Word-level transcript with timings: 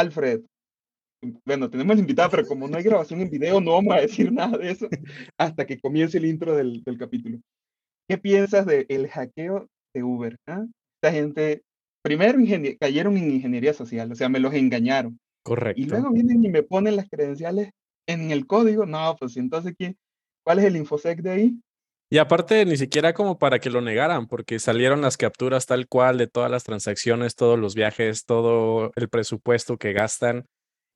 Alfred, 0.00 0.40
bueno, 1.44 1.68
tenemos 1.68 1.98
invitado, 1.98 2.30
pero 2.30 2.46
como 2.46 2.66
no 2.66 2.76
hay 2.76 2.82
grabación 2.82 3.20
en 3.20 3.30
video, 3.30 3.60
no 3.60 3.72
vamos 3.72 3.94
a 3.94 4.00
decir 4.00 4.32
nada 4.32 4.56
de 4.56 4.70
eso 4.70 4.88
hasta 5.38 5.66
que 5.66 5.78
comience 5.78 6.18
el 6.18 6.24
intro 6.24 6.56
del, 6.56 6.82
del 6.82 6.98
capítulo. 6.98 7.38
¿Qué 8.08 8.18
piensas 8.18 8.66
del 8.66 8.86
el 8.88 9.08
hackeo 9.08 9.68
de 9.94 10.02
Uber? 10.02 10.36
ah? 10.46 10.64
Esta 10.96 11.12
gente, 11.12 11.62
primero 12.02 12.38
cayeron 12.78 13.16
en 13.16 13.30
ingeniería 13.30 13.74
social, 13.74 14.10
o 14.10 14.14
sea, 14.14 14.28
me 14.28 14.40
los 14.40 14.54
engañaron. 14.54 15.12
Y 15.12 15.42
Correcto. 15.42 15.86
luego 15.88 16.10
vienen 16.10 16.44
y 16.44 16.48
me 16.48 16.62
ponen 16.62 16.96
las 16.96 17.08
credenciales 17.08 17.70
en 18.06 18.30
el 18.30 18.46
código. 18.46 18.86
No, 18.86 19.16
pues 19.18 19.36
entonces, 19.36 19.74
¿quién, 19.76 19.96
¿cuál 20.44 20.58
es 20.58 20.64
el 20.64 20.76
infosec 20.76 21.20
de 21.20 21.30
ahí? 21.30 21.60
Y 22.12 22.18
aparte, 22.18 22.66
ni 22.66 22.76
siquiera 22.76 23.14
como 23.14 23.38
para 23.38 23.60
que 23.60 23.70
lo 23.70 23.80
negaran, 23.80 24.26
porque 24.26 24.58
salieron 24.58 25.00
las 25.00 25.16
capturas 25.16 25.66
tal 25.66 25.86
cual 25.86 26.18
de 26.18 26.26
todas 26.26 26.50
las 26.50 26.64
transacciones, 26.64 27.36
todos 27.36 27.56
los 27.56 27.76
viajes, 27.76 28.24
todo 28.24 28.90
el 28.96 29.08
presupuesto 29.08 29.78
que 29.78 29.92
gastan. 29.92 30.44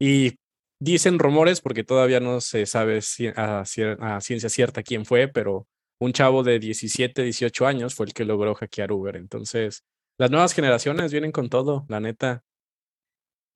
Y 0.00 0.39
dicen 0.81 1.21
rumores, 1.21 1.61
porque 1.61 1.85
todavía 1.85 2.18
no 2.18 2.40
se 2.40 2.67
sabe 2.67 2.99
a, 3.37 3.64
ciencia 3.64 4.49
cierta 4.49 4.82
quién 4.82 5.04
fue, 5.04 5.29
pero 5.29 5.68
un 6.00 6.13
chavo 6.13 6.43
de 6.43 6.59
17, 6.59 7.23
18 7.23 7.65
años 7.65 7.95
fue 7.95 8.07
el 8.07 8.12
que 8.12 8.25
logró 8.25 8.57
hackear 8.57 8.90
Uber. 8.90 9.15
Entonces, 9.15 9.85
las 10.18 10.32
nuevas 10.32 10.53
generaciones 10.53 11.12
vienen 11.12 11.31
con 11.31 11.49
todo, 11.49 11.87
la 11.89 12.01
neta. 12.01 12.43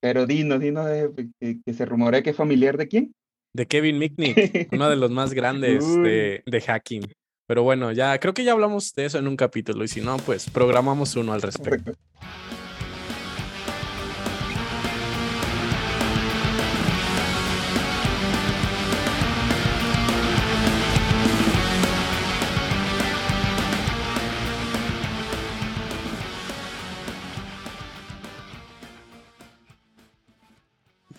Pero 0.01 0.25
dinos, 0.25 0.61
dinos 0.61 0.87
eh, 0.89 1.09
que, 1.41 1.59
que 1.61 1.73
se 1.73 1.85
rumorea 1.85 2.23
que 2.23 2.29
es 2.29 2.37
familiar 2.37 2.77
de 2.77 2.87
quién. 2.87 3.13
De 3.53 3.67
Kevin 3.67 3.97
Mitnick, 3.97 4.71
uno 4.71 4.89
de 4.89 4.95
los 4.95 5.11
más 5.11 5.33
grandes 5.33 5.85
de, 5.85 6.41
de 6.45 6.61
hacking. 6.61 7.03
Pero 7.49 7.63
bueno, 7.63 7.91
ya 7.91 8.19
creo 8.19 8.35
que 8.35 8.43
ya 8.43 8.51
hablamos 8.51 8.93
de 8.93 9.05
eso 9.05 9.17
en 9.17 9.27
un 9.27 9.35
capítulo 9.35 9.83
y 9.83 9.87
si 9.87 10.01
no, 10.01 10.17
pues 10.17 10.47
programamos 10.51 11.15
uno 11.15 11.33
al 11.33 11.41
respecto. 11.41 11.93
Correcto. 11.93 12.58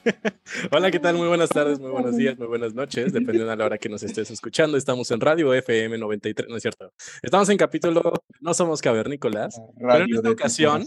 Hola, 0.72 0.90
¿qué 0.90 0.98
tal? 0.98 1.16
Muy 1.16 1.28
buenas 1.28 1.48
tardes, 1.48 1.78
muy 1.78 1.90
buenos 1.90 2.16
días, 2.16 2.38
muy 2.38 2.46
buenas 2.46 2.74
noches, 2.74 3.12
dependiendo 3.12 3.50
de 3.50 3.56
la 3.56 3.64
hora 3.64 3.78
que 3.78 3.88
nos 3.88 4.02
estés 4.02 4.30
escuchando. 4.30 4.76
Estamos 4.76 5.10
en 5.10 5.20
Radio 5.20 5.52
FM 5.52 5.98
93, 5.98 6.48
no 6.48 6.56
es 6.56 6.62
cierto. 6.62 6.92
Estamos 7.22 7.48
en 7.48 7.56
capítulo 7.56 8.12
No 8.40 8.54
Somos 8.54 8.80
Cavernícolas. 8.80 9.60
La 9.78 9.94
Pero 9.94 10.04
en 10.04 10.14
esta 10.14 10.30
ocasión. 10.30 10.84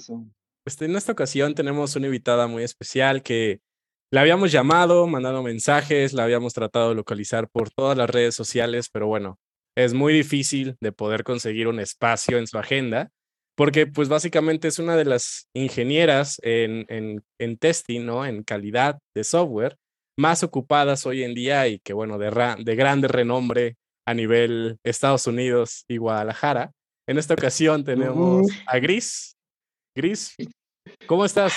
Pues 0.63 0.81
en 0.81 0.95
esta 0.95 1.11
ocasión 1.11 1.55
tenemos 1.55 1.95
una 1.95 2.07
invitada 2.07 2.47
muy 2.47 2.63
especial 2.63 3.21
que 3.21 3.59
la 4.11 4.21
habíamos 4.21 4.51
llamado, 4.51 5.07
mandado 5.07 5.43
mensajes, 5.43 6.13
la 6.13 6.23
habíamos 6.23 6.53
tratado 6.53 6.89
de 6.89 6.95
localizar 6.95 7.49
por 7.49 7.69
todas 7.69 7.97
las 7.97 8.09
redes 8.09 8.35
sociales, 8.35 8.89
pero 8.91 9.07
bueno, 9.07 9.39
es 9.75 9.93
muy 9.93 10.13
difícil 10.13 10.77
de 10.79 10.91
poder 10.91 11.23
conseguir 11.23 11.67
un 11.67 11.79
espacio 11.79 12.37
en 12.37 12.47
su 12.47 12.57
agenda, 12.57 13.11
porque 13.55 13.87
pues 13.87 14.09
básicamente 14.09 14.67
es 14.67 14.79
una 14.79 14.95
de 14.95 15.05
las 15.05 15.47
ingenieras 15.53 16.39
en, 16.43 16.85
en, 16.89 17.23
en 17.39 17.57
testing, 17.57 18.05
¿no? 18.05 18.25
En 18.25 18.43
calidad 18.43 18.99
de 19.15 19.23
software 19.23 19.77
más 20.17 20.43
ocupadas 20.43 21.05
hoy 21.05 21.23
en 21.23 21.33
día 21.33 21.67
y 21.67 21.79
que 21.79 21.93
bueno, 21.93 22.17
de, 22.17 22.29
de 22.59 22.75
grande 22.75 23.07
renombre 23.07 23.75
a 24.05 24.13
nivel 24.13 24.77
Estados 24.83 25.27
Unidos 25.27 25.85
y 25.87 25.97
Guadalajara. 25.97 26.71
En 27.07 27.17
esta 27.17 27.33
ocasión 27.33 27.83
tenemos 27.83 28.47
a 28.67 28.79
Gris. 28.79 29.35
Gris, 29.95 30.35
¿cómo 31.07 31.25
estás? 31.25 31.53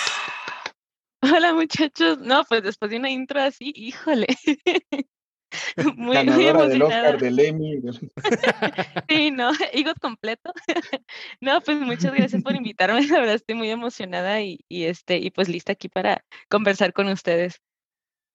Hola 1.21 1.53
muchachos, 1.53 2.19
no, 2.19 2.43
pues 2.47 2.63
después 2.63 2.91
de 2.91 2.97
una 2.97 3.09
intro 3.09 3.41
así, 3.41 3.73
híjole. 3.75 4.27
Muy, 5.95 5.95
muy 5.95 6.13
Ganadora 6.15 6.67
del 6.67 6.81
emocionada. 6.81 7.03
Oscar, 7.15 7.21
del 7.21 7.39
Emmy. 7.39 7.77
del- 7.77 8.11
Sí, 9.09 9.31
no, 9.31 9.51
EGOT 9.73 9.99
completo. 9.99 10.51
No, 11.41 11.61
pues 11.61 11.79
muchas 11.79 12.13
gracias 12.13 12.43
por 12.43 12.55
invitarme, 12.55 13.05
la 13.07 13.19
verdad 13.19 13.35
estoy 13.35 13.55
muy 13.55 13.69
emocionada 13.69 14.41
y, 14.41 14.59
y 14.69 14.83
este, 14.85 15.17
y 15.17 15.31
pues 15.31 15.47
lista 15.49 15.71
aquí 15.73 15.87
para 15.89 16.23
conversar 16.49 16.93
con 16.93 17.07
ustedes. 17.07 17.61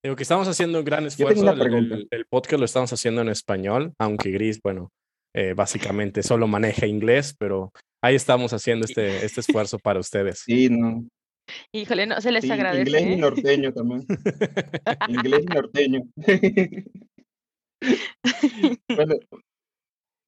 Digo 0.05 0.17
que 0.17 0.23
estamos 0.25 0.49
haciendo 0.49 0.79
un 0.81 0.85
gran 0.85 1.07
esfuerzo. 1.07 1.53
el 2.11 2.27
podcast 2.29 2.59
lo 2.59 2.65
estamos 2.65 2.93
haciendo 2.93 3.21
en 3.23 3.29
español, 3.29 3.93
aunque 4.01 4.31
Gris, 4.31 4.59
bueno, 4.63 4.91
eh, 5.35 5.55
básicamente 5.55 6.23
solo 6.25 6.49
maneja 6.49 6.87
inglés, 6.87 7.37
pero 7.39 7.73
ahí 8.03 8.17
estamos 8.17 8.53
haciendo 8.53 8.85
este, 8.85 9.25
este 9.25 9.41
esfuerzo 9.43 9.79
para 9.79 10.01
ustedes. 10.01 10.41
Sí, 10.45 10.69
no. 10.71 11.05
Híjole, 11.73 12.07
no, 12.07 12.21
se 12.21 12.33
les 12.33 12.45
Sí, 12.45 12.51
agradece. 12.51 12.83
inglés 12.83 13.03
y 13.07 13.13
¿eh? 13.13 13.17
norteño 13.19 13.73
también. 13.73 14.07
Inglés 15.09 15.43
y 15.45 15.47
norteño. 15.47 16.03
Bueno, 18.89 19.17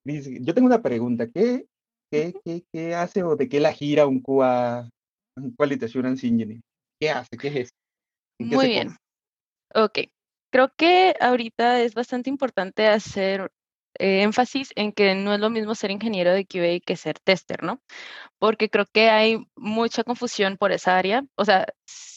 yo 0.05 0.53
tengo 0.53 0.67
una 0.67 0.81
pregunta. 0.81 1.27
¿Qué, 1.27 1.67
qué, 2.11 2.33
qué, 2.43 2.63
qué 2.71 2.95
hace 2.95 3.23
o 3.23 3.35
de 3.35 3.47
qué 3.47 3.59
la 3.59 3.71
gira 3.71 4.05
un 4.07 4.21
QA, 4.21 4.89
un 5.37 5.55
Engineer? 6.05 6.59
¿Qué 6.99 7.09
hace? 7.09 7.37
¿Qué 7.37 7.47
es 7.47 7.55
eso? 7.55 7.71
¿En 8.39 8.49
qué 8.49 8.55
Muy 8.55 8.67
bien. 8.67 8.89
come? 8.89 9.85
Ok, 9.85 9.99
creo 10.51 10.71
que 10.77 11.15
ahorita 11.19 11.81
es 11.81 11.93
bastante 11.93 12.29
importante 12.29 12.87
hacer 12.87 13.51
eh, 13.99 14.23
énfasis 14.23 14.71
en 14.75 14.91
que 14.93 15.15
no 15.15 15.33
es 15.33 15.39
lo 15.39 15.49
mismo 15.49 15.75
ser 15.75 15.91
ingeniero 15.91 16.33
de 16.33 16.45
QA 16.45 16.79
que 16.85 16.95
ser 16.97 17.19
tester, 17.19 17.63
¿no? 17.63 17.81
Porque 18.39 18.69
creo 18.69 18.85
que 18.91 19.09
hay 19.09 19.45
mucha 19.55 20.03
confusión 20.03 20.57
por 20.57 20.71
esa 20.71 20.97
área. 20.97 21.25
O 21.35 21.45
sea, 21.45 21.67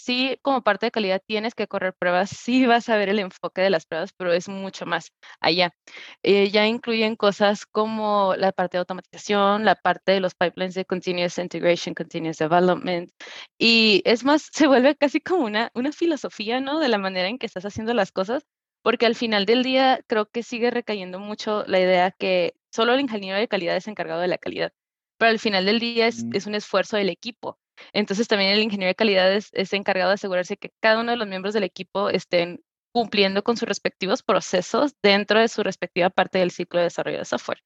sí, 0.09 0.39
como 0.43 0.63
parte 0.63 0.87
de 0.87 0.91
calidad 0.91 1.23
tienes 1.27 1.55
que 1.55 1.69
correr 1.69 1.95
pruebas, 1.95 2.31
sí 2.31 2.67
vas 2.67 2.89
a 2.89 2.97
ver 2.97 3.09
el 3.11 3.19
enfoque 3.19 3.63
de 3.63 3.71
las 3.71 3.87
pruebas, 3.87 4.13
pero 4.17 4.33
es 4.33 4.49
mucho 4.49 4.87
más 4.87 5.13
allá. 5.41 5.73
Eh, 6.23 6.51
ya 6.51 6.67
incluyen 6.67 7.17
cosas 7.17 7.67
como 7.67 8.35
la 8.37 8.53
parte 8.53 8.77
de 8.79 8.81
automatización, 8.81 9.65
la 9.65 9.75
parte 9.77 10.13
de 10.13 10.21
los 10.21 10.35
pipelines 10.35 10.75
de 10.75 10.85
continuous 10.85 11.39
integration, 11.39 11.95
continuous 11.95 12.39
development, 12.39 13.11
y 13.59 14.03
es 14.05 14.25
más, 14.25 14.49
se 14.53 14.67
vuelve 14.67 14.97
casi 14.97 15.21
como 15.21 15.45
una, 15.45 15.71
una 15.75 15.93
filosofía, 15.93 16.61
¿no? 16.61 16.81
De 16.81 16.89
la 16.89 16.99
manera 16.99 17.29
en 17.29 17.39
que 17.39 17.47
estás 17.47 17.65
haciendo 17.65 17.95
las 17.95 18.13
cosas, 18.13 18.45
porque 18.83 19.07
al 19.07 19.15
final 19.15 19.47
del 19.47 19.63
día 19.63 20.01
creo 20.07 20.27
que 20.31 20.43
sigue 20.43 20.71
recayendo 20.71 21.19
mucho 21.19 21.65
la 21.67 21.81
idea 21.81 22.11
que 22.11 22.55
solo 22.73 22.95
el 22.95 23.01
ingeniero 23.01 23.39
de 23.39 23.49
calidad 23.49 23.77
es 23.77 23.89
encargado 23.89 24.21
de 24.21 24.29
la 24.29 24.39
calidad, 24.39 24.73
pero 25.19 25.31
al 25.31 25.39
final 25.39 25.65
del 25.67 25.81
día 25.81 26.07
es, 26.07 26.25
Mm. 26.25 26.31
es 26.35 26.47
un 26.47 26.55
esfuerzo 26.55 26.97
del 26.97 27.09
equipo. 27.11 27.59
Entonces 27.93 28.27
también 28.29 28.51
el 28.53 28.61
ingeniero 28.63 28.89
de 28.91 28.95
calidad 28.97 29.33
es, 29.33 29.51
es 29.53 29.73
encargado 29.73 30.11
de 30.11 30.15
asegurarse 30.15 30.57
que 30.57 30.71
cada 30.81 31.01
uno 31.01 31.13
de 31.13 31.17
los 31.17 31.29
miembros 31.29 31.55
del 31.55 31.63
equipo 31.65 32.11
estén 32.11 32.61
cumpliendo 32.93 33.45
con 33.45 33.57
sus 33.57 33.69
respectivos 33.69 34.23
procesos 34.23 34.95
dentro 35.03 35.39
de 35.39 35.49
su 35.49 35.63
respectiva 35.63 36.09
parte 36.11 36.39
del 36.39 36.51
ciclo 36.51 36.81
de 36.81 36.85
desarrollo 36.85 37.19
de 37.19 37.25
software. 37.27 37.61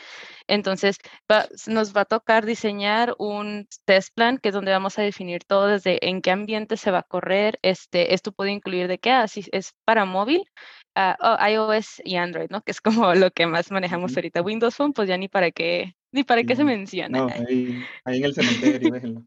Entonces, 0.49 0.99
va- 1.31 1.47
nos 1.67 1.97
va 1.97 2.03
a 2.03 2.05
tocar 2.05 2.45
diseñar 2.45 3.15
un 3.19 3.69
test 3.87 4.13
plan, 4.15 4.39
que 4.39 4.49
es 4.51 4.55
donde 4.55 4.73
vamos 4.73 4.99
a 4.99 5.03
definir 5.03 5.45
todo 5.45 5.69
desde 5.69 6.07
en 6.09 6.21
qué 6.23 6.33
ambiente 6.33 6.77
se 6.77 6.91
va 6.91 6.99
a 6.99 7.03
correr. 7.05 7.59
Este, 7.63 8.15
esto 8.15 8.33
puede 8.33 8.51
incluir 8.51 8.89
de 8.89 8.99
qué, 8.99 9.13
así 9.13 9.45
es 9.53 9.75
para 9.85 10.05
móvil, 10.05 10.45
ah, 10.95 11.17
oh, 11.21 11.47
iOS 11.47 12.01
y 12.05 12.17
Android, 12.17 12.51
¿no? 12.51 12.63
Que 12.63 12.73
es 12.73 12.81
como 12.81 13.15
lo 13.15 13.31
que 13.31 13.47
más 13.47 13.71
manejamos 13.71 14.17
ahorita. 14.17 14.43
Windows 14.43 14.77
Phone, 14.77 14.93
pues 14.93 15.09
ya 15.09 15.17
ni 15.17 15.29
para 15.29 15.51
qué, 15.51 15.95
ni 16.13 16.25
para 16.25 16.45
qué 16.45 16.55
se 16.57 16.65
menciona. 16.65 17.19
no, 17.19 17.29
ahí, 17.29 17.83
ahí 18.05 18.19
en 18.19 18.25
el 18.25 18.35
cementerio, 18.35 18.93
déjenlo. 18.93 19.23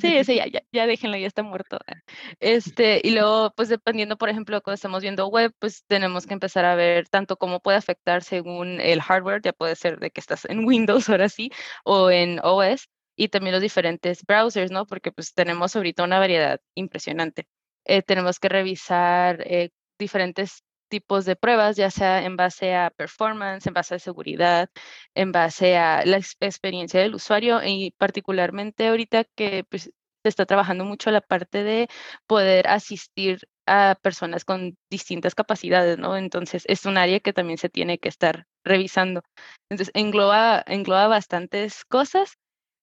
Sí, 0.00 0.16
ese 0.16 0.36
ya, 0.36 0.46
ya, 0.46 0.62
ya 0.72 0.86
déjenlo, 0.86 1.16
ya 1.16 1.26
está 1.26 1.42
muerto. 1.42 1.78
ah. 1.86 1.94
Este, 2.40 3.00
y 3.02 3.10
luego, 3.10 3.52
pues 3.56 3.68
dependiendo, 3.68 4.16
por 4.16 4.28
ejemplo, 4.28 4.60
cuando 4.62 4.76
estamos 4.76 5.02
viendo 5.02 5.26
web, 5.28 5.52
pues 5.58 5.84
tenemos 5.86 6.26
que 6.26 6.34
empezar 6.34 6.64
a 6.64 6.74
ver 6.74 7.08
tanto 7.08 7.36
cómo 7.36 7.60
puede 7.60 7.78
afectar 7.78 8.22
según 8.22 8.80
el 8.80 9.00
hardware, 9.00 9.42
ya 9.42 9.52
puede 9.52 9.76
ser 9.76 9.98
de 9.98 10.10
que 10.10 10.20
estás 10.20 10.44
en 10.44 10.64
Windows 10.64 11.08
ahora 11.08 11.28
sí, 11.28 11.50
o 11.84 12.10
en 12.10 12.40
OS, 12.42 12.88
y 13.16 13.28
también 13.28 13.52
los 13.52 13.62
diferentes 13.62 14.24
browsers, 14.24 14.70
¿no? 14.70 14.86
Porque 14.86 15.10
pues 15.12 15.32
tenemos 15.34 15.74
ahorita 15.74 16.04
una 16.04 16.18
variedad 16.18 16.60
impresionante. 16.74 17.46
Eh, 17.86 18.02
tenemos 18.02 18.38
que 18.38 18.48
revisar 18.48 19.40
eh, 19.46 19.70
diferentes 19.98 20.62
tipos 20.88 21.24
de 21.24 21.36
pruebas, 21.36 21.76
ya 21.76 21.90
sea 21.90 22.24
en 22.24 22.36
base 22.36 22.74
a 22.74 22.90
performance, 22.90 23.66
en 23.66 23.74
base 23.74 23.94
a 23.96 23.98
seguridad, 23.98 24.70
en 25.14 25.32
base 25.32 25.76
a 25.76 26.04
la 26.04 26.18
ex- 26.18 26.36
experiencia 26.40 27.00
del 27.00 27.14
usuario 27.14 27.60
y 27.64 27.92
particularmente 27.98 28.86
ahorita 28.88 29.24
que 29.24 29.64
pues, 29.70 29.84
se 29.84 30.28
está 30.28 30.46
trabajando 30.46 30.84
mucho 30.84 31.10
la 31.10 31.20
parte 31.20 31.62
de 31.64 31.88
poder 32.26 32.66
asistir 32.68 33.40
a 33.66 33.96
personas 34.00 34.44
con 34.44 34.76
distintas 34.90 35.34
capacidades, 35.34 35.98
¿no? 35.98 36.16
Entonces 36.16 36.64
es 36.68 36.84
un 36.86 36.98
área 36.98 37.20
que 37.20 37.32
también 37.32 37.58
se 37.58 37.68
tiene 37.68 37.98
que 37.98 38.08
estar 38.08 38.46
revisando. 38.64 39.22
Entonces 39.68 39.92
engloba, 39.94 40.62
engloba 40.66 41.08
bastantes 41.08 41.84
cosas 41.84 42.38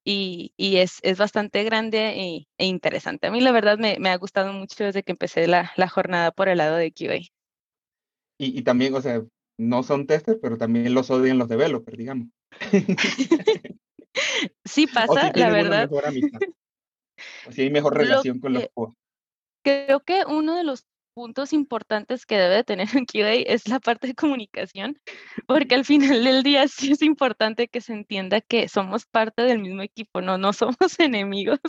y, 0.06 0.54
y 0.58 0.78
es, 0.78 1.00
es 1.04 1.18
bastante 1.18 1.64
grande 1.64 2.00
e, 2.10 2.48
e 2.58 2.66
interesante. 2.66 3.28
A 3.28 3.32
mí 3.32 3.42
la 3.42 3.52
verdad 3.52 3.78
me, 3.78 3.98
me 4.00 4.10
ha 4.10 4.18
gustado 4.18 4.52
mucho 4.54 4.84
desde 4.84 5.04
que 5.04 5.12
empecé 5.14 5.48
la, 5.48 5.72
la 5.78 5.88
jornada 5.90 6.32
por 6.32 6.50
el 6.50 6.58
lado 6.60 6.76
de 6.78 6.92
QA. 6.92 7.20
Y, 8.40 8.58
y 8.60 8.62
también, 8.64 8.94
o 8.96 9.02
sea, 9.02 9.22
no 9.60 9.84
son 9.84 10.08
testers, 10.08 10.40
pero 10.42 10.58
también 10.58 10.94
los 10.94 11.10
odian 11.12 11.38
los 11.38 11.48
developers, 11.50 11.98
digamos. 11.98 12.28
Sí 14.66 14.86
O 14.92 14.94
pasa, 14.94 15.32
si 15.34 15.40
la 15.40 15.50
verdad. 15.50 15.90
mejor 15.90 16.06
amistad. 16.06 16.40
O 17.48 17.52
si 17.52 17.62
hay 17.62 17.70
mejor 17.70 17.94
Lo 17.94 18.00
relación 18.04 18.40
con 18.40 18.54
los 18.54 18.64
que- 18.64 18.70
QA. 18.76 18.94
creo 19.64 20.00
que 20.02 20.24
uno 20.28 20.56
de 20.58 20.64
los 20.64 20.86
puntos 21.16 21.54
importantes 21.54 22.26
que 22.26 22.38
debe 22.38 22.64
tener 22.64 22.90
un 22.96 23.06
QA 23.06 23.34
es 23.34 23.68
la 23.68 23.80
parte 23.80 24.08
de 24.08 24.16
comunicación, 24.16 24.98
porque 25.46 25.76
al 25.76 25.86
final 25.86 26.24
del 26.24 26.42
día 26.42 26.68
sí 26.68 26.92
es 26.92 27.04
importante 27.04 27.68
que 27.68 27.82
se 27.82 27.94
entienda 27.94 28.42
que 28.42 28.68
somos 28.68 29.06
parte 29.06 29.44
del 29.44 29.60
mismo 29.60 29.84
equipo, 29.84 30.22
no, 30.22 30.40
no 30.40 30.54
somos 30.54 30.76
enemigos, 31.00 31.60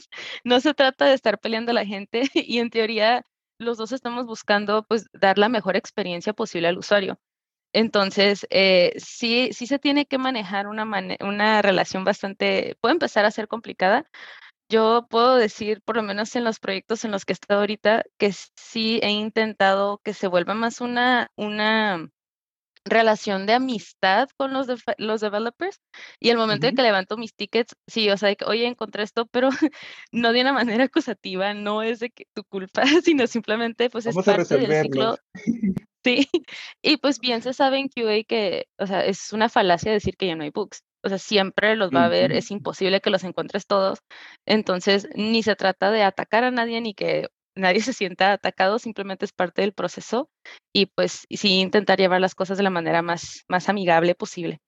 no 0.45 0.61
se 0.61 0.73
trata 0.73 1.05
de 1.07 1.15
estar 1.15 1.39
peleando 1.39 1.73
a 1.73 1.75
la 1.75 1.85
gente 1.85 2.23
y 2.35 2.59
en 2.59 2.71
teoría 2.71 3.27
los 3.65 3.79
dos 3.79 3.93
estamos 3.93 4.27
buscando 4.27 4.85
pues 4.85 5.07
dar 5.13 5.39
la 5.39 5.49
mejor 5.49 5.77
experiencia 5.77 6.33
posible 6.33 6.69
al 6.69 6.79
usuario. 6.79 7.19
Entonces, 7.73 8.47
eh, 8.51 8.95
sí, 8.99 9.51
sí 9.53 9.67
se 9.67 9.81
tiene 9.81 10.07
que 10.07 10.19
manejar 10.19 10.69
una, 10.69 10.85
una 11.21 11.63
relación 11.63 12.05
bastante, 12.05 12.77
puede 12.81 12.93
empezar 12.95 13.25
a 13.25 13.33
ser 13.33 13.49
complicada, 13.49 14.07
yo 14.69 15.07
puedo 15.11 15.37
decir, 15.37 15.83
por 15.83 15.97
lo 15.97 16.03
menos 16.03 16.35
en 16.37 16.45
los 16.45 16.59
proyectos 16.61 17.05
en 17.05 17.11
los 17.13 17.25
que 17.25 17.33
he 17.33 17.35
estado 17.35 17.61
ahorita, 17.61 18.05
que 18.19 18.33
sí 18.33 19.01
he 19.03 19.11
intentado 19.11 20.01
que 20.05 20.15
se 20.15 20.29
vuelva 20.29 20.55
más 20.55 20.81
una, 20.81 21.31
una 21.37 22.09
relación 22.85 23.47
de 23.47 23.55
amistad 23.55 24.29
con 24.37 24.53
los, 24.53 24.67
los 24.99 25.21
developers 25.21 25.81
y 26.21 26.31
el 26.31 26.37
momento 26.37 26.67
en 26.67 26.77
que 26.77 26.83
levanto 26.83 27.17
mis 27.17 27.35
tickets, 27.35 27.75
sí, 27.87 28.11
o 28.11 28.17
sea, 28.17 28.29
de 28.29 28.37
que, 28.37 28.45
oye, 28.45 28.67
encontré 28.67 29.03
esto, 29.03 29.27
pero 29.27 29.49
no 30.13 30.33
de 30.33 30.41
una 30.41 30.53
manera 30.53 30.85
acusativa, 30.85 31.55
no 31.55 31.83
es 31.83 32.01
de 32.01 32.11
que 32.11 32.27
tu 32.35 32.45
culpa, 32.45 32.83
sino 33.05 33.27
simplemente 33.27 33.91
pues 33.91 34.07
es 34.07 34.15
parte 34.15 34.59
del 34.59 34.83
ciclo. 34.83 35.17
Sí, 36.05 36.29
y 36.83 36.97
pues 36.99 37.19
bien 37.19 37.43
se 37.43 37.55
sabe 37.55 37.79
en 37.79 37.89
QA 37.89 38.25
que, 38.27 38.67
o 38.79 38.87
sea, 38.87 39.05
es 39.05 39.33
una 39.33 39.49
falacia 39.49 39.93
decir 39.93 40.17
que 40.17 40.27
ya 40.27 40.37
no 40.37 40.45
hay 40.45 40.51
bugs 40.51 40.83
o 41.05 41.09
sea, 41.11 41.19
siempre 41.19 41.77
los 41.77 41.91
va 41.91 42.03
a 42.03 42.07
haber, 42.07 42.33
es 42.33 42.51
imposible 42.51 43.01
que 43.01 43.11
los 43.11 43.25
encuentres 43.25 43.67
todos. 43.67 43.99
Entonces, 44.47 45.07
ni 45.15 45.43
se 45.43 45.55
trata 45.55 45.91
de 45.91 46.03
atacar 46.03 46.45
a 46.45 46.51
nadie 46.51 46.81
ni 46.81 46.95
que 46.95 47.29
nadie 47.57 47.81
se 47.81 47.93
sienta 47.93 48.33
atacado, 48.33 48.79
simplemente 48.79 49.25
es 49.25 49.33
parte 49.33 49.63
del 49.63 49.73
proceso 49.73 50.29
y 50.73 50.87
pues 50.87 51.27
sí 51.31 51.61
intentar 51.61 51.99
llevar 51.99 52.21
las 52.21 52.35
cosas 52.35 52.57
de 52.57 52.65
la 52.65 52.71
manera 52.71 53.03
más, 53.03 53.45
más 53.49 53.69
amigable 53.69 54.15
posible. 54.15 54.59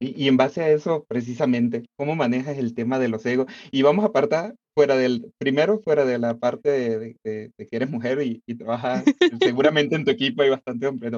Y, 0.00 0.28
en 0.28 0.36
base 0.36 0.62
a 0.62 0.70
eso, 0.70 1.04
precisamente, 1.08 1.84
¿cómo 1.96 2.14
manejas 2.14 2.56
el 2.56 2.72
tema 2.72 3.00
de 3.00 3.08
los 3.08 3.26
egos? 3.26 3.50
Y 3.72 3.82
vamos 3.82 4.04
a 4.04 4.08
apartar 4.08 4.54
fuera 4.76 4.96
del, 4.96 5.32
primero, 5.38 5.80
fuera 5.80 6.04
de 6.04 6.18
la 6.18 6.36
parte 6.36 6.70
de, 6.70 7.16
que 7.24 7.50
eres 7.72 7.90
mujer 7.90 8.22
y, 8.22 8.40
y 8.46 8.54
trabajas, 8.54 9.04
seguramente 9.42 9.96
en 9.96 10.04
tu 10.04 10.12
equipo 10.12 10.42
hay 10.42 10.50
bastante 10.50 10.86
hombre, 10.86 11.10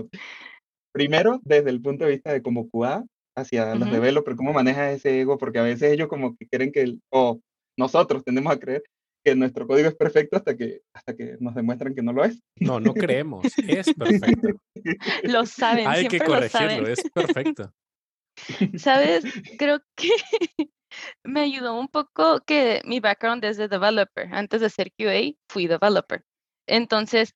Primero, 0.92 1.40
desde 1.44 1.70
el 1.70 1.82
punto 1.82 2.04
de 2.04 2.12
vista 2.12 2.32
de 2.32 2.42
como 2.42 2.68
QA, 2.70 3.04
hacia 3.36 3.74
los 3.74 3.90
developers, 3.90 4.36
cómo 4.36 4.52
manejas 4.52 4.94
ese 4.94 5.20
ego, 5.20 5.38
porque 5.38 5.58
a 5.58 5.62
veces 5.62 5.92
ellos 5.92 6.08
como 6.08 6.34
que 6.36 6.48
creen 6.48 6.72
que, 6.72 6.96
o 7.10 7.38
nosotros 7.78 8.24
tendemos 8.24 8.52
a 8.52 8.58
creer 8.58 8.82
que 9.24 9.34
nuestro 9.34 9.66
código 9.66 9.88
es 9.88 9.94
perfecto 9.94 10.36
hasta 10.36 10.56
que, 10.56 10.82
hasta 10.92 11.14
que 11.14 11.36
nos 11.40 11.54
demuestran 11.54 11.94
que 11.94 12.02
no 12.02 12.12
lo 12.12 12.24
es. 12.24 12.40
No, 12.56 12.80
no 12.80 12.94
creemos, 12.94 13.46
es 13.58 13.92
perfecto. 13.94 14.48
Lo 15.24 15.46
saben, 15.46 15.86
Hay 15.86 16.08
que 16.08 16.20
corregirlo, 16.20 16.88
es 16.88 17.02
perfecto. 17.10 17.72
Sabes, 18.78 19.24
creo 19.58 19.80
que 19.96 20.08
me 21.24 21.40
ayudó 21.40 21.78
un 21.78 21.88
poco 21.88 22.40
que 22.46 22.80
mi 22.84 23.00
background 23.00 23.44
es 23.44 23.56
de 23.56 23.68
developer. 23.68 24.32
Antes 24.32 24.60
de 24.60 24.70
ser 24.70 24.92
QA, 24.92 25.32
fui 25.48 25.66
developer. 25.66 26.24
Entonces, 26.66 27.34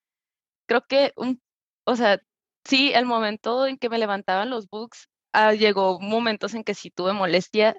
creo 0.67 0.85
que, 0.89 1.13
un, 1.17 1.43
o 1.87 1.97
sea, 1.97 2.21
sí, 2.65 2.93
el 2.95 3.05
momento 3.05 3.67
en 3.67 3.77
que 3.77 3.91
me 3.91 3.99
levantaban 3.99 4.51
los 4.51 4.69
bugs 4.69 5.09
Ah, 5.37 5.53
llegó 5.53 5.99
momentos 5.99 6.55
en 6.55 6.63
que 6.63 6.75
sí 6.75 6.91
tuve 6.91 7.13
molestia 7.13 7.77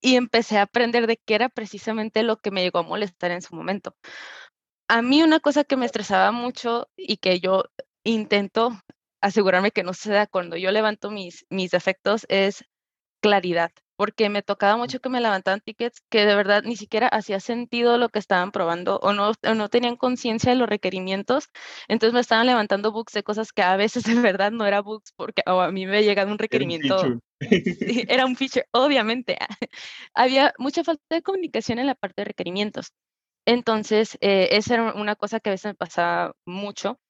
y 0.00 0.16
empecé 0.16 0.58
a 0.58 0.62
aprender 0.62 1.06
de 1.06 1.16
qué 1.16 1.34
era 1.34 1.48
precisamente 1.48 2.22
lo 2.22 2.38
que 2.38 2.50
me 2.50 2.62
llegó 2.62 2.78
a 2.78 2.82
molestar 2.82 3.30
en 3.30 3.42
su 3.42 3.54
momento. 3.54 3.94
A 4.88 5.02
mí 5.02 5.22
una 5.22 5.40
cosa 5.40 5.64
que 5.64 5.76
me 5.76 5.86
estresaba 5.86 6.32
mucho 6.32 6.88
y 6.96 7.18
que 7.18 7.40
yo 7.40 7.64
intento 8.04 8.72
asegurarme 9.20 9.70
que 9.72 9.82
no 9.82 9.94
suceda 9.94 10.26
cuando 10.26 10.56
yo 10.56 10.70
levanto 10.72 11.10
mis, 11.10 11.46
mis 11.50 11.70
defectos 11.70 12.26
es 12.28 12.64
claridad 13.20 13.72
porque 13.98 14.28
me 14.28 14.42
tocaba 14.42 14.76
mucho 14.76 15.00
que 15.00 15.08
me 15.08 15.20
levantaban 15.20 15.60
tickets 15.60 16.00
que 16.08 16.24
de 16.24 16.36
verdad 16.36 16.62
ni 16.62 16.76
siquiera 16.76 17.08
hacía 17.08 17.40
sentido 17.40 17.98
lo 17.98 18.10
que 18.10 18.20
estaban 18.20 18.52
probando 18.52 19.00
o 19.00 19.12
no, 19.12 19.32
no 19.56 19.68
tenían 19.68 19.96
conciencia 19.96 20.52
de 20.52 20.56
los 20.56 20.68
requerimientos. 20.68 21.48
Entonces 21.88 22.14
me 22.14 22.20
estaban 22.20 22.46
levantando 22.46 22.92
bugs 22.92 23.12
de 23.12 23.24
cosas 23.24 23.52
que 23.52 23.62
a 23.62 23.76
veces 23.76 24.04
de 24.04 24.14
verdad 24.14 24.52
no 24.52 24.66
era 24.66 24.82
bugs 24.82 25.12
porque 25.16 25.42
a 25.44 25.72
mí 25.72 25.84
me 25.86 26.04
llegado 26.04 26.30
un 26.30 26.38
requerimiento. 26.38 27.18
Era 27.40 28.26
un, 28.26 28.36
feature, 28.36 28.66
obviamente. 28.72 29.38
Había 30.14 30.54
mucha 30.58 30.84
falta 30.84 31.02
de 31.10 31.22
comunicación 31.22 31.78
en 31.78 31.86
la 31.86 31.94
parte 31.94 32.22
de 32.22 32.26
requerimientos. 32.26 32.92
Entonces, 33.46 34.18
eh, 34.20 34.48
esa 34.52 34.74
era 34.74 34.94
una 34.94 35.16
cosa 35.16 35.40
que 35.40 35.50
a 35.50 35.52
veces 35.52 35.70
me 35.72 35.74
pasaba 35.74 36.34
mucho. 36.46 37.00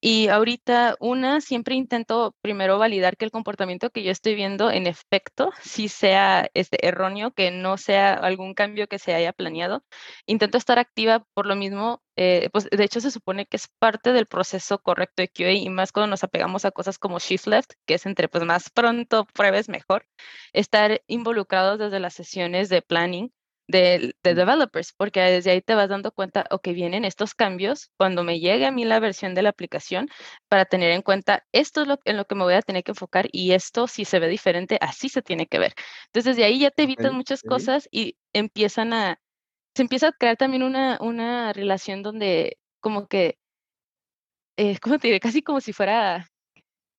Y 0.00 0.28
ahorita, 0.28 0.94
una, 1.00 1.40
siempre 1.40 1.74
intento 1.74 2.36
primero 2.40 2.78
validar 2.78 3.16
que 3.16 3.24
el 3.24 3.32
comportamiento 3.32 3.90
que 3.90 4.04
yo 4.04 4.12
estoy 4.12 4.36
viendo 4.36 4.70
en 4.70 4.86
efecto 4.86 5.50
sí 5.60 5.88
sea 5.88 6.48
este, 6.54 6.86
erróneo, 6.86 7.32
que 7.32 7.50
no 7.50 7.76
sea 7.76 8.14
algún 8.14 8.54
cambio 8.54 8.86
que 8.86 9.00
se 9.00 9.14
haya 9.14 9.32
planeado. 9.32 9.82
Intento 10.26 10.56
estar 10.56 10.78
activa 10.78 11.26
por 11.34 11.46
lo 11.46 11.56
mismo, 11.56 12.00
eh, 12.16 12.48
pues 12.52 12.68
de 12.70 12.84
hecho 12.84 13.00
se 13.00 13.10
supone 13.10 13.46
que 13.46 13.56
es 13.56 13.68
parte 13.80 14.12
del 14.12 14.26
proceso 14.26 14.78
correcto 14.80 15.22
de 15.22 15.28
QA 15.28 15.52
y 15.52 15.68
más 15.68 15.90
cuando 15.90 16.10
nos 16.10 16.22
apegamos 16.22 16.64
a 16.64 16.70
cosas 16.70 16.98
como 16.98 17.18
shift 17.18 17.46
left, 17.48 17.72
que 17.86 17.94
es 17.94 18.06
entre 18.06 18.28
pues 18.28 18.44
más 18.44 18.70
pronto 18.70 19.26
pruebes 19.34 19.68
mejor, 19.68 20.06
estar 20.52 21.02
involucrados 21.08 21.78
desde 21.78 22.00
las 22.00 22.14
sesiones 22.14 22.68
de 22.68 22.82
planning 22.82 23.32
de, 23.68 24.14
developers, 24.22 24.92
porque 24.96 25.20
desde 25.20 25.50
ahí 25.50 25.60
te 25.60 25.74
vas 25.74 25.88
dando 25.88 26.10
cuenta, 26.10 26.46
o 26.50 26.58
que 26.58 26.72
vienen 26.72 27.04
estos 27.04 27.34
cambios 27.34 27.90
cuando 27.96 28.24
me 28.24 28.40
llegue 28.40 28.66
a 28.66 28.70
mí 28.70 28.84
la 28.84 28.98
versión 28.98 29.34
de 29.34 29.42
la 29.42 29.50
aplicación 29.50 30.08
para 30.48 30.64
tener 30.64 30.90
en 30.90 31.02
cuenta 31.02 31.46
esto 31.52 31.82
es 31.82 31.88
lo, 31.88 31.98
en 32.04 32.16
lo 32.16 32.24
que 32.24 32.34
me 32.34 32.44
voy 32.44 32.54
a 32.54 32.62
tener 32.62 32.82
que 32.82 32.92
enfocar 32.92 33.28
y 33.30 33.52
esto 33.52 33.86
si 33.86 34.04
se 34.04 34.18
ve 34.18 34.28
diferente, 34.28 34.78
así 34.80 35.08
se 35.08 35.22
tiene 35.22 35.46
que 35.46 35.58
ver. 35.58 35.74
Entonces, 36.06 36.36
desde 36.36 36.44
ahí 36.44 36.58
ya 36.60 36.70
te 36.70 36.82
evitas 36.84 37.12
muchas 37.12 37.42
cosas 37.42 37.88
y 37.92 38.16
empiezan 38.32 38.92
a, 38.94 39.20
se 39.74 39.82
empieza 39.82 40.08
a 40.08 40.12
crear 40.12 40.36
también 40.36 40.62
una, 40.62 40.98
una 41.00 41.52
relación 41.52 42.02
donde 42.02 42.58
como 42.80 43.06
que, 43.06 43.38
eh, 44.56 44.78
¿cómo 44.80 44.98
te 44.98 45.08
diré? 45.08 45.20
Casi 45.20 45.42
como 45.42 45.60
si 45.60 45.72
fuera 45.72 46.26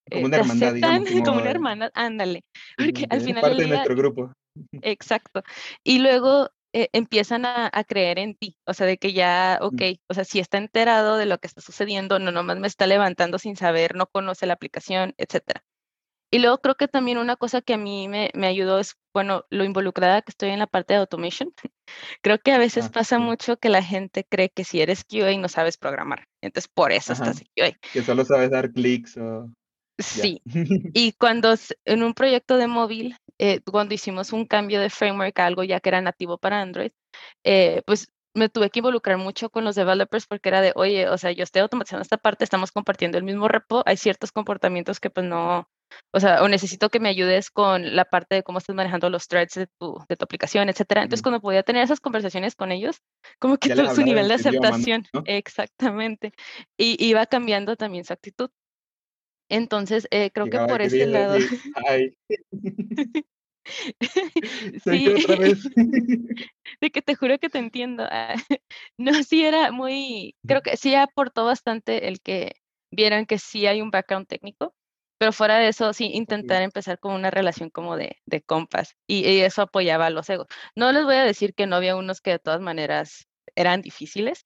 como 0.10 0.26
una 0.26 0.38
hermandad, 0.38 0.74
digamos, 0.74 1.10
como, 1.26 1.42
una 1.42 1.50
hermandad, 1.50 1.92
ándale. 1.96 2.44
Porque 2.78 3.06
al 3.10 3.22
final 3.22 3.42
parte 3.42 3.62
de 3.64 3.68
nuestro 3.68 3.96
grupo. 3.96 4.34
Exacto. 4.82 5.44
Y 5.84 6.00
luego 6.00 6.50
eh, 6.74 6.90
empiezan 6.94 7.46
a, 7.46 7.72
creer 7.88 8.20
en 8.20 8.36
ti, 8.36 8.58
o 8.66 8.74
sea, 8.74 8.86
de 8.86 8.98
que 8.98 9.14
ya, 9.14 9.60
ok, 9.62 9.82
o 10.08 10.14
sea, 10.14 10.24
si 10.24 10.40
está 10.40 10.58
enterado 10.58 11.18
de 11.18 11.26
lo 11.26 11.40
que 11.40 11.48
está 11.48 11.62
sucediendo, 11.62 12.20
no 12.20 12.32
nomás 12.32 12.60
me 12.60 12.68
está 12.68 12.86
levantando 12.88 13.40
sin 13.40 13.56
saber, 13.56 13.96
no 13.96 14.08
conoce 14.08 14.46
la 14.46 14.54
aplicación, 14.54 15.14
etcétera. 15.18 15.64
Y 16.32 16.40
luego 16.40 16.60
creo 16.60 16.76
que 16.76 16.88
también 16.88 17.18
una 17.18 17.36
cosa 17.36 17.62
que 17.62 17.74
a 17.74 17.78
mí 17.78 18.08
me, 18.08 18.30
me, 18.36 18.46
ayudó 18.46 18.80
es, 18.80 18.96
bueno, 19.14 19.46
lo 19.50 19.64
involucrada 19.64 20.22
que 20.22 20.30
estoy 20.30 20.50
en 20.50 20.60
la 20.60 20.68
parte 20.68 20.94
de 20.94 21.00
automation. 21.00 21.52
creo 22.22 22.38
que 22.38 22.52
a 22.52 22.60
veces 22.60 22.86
ah, 22.86 22.92
pasa 22.94 23.18
mucho 23.18 23.58
que 23.58 23.70
la 23.70 23.82
gente 23.82 24.24
cree 24.30 24.50
que 24.50 24.64
si 24.64 24.80
eres 24.80 25.04
QA 25.04 25.36
no 25.40 25.50
sabes 25.50 25.78
programar. 25.78 26.28
Entonces, 26.42 26.70
por 26.72 26.92
eso 26.92 27.14
estás 27.14 27.42
en 27.42 27.48
QA. 27.56 27.78
Que 27.92 28.04
solo 28.04 28.26
sabes 28.26 28.52
dar 28.52 28.72
clics 28.72 29.18
o... 29.18 29.50
Sí, 30.00 30.42
y 30.94 31.12
cuando 31.14 31.54
en 31.86 32.04
un 32.04 32.14
proyecto 32.14 32.58
de 32.58 32.68
móvil, 32.68 33.18
eh, 33.38 33.62
cuando 33.62 33.94
hicimos 33.94 34.34
un 34.34 34.46
cambio 34.46 34.80
de 34.82 34.90
framework 34.90 35.38
a 35.40 35.46
algo 35.46 35.64
ya 35.64 35.80
que 35.80 35.90
era 35.90 36.02
nativo 36.02 36.38
para 36.38 36.62
Android, 36.62 36.92
eh, 37.44 37.82
pues 37.86 38.08
me 38.34 38.50
tuve 38.50 38.70
que 38.70 38.80
involucrar 38.80 39.18
mucho 39.18 39.50
con 39.50 39.66
los 39.66 39.76
developers 39.76 40.28
porque 40.28 40.50
era 40.50 40.62
de, 40.62 40.72
oye, 40.76 41.10
o 41.10 41.18
sea, 41.18 41.32
yo 41.32 41.44
estoy 41.44 41.62
automatizando 41.62 42.02
esta 42.02 42.18
parte, 42.18 42.44
estamos 42.44 42.72
compartiendo 42.72 43.18
el 43.18 43.24
mismo 43.24 43.48
repo, 43.48 43.84
hay 43.86 43.98
ciertos 43.98 44.32
comportamientos 44.32 45.00
que 45.00 45.10
pues 45.10 45.26
no, 45.26 45.68
o 46.12 46.20
sea, 46.20 46.44
o 46.44 46.48
necesito 46.48 46.90
que 46.90 47.00
me 47.00 47.10
ayudes 47.10 47.50
con 47.50 47.96
la 47.96 48.06
parte 48.06 48.36
de 48.36 48.44
cómo 48.44 48.60
estás 48.60 48.76
manejando 48.76 49.10
los 49.10 49.28
threads 49.28 49.56
de 49.56 49.68
tu, 49.80 50.04
de 50.08 50.16
tu 50.16 50.24
aplicación, 50.24 50.70
etcétera. 50.70 51.04
Entonces, 51.04 51.24
cuando 51.24 51.42
podía 51.42 51.64
tener 51.64 51.84
esas 51.84 52.00
conversaciones 52.00 52.56
con 52.56 52.72
ellos, 52.72 53.02
como 53.40 53.58
que 53.58 53.74
todo 53.74 53.94
su 53.96 54.02
nivel 54.04 54.28
de 54.28 54.36
aceptación, 54.36 55.06
exactamente, 55.26 56.34
y 56.78 57.04
iba 57.04 57.26
cambiando 57.26 57.76
también 57.76 58.06
su 58.06 58.14
actitud. 58.14 58.50
Entonces, 59.50 60.08
eh, 60.12 60.32
creo 60.32 60.50
que 60.50 60.60
por 60.60 60.82
ese 60.82 61.06
lado. 61.08 61.38
sí, 64.84 65.08
otra 65.10 65.36
vez. 65.36 65.60
de 66.82 66.92
que 66.92 67.02
te 67.02 67.16
juro 67.16 67.40
que 67.40 67.50
te 67.50 67.58
entiendo. 67.58 68.06
Ah, 68.10 68.36
no, 68.98 69.24
sí 69.24 69.44
era 69.44 69.72
muy, 69.72 70.36
creo 70.46 70.62
que 70.62 70.78
sí 70.78 70.96
aportó 70.96 71.46
bastante 71.46 72.08
el 72.08 72.22
que 72.22 72.54
vieran 72.92 73.26
que 73.26 73.38
sí 73.38 73.68
hay 73.68 73.82
un 73.82 73.92
background 73.92 74.28
técnico, 74.28 74.74
pero 75.20 75.34
fuera 75.34 75.58
de 75.58 75.68
eso, 75.68 75.94
sí, 75.94 76.12
intentar 76.14 76.62
empezar 76.62 77.00
con 77.00 77.14
una 77.14 77.30
relación 77.30 77.70
como 77.70 77.98
de, 77.98 78.18
de 78.26 78.42
compas 78.42 78.96
y, 79.06 79.28
y, 79.28 79.42
eso 79.42 79.64
apoyaba 79.64 80.08
a 80.08 80.10
los 80.10 80.30
egos. 80.30 80.48
No 80.76 80.92
les 80.92 81.04
voy 81.04 81.16
a 81.16 81.24
decir 81.26 81.54
que 81.54 81.68
no 81.68 81.76
había 81.76 81.96
unos 81.96 82.22
que 82.22 82.32
de 82.32 82.40
todas 82.40 82.62
maneras 82.62 83.28
eran 83.56 83.82
difíciles, 83.82 84.46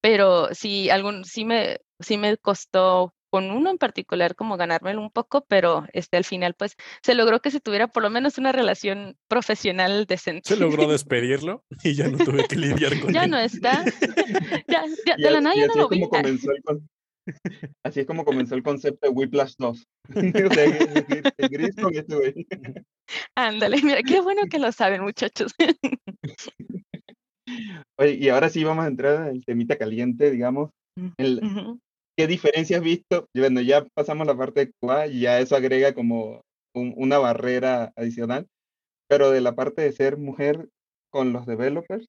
pero 0.00 0.54
sí, 0.54 0.90
algún, 0.90 1.24
sí, 1.24 1.44
me, 1.44 1.80
sí 2.00 2.16
me 2.16 2.36
costó 2.38 3.14
con 3.36 3.50
uno 3.50 3.68
en 3.70 3.76
particular 3.76 4.34
como 4.34 4.56
ganármelo 4.56 5.02
un 5.02 5.10
poco, 5.10 5.44
pero 5.46 5.84
este, 5.92 6.16
al 6.16 6.24
final 6.24 6.54
pues 6.54 6.74
se 7.02 7.14
logró 7.14 7.40
que 7.40 7.50
se 7.50 7.60
tuviera 7.60 7.86
por 7.86 8.02
lo 8.02 8.08
menos 8.08 8.38
una 8.38 8.50
relación 8.50 9.14
profesional 9.28 10.06
decente. 10.06 10.48
Se 10.48 10.56
logró 10.56 10.86
despedirlo 10.88 11.62
y 11.84 11.92
ya 11.94 12.08
no 12.08 12.16
tuve 12.16 12.46
que 12.48 12.56
lidiar 12.56 12.98
con 12.98 13.12
ya 13.12 13.24
él. 13.24 13.30
no 13.30 13.38
está. 13.38 13.84
ya, 14.68 14.84
ya, 15.06 15.16
de 15.16 15.30
la 15.30 15.36
a- 15.38 15.40
nada 15.42 15.54
ya 15.54 15.66
no 15.66 15.72
así 15.72 15.78
lo 15.80 15.84
es 15.84 15.90
vi. 15.90 16.00
como 16.00 16.08
comenzó 16.08 16.50
el 16.52 16.62
con- 16.62 16.88
Así 17.84 18.00
es 18.00 18.06
como 18.06 18.24
comenzó 18.24 18.54
el 18.54 18.62
concepto 18.62 19.06
de 19.08 19.12
Whiplash 19.12 19.54
2. 19.58 19.68
o 19.76 20.20
sea, 20.54 20.64
es 20.64 20.94
decir, 20.94 21.22
el 21.36 21.48
gris 21.50 21.76
con 21.76 21.94
este 21.94 22.14
güey. 22.14 22.46
Ándale, 23.36 23.82
mira, 23.82 24.02
qué 24.02 24.20
bueno 24.22 24.42
que 24.50 24.58
lo 24.58 24.72
saben, 24.72 25.02
muchachos. 25.02 25.52
Oye, 27.98 28.12
y 28.20 28.28
ahora 28.28 28.48
sí 28.48 28.64
vamos 28.64 28.84
a 28.84 28.88
entrar 28.88 29.22
al 29.28 29.44
temita 29.44 29.76
caliente, 29.76 30.30
digamos. 30.30 30.70
El- 31.18 31.40
Ujú. 31.44 31.78
¿Qué 32.16 32.26
diferencia 32.26 32.78
has 32.78 32.82
visto? 32.82 33.28
Y 33.34 33.40
Bueno, 33.40 33.60
ya 33.60 33.84
pasamos 33.94 34.26
la 34.26 34.36
parte 34.36 34.66
de 34.66 34.72
QA 34.80 35.06
y 35.06 35.20
ya 35.20 35.38
eso 35.40 35.54
agrega 35.54 35.92
como 35.94 36.42
un- 36.74 36.94
una 36.96 37.18
barrera 37.18 37.92
adicional, 37.96 38.46
pero 39.08 39.30
de 39.30 39.40
la 39.40 39.54
parte 39.54 39.82
de 39.82 39.92
ser 39.92 40.16
mujer 40.16 40.68
con 41.10 41.32
los 41.32 41.46
developers 41.46 42.06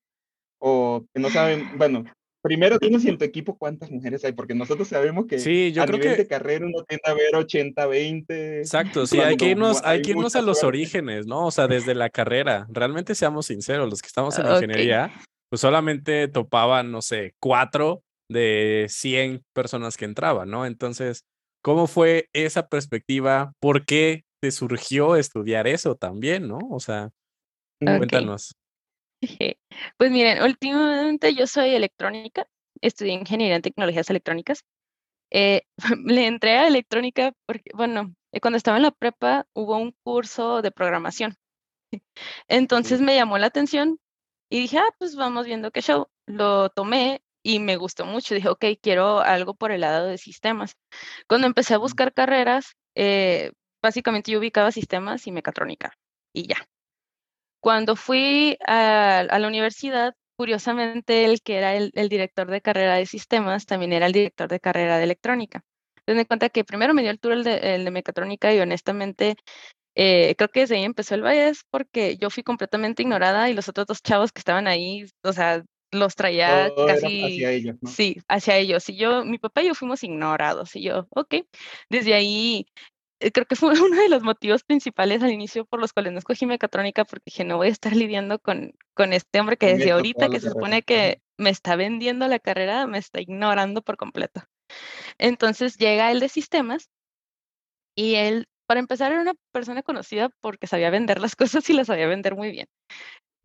o 0.60 1.06
que 1.14 1.22
no 1.22 1.30
saben, 1.30 1.60
bueno, 1.78 2.06
primero 2.42 2.78
si 2.80 3.10
en 3.10 3.18
tu 3.18 3.26
equipo 3.26 3.58
cuántas 3.58 3.92
mujeres 3.92 4.24
hay, 4.24 4.32
porque 4.32 4.56
nosotros 4.56 4.88
sabemos 4.88 5.26
que 5.28 5.40
Sí, 5.40 5.74
yo 5.74 5.84
a 5.84 5.86
creo 5.86 6.00
nivel 6.00 6.16
que 6.16 6.24
de 6.24 6.28
carrera 6.30 6.66
uno 6.66 6.84
tiende 6.88 7.02
a 7.06 7.14
ver 7.14 7.36
80-20. 7.36 8.60
Exacto, 8.60 9.06
sí, 9.06 9.20
hay 9.20 9.36
que 9.36 9.50
irnos, 9.50 9.82
hay 9.84 9.98
hay 9.98 10.02
que 10.02 10.12
irnos 10.12 10.36
a 10.36 10.42
los 10.42 10.60
suerte. 10.60 10.68
orígenes, 10.68 11.26
¿no? 11.28 11.46
O 11.46 11.52
sea, 11.52 11.68
desde 11.68 11.94
la 11.96 12.10
carrera. 12.10 12.66
Realmente 12.70 13.14
seamos 13.16 13.48
sinceros, 13.48 13.90
los 13.90 14.02
que 14.02 14.08
estamos 14.08 14.38
en 14.40 14.46
Ok. 14.48 14.54
ingeniería, 14.54 15.12
pues 15.50 15.60
solamente 15.62 16.28
topaban, 16.30 16.92
no 16.92 17.02
sé, 17.02 17.34
cuatro 17.40 18.04
de 18.30 18.88
100 18.90 19.44
personas 19.54 19.98
que 19.98 20.06
entraban, 20.06 20.50
¿no? 20.50 20.66
Entonces, 20.66 21.26
¿cómo 21.62 21.88
fue 21.88 22.30
esa 22.34 22.68
perspectiva? 22.68 23.54
¿Por 23.60 23.86
qué 23.86 24.24
te 24.42 24.52
surgió 24.52 25.16
estudiar 25.16 25.68
eso 25.68 25.96
también, 25.96 26.48
¿no? 26.48 26.60
O 26.70 26.80
sea, 26.80 27.10
cuéntanos. 27.80 28.56
Pues 29.98 30.12
miren, 30.12 30.44
últimamente 30.44 31.34
yo 31.34 31.48
soy 31.48 31.70
electrónica, 31.70 32.48
estudié 32.82 33.14
ingeniería 33.14 33.56
en 33.56 33.62
tecnologías 33.62 34.10
electrónicas. 34.10 34.64
Eh, 35.32 35.64
le 36.06 36.28
entré 36.28 36.58
a 36.58 36.68
electrónica 36.68 37.34
porque, 37.46 37.72
bueno, 37.74 38.14
eh, 38.32 38.40
cuando 38.40 38.58
estaba 38.58 38.78
en 38.78 38.84
la 38.84 38.92
prepa 38.92 39.48
hubo 39.54 39.78
un 39.78 39.96
curso 40.04 40.62
de 40.62 40.72
programación. 40.72 41.36
Entonces 42.48 43.02
me 43.02 43.16
llamó 43.16 43.38
la 43.38 43.48
atención 43.48 44.00
y 44.50 44.60
dije, 44.60 44.78
ah, 44.78 44.90
pues 45.00 45.16
vamos 45.16 45.46
viendo 45.46 45.72
qué 45.72 45.82
show. 45.82 46.08
Lo 46.26 46.70
tomé 46.70 47.22
y 47.48 47.60
me 47.60 47.77
gustó 47.77 48.06
mucho. 48.06 48.36
Dije, 48.36 48.50
ok, 48.50 48.66
quiero 48.82 49.22
algo 49.22 49.56
por 49.56 49.72
el 49.72 49.82
lado 49.82 50.08
de 50.08 50.18
sistemas. 50.18 50.75
Cuando 51.30 51.48
empecé 51.48 51.74
a 51.75 51.77
buscar 51.77 52.13
carreras, 52.13 52.75
eh, 52.96 53.51
básicamente 53.82 54.32
yo 54.32 54.39
ubicaba 54.39 54.72
sistemas 54.74 55.25
y 55.27 55.32
mecatrónica 55.32 55.94
y 56.34 56.48
ya. 56.48 56.58
Cuando 57.62 57.96
fui 57.96 58.58
a, 58.68 59.20
a 59.20 59.39
la 59.39 59.48
universidad, 59.48 60.13
curiosamente 60.36 61.24
el 61.24 61.42
que 61.42 61.58
era 61.58 61.75
el, 61.75 61.92
el 61.96 62.10
director 62.10 62.51
de 62.51 62.62
carrera 62.62 62.96
de 62.96 63.06
sistemas 63.06 63.66
también 63.66 63.94
era 63.94 64.08
el 64.08 64.12
director 64.13 64.50
de 64.50 64.60
carrera 64.60 64.98
de 64.98 65.06
electrónica. 65.06 65.62
Me 66.06 66.16
di 66.16 66.25
cuenta 66.25 66.50
que 66.50 66.66
primero 66.66 66.94
me 66.94 67.01
dio 67.01 67.12
el 67.12 67.20
tour 67.20 67.32
el 67.34 67.44
de, 67.46 67.75
el 67.75 67.86
de 67.86 67.92
mecatrónica 67.92 68.54
y 68.54 68.60
honestamente 68.60 69.36
eh, 69.96 70.36
creo 70.38 70.50
que 70.50 70.62
desde 70.62 70.75
ahí 70.75 70.84
empezó 70.84 71.16
el 71.16 71.24
bias 71.24 71.63
porque 71.70 72.18
yo 72.18 72.30
fui 72.30 72.44
completamente 72.44 73.04
ignorada 73.04 73.50
y 73.50 73.54
los 73.54 73.70
otros 73.70 73.88
dos 73.88 74.01
chavos 74.01 74.32
que 74.34 74.39
estaban 74.39 74.68
ahí, 74.68 75.06
o 75.24 75.34
sea, 75.34 75.63
los 75.91 76.15
traía 76.15 76.67
era 76.67 76.86
casi... 76.88 77.24
hacia 77.24 77.51
ellos, 77.51 77.75
¿no? 77.82 77.89
Sí, 77.89 78.22
hacia 78.27 78.58
ellos. 78.58 78.88
Y 78.89 78.98
yo, 78.98 79.24
mi 79.25 79.38
papá 79.38 79.62
y 79.62 79.67
yo 79.67 79.75
fuimos 79.75 80.03
ignorados. 80.03 80.75
Y 80.75 80.84
yo, 80.84 81.08
ok. 81.12 81.36
Desde 81.89 82.13
ahí, 82.13 82.67
eh, 83.20 83.32
creo 83.32 83.46
que 83.46 83.56
fue 83.56 83.70
uno 83.82 84.01
de 84.01 84.10
los 84.10 84.24
motivos 84.24 84.63
principales 84.63 85.24
al 85.24 85.32
inicio 85.32 85.65
por 85.65 85.79
los 85.79 85.94
cuales 85.94 86.13
no 86.13 86.20
escogí 86.20 86.46
mecatrónica, 86.46 87.06
porque 87.06 87.24
dije, 87.27 87.44
no 87.44 87.58
voy 87.58 87.67
a 87.67 87.72
estar 87.72 87.96
lidiando 87.96 88.39
con, 88.39 88.74
con 88.94 89.13
este 89.13 89.39
hombre 89.39 89.58
que 89.58 89.75
desde 89.75 89.91
ahorita, 89.91 90.29
que 90.29 90.39
se 90.39 90.50
supone 90.50 90.84
que 90.84 91.22
me 91.38 91.50
está 91.50 91.75
vendiendo 91.75 92.27
la 92.27 92.39
carrera, 92.39 92.88
me 92.88 92.98
está 92.98 93.22
ignorando 93.22 93.82
por 93.82 93.98
completo. 93.98 94.44
Entonces 95.17 95.77
llega 95.77 96.12
el 96.12 96.20
de 96.20 96.29
sistemas 96.29 96.89
y 97.96 98.15
él, 98.15 98.48
para 98.67 98.79
empezar, 98.79 99.12
era 99.12 99.22
una 99.22 99.34
persona 99.51 99.82
conocida 99.82 100.29
porque 100.41 100.67
sabía 100.67 100.89
vender 100.89 101.20
las 101.20 101.36
cosas 101.63 101.70
y 101.70 101.74
las 101.74 101.88
sabía 101.88 102.08
vender 102.08 102.36
muy 102.36 102.51
bien. 102.51 102.67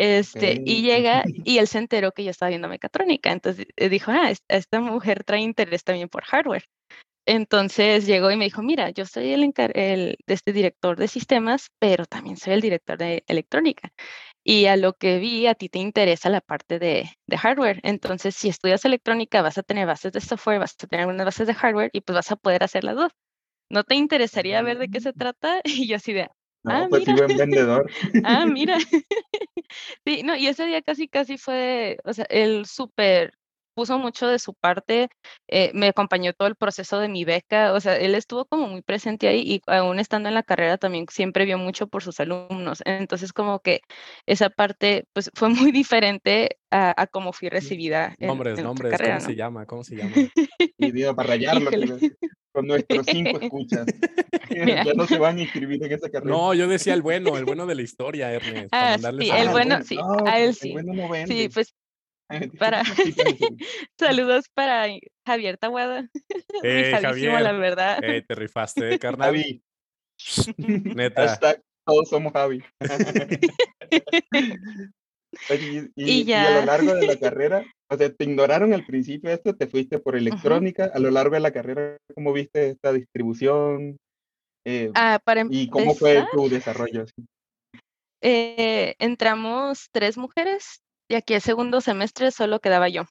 Este, 0.02 0.60
y 0.64 0.82
llega 0.82 1.24
y 1.44 1.58
él 1.58 1.68
se 1.68 1.78
enteró 1.78 2.12
que 2.12 2.24
yo 2.24 2.30
estaba 2.30 2.50
viendo 2.50 2.68
mecatrónica, 2.68 3.30
entonces 3.32 3.66
eh, 3.76 3.88
dijo, 3.88 4.10
ah, 4.12 4.30
es- 4.30 4.42
esta 4.48 4.80
mujer 4.80 5.24
trae 5.24 5.40
interés 5.40 5.84
también 5.84 6.08
por 6.08 6.24
hardware. 6.24 6.64
Entonces 7.26 8.06
llegó 8.06 8.30
y 8.32 8.36
me 8.36 8.46
dijo, 8.46 8.62
mira, 8.62 8.90
yo 8.90 9.06
soy 9.06 9.32
el, 9.32 9.52
de 9.54 10.16
este 10.34 10.52
director 10.52 10.96
de 10.98 11.06
sistemas, 11.08 11.68
pero 11.78 12.04
también 12.06 12.36
soy 12.36 12.54
el 12.54 12.60
director 12.60 12.98
de 12.98 13.22
electrónica. 13.28 13.90
Y 14.44 14.66
a 14.66 14.76
lo 14.76 14.94
que 14.94 15.18
vi, 15.18 15.46
a 15.46 15.54
ti 15.54 15.68
te 15.68 15.78
interesa 15.80 16.30
la 16.30 16.40
parte 16.40 16.78
de, 16.80 17.10
de 17.26 17.38
hardware. 17.38 17.80
Entonces, 17.84 18.34
si 18.36 18.48
estudias 18.48 18.84
electrónica, 18.84 19.42
vas 19.42 19.58
a 19.58 19.62
tener 19.64 19.86
bases 19.86 20.12
de 20.12 20.20
software, 20.20 20.60
vas 20.60 20.74
a 20.82 20.86
tener 20.88 21.02
algunas 21.02 21.26
bases 21.26 21.46
de 21.48 21.54
hardware 21.54 21.90
y 21.92 22.00
pues 22.02 22.14
vas 22.16 22.32
a 22.32 22.36
poder 22.36 22.64
hacer 22.64 22.84
las 22.84 22.96
dos. 22.96 23.12
¿No 23.70 23.84
te 23.84 23.94
interesaría 23.96 24.62
ver 24.62 24.78
de 24.78 24.88
qué 24.88 25.00
se 25.00 25.12
trata? 25.14 25.60
Y 25.64 25.88
yo 25.88 25.96
así 25.96 26.12
de, 26.12 26.28
No, 26.64 26.72
Ah, 26.74 26.86
pues 26.88 27.04
sí, 27.04 27.10
mira. 27.12 27.26
buen 27.26 27.38
vendedor. 27.38 27.90
Ah, 28.24 28.46
mira. 28.46 28.78
Sí, 30.06 30.22
no, 30.22 30.36
y 30.36 30.46
ese 30.48 30.66
día 30.66 30.82
casi, 30.82 31.08
casi 31.08 31.38
fue, 31.38 31.98
o 32.04 32.12
sea, 32.12 32.26
él 32.28 32.66
súper 32.66 33.32
puso 33.74 33.98
mucho 33.98 34.28
de 34.28 34.38
su 34.38 34.54
parte, 34.54 35.08
eh, 35.48 35.70
me 35.74 35.88
acompañó 35.88 36.32
todo 36.32 36.48
el 36.48 36.56
proceso 36.56 36.98
de 36.98 37.08
mi 37.08 37.24
beca, 37.24 37.72
o 37.72 37.80
sea, 37.80 37.96
él 37.96 38.14
estuvo 38.14 38.44
como 38.44 38.68
muy 38.68 38.82
presente 38.82 39.28
ahí 39.28 39.42
y 39.44 39.62
aún 39.66 39.98
estando 39.98 40.28
en 40.28 40.34
la 40.34 40.42
carrera 40.42 40.78
también 40.78 41.06
siempre 41.10 41.44
vio 41.44 41.58
mucho 41.58 41.86
por 41.86 42.02
sus 42.02 42.20
alumnos. 42.20 42.82
Entonces, 42.84 43.32
como 43.32 43.60
que 43.60 43.80
esa 44.26 44.50
parte, 44.50 45.06
pues, 45.12 45.30
fue 45.34 45.48
muy 45.48 45.72
diferente 45.72 46.58
a, 46.70 47.00
a 47.00 47.06
cómo 47.06 47.32
fui 47.32 47.48
recibida 47.48 48.14
en, 48.18 48.28
Nombres, 48.28 48.58
en 48.58 48.64
nombres, 48.64 48.92
carrera, 48.92 49.14
¿cómo 49.14 49.22
¿no? 49.22 49.30
se 49.30 49.36
llama? 49.36 49.66
¿Cómo 49.66 49.84
se 49.84 49.96
llama? 49.96 50.12
Y 50.78 50.90
digo, 50.90 51.14
para 51.14 51.28
rayarlo 51.30 51.70
decir, 51.70 52.16
con 52.52 52.66
nuestros 52.66 53.06
cinco 53.06 53.38
escuchas. 53.40 53.86
Ya 54.52 54.94
no 54.94 55.06
se 55.06 55.18
van 55.18 55.38
a 55.38 55.42
inscribir 55.42 55.82
en 55.84 55.92
esa 55.92 56.10
carrera. 56.10 56.30
No, 56.30 56.54
yo 56.54 56.68
decía 56.68 56.94
el 56.94 57.02
bueno, 57.02 57.36
el 57.36 57.44
bueno 57.44 57.66
de 57.66 57.74
la 57.74 57.82
historia, 57.82 58.32
Ernest. 58.32 58.68
Ah, 58.72 58.96
sí, 58.98 59.30
el 59.30 59.48
bueno, 59.48 59.82
sí, 59.82 59.96
no, 59.96 60.16
a 60.26 60.38
él 60.38 60.48
el 60.48 60.54
sí. 60.54 60.72
bueno 60.72 60.92
no 60.92 61.26
Sí, 61.26 61.48
pues 61.52 61.74
para- 62.58 62.82
saludos 63.98 64.46
para 64.54 64.86
Javier 65.26 65.58
Tahuada, 65.58 66.08
Eh, 66.64 66.98
Javier, 67.00 67.42
la 67.42 67.52
verdad. 67.52 67.98
eh, 68.02 68.22
te 68.26 68.34
rifaste, 68.34 68.98
carnal. 68.98 69.28
Javi, 69.34 69.62
Neta. 70.94 71.22
hashtag 71.28 71.62
todos 71.84 72.08
somos 72.08 72.32
Javi. 72.32 72.62
Oye, 75.50 75.90
y, 75.96 76.10
Y 76.10 76.20
y- 76.22 76.22
y 76.30 76.32
a 76.34 76.50
lo 76.50 76.60
ya. 76.60 76.66
largo 76.66 76.94
de 76.94 77.06
la 77.06 77.18
carrera, 77.18 77.64
o 77.90 77.96
sea, 77.96 78.12
te 78.12 78.24
ignoraron 78.24 78.72
al 78.74 78.84
principio 78.86 79.30
esto, 79.30 79.56
te 79.56 79.66
fuiste 79.66 79.98
por 79.98 80.14
electrónica, 80.16 80.90
a 80.92 80.98
lo 80.98 81.10
largo 81.10 81.34
de 81.34 81.40
la 81.40 81.52
carrera, 81.52 81.96
¿cómo 82.14 82.32
viste 82.32 82.70
esta 82.70 82.92
distribución? 82.92 83.96
Eh, 84.64 84.90
Ah, 84.94 85.18
para 85.24 85.44
¿Y 85.48 85.68
cómo 85.68 85.94
fue 85.94 86.24
tu 86.32 86.48
desarrollo? 86.48 87.06
eh, 88.20 88.94
entramos 89.00 89.88
tres 89.90 90.16
mujeres 90.16 90.81
y 91.12 91.14
aquí 91.14 91.34
el 91.34 91.42
segundo 91.42 91.82
semestre 91.82 92.30
solo 92.30 92.58
quedaba 92.60 92.88
yo. 92.88 93.02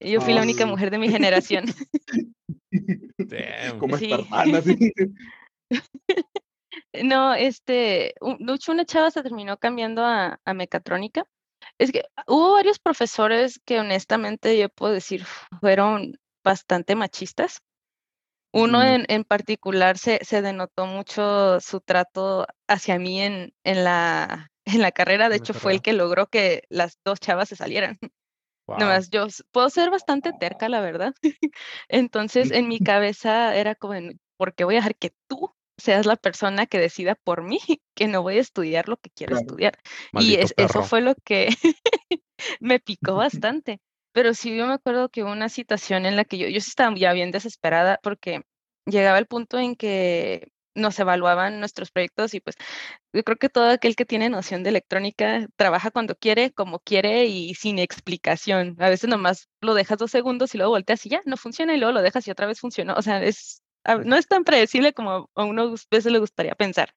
Yo 0.00 0.20
fui 0.20 0.34
la 0.34 0.42
única 0.42 0.66
mujer 0.66 0.90
de 0.90 0.98
mi 0.98 1.08
generación. 1.08 1.64
Damn. 3.16 3.78
Como 3.78 3.96
Sí. 3.96 4.10
espartana, 4.12 4.58
así. 4.58 4.92
No, 7.02 7.34
este, 7.34 8.14
un- 8.20 8.36
de 8.38 8.52
hecho, 8.54 8.72
una 8.72 8.84
chava 8.84 9.10
se 9.10 9.22
terminó 9.22 9.56
cambiando 9.56 10.04
a, 10.04 10.38
a 10.44 10.54
mecatrónica. 10.54 11.24
Es 11.78 11.90
que 11.90 12.04
hubo 12.26 12.52
varios 12.52 12.78
profesores 12.78 13.60
que 13.64 13.80
honestamente 13.80 14.58
yo 14.58 14.68
puedo 14.68 14.92
decir 14.92 15.24
fueron 15.60 16.18
bastante 16.44 16.94
machistas. 16.96 17.62
Uno 18.52 18.80
Mm. 18.80 18.82
en, 18.86 19.04
en 19.08 19.24
particular 19.24 19.96
se, 19.98 20.18
se 20.22 20.42
denotó 20.42 20.86
mucho 20.86 21.60
su 21.60 21.80
trato 21.80 22.46
hacia 22.68 22.98
mí 22.98 23.22
en, 23.22 23.54
en 23.64 23.84
la, 23.84 24.50
en 24.64 24.80
la 24.80 24.92
carrera. 24.92 25.28
De 25.28 25.36
hecho, 25.36 25.54
fue 25.54 25.72
el 25.72 25.82
que 25.82 25.92
logró 25.92 26.26
que 26.26 26.64
las 26.68 26.98
dos 27.04 27.20
chavas 27.20 27.48
se 27.48 27.56
salieran. 27.56 27.98
Wow. 28.66 28.78
Nomás 28.78 29.10
yo 29.10 29.24
s- 29.26 29.42
puedo 29.52 29.68
ser 29.70 29.90
bastante 29.90 30.32
terca, 30.32 30.68
la 30.68 30.80
verdad. 30.80 31.14
Entonces, 31.88 32.50
en 32.50 32.68
mi 32.68 32.78
cabeza 32.80 33.54
era 33.56 33.74
como, 33.74 33.94
¿por 34.36 34.54
qué 34.54 34.64
voy 34.64 34.74
a 34.76 34.78
dejar 34.78 34.96
que 34.96 35.12
tú 35.28 35.54
seas 35.76 36.06
la 36.06 36.16
persona 36.16 36.66
que 36.66 36.78
decida 36.78 37.14
por 37.14 37.42
mí 37.42 37.58
que 37.94 38.06
no 38.08 38.22
voy 38.22 38.38
a 38.38 38.40
estudiar 38.40 38.88
lo 38.88 38.96
que 38.96 39.10
quiero 39.10 39.32
Claro. 39.32 39.46
estudiar? 39.46 39.78
y 40.14 40.36
es- 40.36 40.54
eso 40.56 40.82
fue 40.82 41.00
lo 41.02 41.14
que 41.24 41.48
me 42.60 42.80
picó 42.80 43.14
bastante. 43.16 43.80
Pero 44.12 44.32
sí, 44.32 44.56
yo 44.56 44.66
me 44.66 44.74
acuerdo 44.74 45.08
que 45.08 45.24
hubo 45.24 45.32
una 45.32 45.48
situación 45.48 46.06
en 46.06 46.16
la 46.16 46.24
que 46.24 46.38
yo, 46.38 46.48
yo 46.48 46.58
estaba 46.58 46.94
ya 46.96 47.12
bien 47.12 47.32
desesperada 47.32 47.98
porque 48.02 48.42
llegaba 48.86 49.18
el 49.18 49.26
punto 49.26 49.58
en 49.58 49.74
que 49.74 50.52
nos 50.74 50.98
evaluaban 50.98 51.60
nuestros 51.60 51.90
proyectos 51.90 52.34
y 52.34 52.40
pues 52.40 52.56
yo 53.12 53.22
creo 53.24 53.36
que 53.38 53.48
todo 53.48 53.70
aquel 53.70 53.96
que 53.96 54.04
tiene 54.04 54.28
noción 54.30 54.62
de 54.62 54.70
electrónica 54.70 55.46
trabaja 55.56 55.90
cuando 55.90 56.16
quiere, 56.16 56.52
como 56.52 56.80
quiere 56.80 57.26
y 57.26 57.54
sin 57.54 57.78
explicación. 57.78 58.76
A 58.80 58.88
veces 58.90 59.08
nomás 59.10 59.48
lo 59.60 59.74
dejas 59.74 59.98
dos 59.98 60.10
segundos 60.10 60.54
y 60.54 60.58
luego 60.58 60.72
volteas 60.72 61.04
y 61.06 61.10
ya 61.10 61.20
no 61.26 61.36
funciona 61.36 61.74
y 61.74 61.78
luego 61.78 61.92
lo 61.92 62.02
dejas 62.02 62.26
y 62.28 62.30
otra 62.30 62.46
vez 62.46 62.60
funcionó. 62.60 62.94
O 62.94 63.02
sea, 63.02 63.22
es, 63.22 63.62
no 64.04 64.16
es 64.16 64.26
tan 64.28 64.44
predecible 64.44 64.92
como 64.94 65.30
a 65.34 65.44
uno 65.44 65.62
a 65.62 65.74
veces 65.90 66.12
le 66.12 66.18
gustaría 66.18 66.54
pensar. 66.54 66.94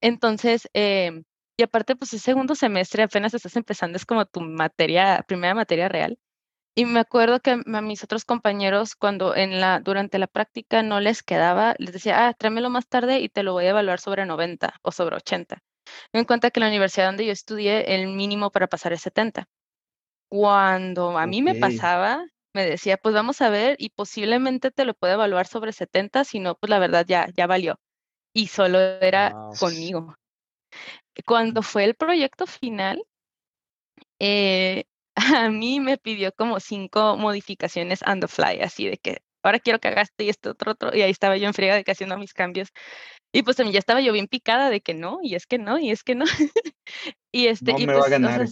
Entonces, 0.00 0.68
em, 0.74 1.24
y 1.56 1.62
aparte, 1.62 1.96
pues 1.96 2.12
el 2.12 2.20
segundo 2.20 2.54
semestre 2.54 3.02
apenas 3.04 3.34
estás 3.34 3.56
empezando, 3.56 3.96
es 3.96 4.06
como 4.06 4.26
tu 4.26 4.40
materia, 4.42 5.24
primera 5.26 5.54
materia 5.54 5.88
real. 5.88 6.18
Y 6.78 6.84
me 6.84 7.00
acuerdo 7.00 7.40
que 7.40 7.52
a 7.52 7.80
mis 7.80 8.04
otros 8.04 8.26
compañeros, 8.26 8.96
cuando 8.96 9.34
en 9.34 9.62
la, 9.62 9.80
durante 9.80 10.18
la 10.18 10.26
práctica 10.26 10.82
no 10.82 11.00
les 11.00 11.22
quedaba, 11.22 11.74
les 11.78 11.94
decía, 11.94 12.28
ah, 12.28 12.34
tráemelo 12.34 12.68
más 12.68 12.86
tarde 12.86 13.20
y 13.20 13.30
te 13.30 13.42
lo 13.42 13.54
voy 13.54 13.64
a 13.64 13.70
evaluar 13.70 13.98
sobre 13.98 14.26
90 14.26 14.74
o 14.82 14.92
sobre 14.92 15.16
80. 15.16 15.62
Me 16.12 16.20
en 16.20 16.26
cuenta 16.26 16.50
que 16.50 16.60
en 16.60 16.64
la 16.64 16.68
universidad 16.68 17.06
donde 17.06 17.24
yo 17.24 17.32
estudié, 17.32 17.94
el 17.94 18.08
mínimo 18.08 18.50
para 18.50 18.66
pasar 18.66 18.92
es 18.92 19.00
70. 19.00 19.48
Cuando 20.28 21.16
a 21.16 21.26
mí 21.26 21.40
me 21.40 21.54
pasaba, 21.54 22.26
me 22.52 22.66
decía, 22.66 22.98
pues 22.98 23.14
vamos 23.14 23.40
a 23.40 23.48
ver 23.48 23.76
y 23.78 23.88
posiblemente 23.88 24.70
te 24.70 24.84
lo 24.84 24.92
puedo 24.92 25.14
evaluar 25.14 25.46
sobre 25.46 25.72
70, 25.72 26.24
si 26.24 26.40
no, 26.40 26.56
pues 26.56 26.68
la 26.68 26.78
verdad 26.78 27.06
ya, 27.08 27.26
ya 27.34 27.46
valió. 27.46 27.80
Y 28.34 28.48
solo 28.48 28.78
era 28.78 29.32
conmigo. 29.58 30.14
Cuando 31.24 31.62
fue 31.62 31.84
el 31.84 31.94
proyecto 31.94 32.46
final, 32.46 33.02
eh, 34.18 34.84
a 35.16 35.50
mí 35.50 35.80
me 35.80 35.98
pidió 35.98 36.32
como 36.32 36.60
cinco 36.60 37.16
modificaciones 37.16 38.02
on 38.06 38.20
the 38.20 38.28
fly, 38.28 38.60
así 38.60 38.86
de 38.86 38.98
que 38.98 39.18
ahora 39.42 39.60
quiero 39.60 39.78
que 39.78 39.88
hagas 39.88 40.08
y 40.18 40.28
esto 40.28 40.50
otro, 40.50 40.72
otro, 40.72 40.94
y 40.94 41.02
ahí 41.02 41.10
estaba 41.10 41.36
yo 41.36 41.46
en 41.46 41.54
friega 41.54 41.74
de 41.74 41.84
que 41.84 41.92
haciendo 41.92 42.18
mis 42.18 42.34
cambios. 42.34 42.68
Y 43.32 43.42
pues 43.42 43.56
también 43.56 43.74
ya 43.74 43.78
estaba 43.78 44.00
yo 44.00 44.12
bien 44.12 44.28
picada 44.28 44.70
de 44.70 44.80
que 44.80 44.94
no, 44.94 45.18
y 45.22 45.34
es 45.34 45.46
que 45.46 45.58
no, 45.58 45.78
y 45.78 45.90
es 45.90 46.02
que 46.02 46.14
no. 46.14 46.24
y 47.32 47.46
este, 47.46 47.72
no 47.72 47.78
y 47.78 47.86
me 47.86 47.92
va 47.94 48.00
a 48.00 48.02
pues, 48.02 48.10
ganar. 48.10 48.48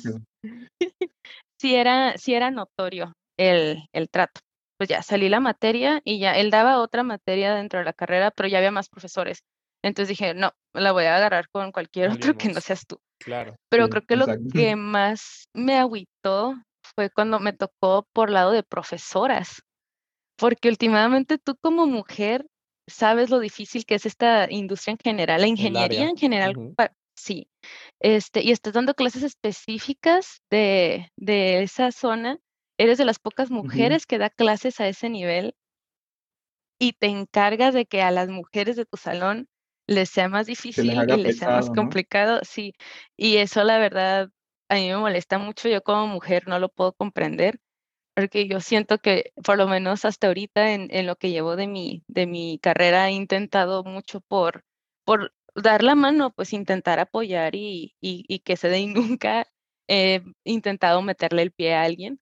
sí 1.59 1.75
era, 1.75 2.17
sí 2.17 2.35
era 2.35 2.51
notorio 2.51 3.13
el, 3.39 3.89
el 3.93 4.09
trato. 4.09 4.41
Pues 4.77 4.89
ya 4.89 5.03
salí 5.03 5.29
la 5.29 5.41
materia 5.41 6.01
y 6.05 6.19
ya 6.19 6.37
él 6.37 6.51
daba 6.51 6.81
otra 6.81 7.03
materia 7.03 7.55
dentro 7.55 7.79
de 7.79 7.85
la 7.85 7.93
carrera, 7.93 8.31
pero 8.31 8.49
ya 8.49 8.59
había 8.59 8.73
más 8.73 8.89
profesores. 8.89 9.45
Entonces 9.83 10.09
dije, 10.09 10.35
no, 10.35 10.53
la 10.73 10.93
voy 10.93 11.05
a 11.05 11.17
agarrar 11.17 11.49
con 11.51 11.71
cualquier 11.71 12.09
otro 12.33 12.37
que 12.37 12.49
no 12.49 12.61
seas 12.61 12.87
tú. 12.87 12.99
Claro. 13.25 13.57
Pero 13.71 13.85
Sí, 13.85 13.91
creo 13.91 14.03
que 14.07 14.17
lo 14.17 14.27
que 14.53 14.77
más 14.77 15.49
me 15.55 15.77
agüitó 15.77 16.55
fue 16.95 17.11
cuando 17.11 17.41
me 17.41 17.53
tocó 17.53 18.07
por 18.13 18.31
lado 18.31 18.53
de 18.53 18.63
profesoras, 18.63 19.63
porque 20.37 20.69
últimamente 20.69 21.39
tú 21.39 21.57
como 21.61 21.87
mujer 21.87 22.47
sabes 22.87 23.31
lo 23.31 23.39
difícil 23.39 23.87
que 23.87 23.95
es 23.95 24.07
esta 24.07 24.47
industria 24.51 24.93
en 24.93 24.99
general, 25.03 25.41
la 25.41 25.47
ingeniería 25.47 26.09
en 26.09 26.17
general, 26.17 26.55
sí, 27.17 27.49
este, 28.01 28.43
y 28.43 28.51
estás 28.51 28.75
dando 28.75 28.95
clases 28.95 29.23
específicas 29.23 30.43
de, 30.51 31.09
de 31.17 31.63
esa 31.63 31.93
zona, 31.93 32.39
eres 32.79 32.99
de 32.99 33.07
las 33.07 33.19
pocas 33.19 33.51
mujeres 33.51 34.07
que 34.07 34.19
da 34.19 34.29
clases 34.29 34.81
a 34.81 34.89
ese 34.89 35.09
nivel 35.09 35.55
y 36.79 36.93
te 36.93 37.07
encargas 37.07 37.73
de 37.73 37.87
que 37.87 38.03
a 38.03 38.11
las 38.11 38.29
mujeres 38.29 38.77
de 38.77 38.85
tu 38.85 38.97
salón 38.97 39.49
les 39.87 40.11
sea 40.11 40.29
más 40.29 40.47
les 40.77 40.89
difícil 40.89 40.99
haga 40.99 41.17
y 41.17 41.23
les 41.23 41.37
sea 41.37 41.51
más 41.51 41.71
pesado, 41.71 41.77
¿no? 41.77 41.97
complicado, 41.97 42.41
sí. 42.45 42.75
Y 43.17 43.37
eso 43.39 43.65
la 43.65 43.79
verdad 43.79 44.31
a 44.69 44.75
mí 44.77 44.89
me 44.89 44.97
molesta 44.97 45.39
mucho, 45.39 45.69
yo 45.69 45.83
como 45.83 46.07
mujer 46.07 46.49
no 46.49 46.59
lo 46.59 46.69
puedo 46.71 46.93
comprender, 46.95 47.59
porque 48.15 48.49
yo 48.49 48.61
siento 48.61 48.99
que 48.99 49.33
por 49.45 49.59
lo 49.59 49.67
menos 49.69 50.05
hasta 50.05 50.29
ahorita 50.29 50.73
en, 50.73 50.89
en 50.91 51.07
lo 51.07 51.17
que 51.17 51.31
llevo 51.31 51.57
de 51.57 51.67
mi, 51.69 52.05
de 52.09 52.27
mi 52.27 52.59
carrera 52.63 53.09
he 53.09 53.13
intentado 53.13 53.85
mucho 53.85 54.21
por, 54.23 54.65
por 55.05 55.35
dar 55.55 55.83
la 55.83 55.95
mano, 55.97 56.33
pues 56.33 56.53
intentar 56.53 57.01
apoyar 57.01 57.55
y, 57.57 57.95
y, 58.01 58.25
y 58.29 58.41
que 58.41 58.57
se 58.57 58.69
dé 58.69 58.81
y 58.81 58.87
nunca 58.89 59.47
he 59.89 60.23
intentado 60.45 61.03
meterle 61.03 61.43
el 61.43 61.53
pie 61.53 61.75
a 61.75 61.83
alguien. 61.85 62.21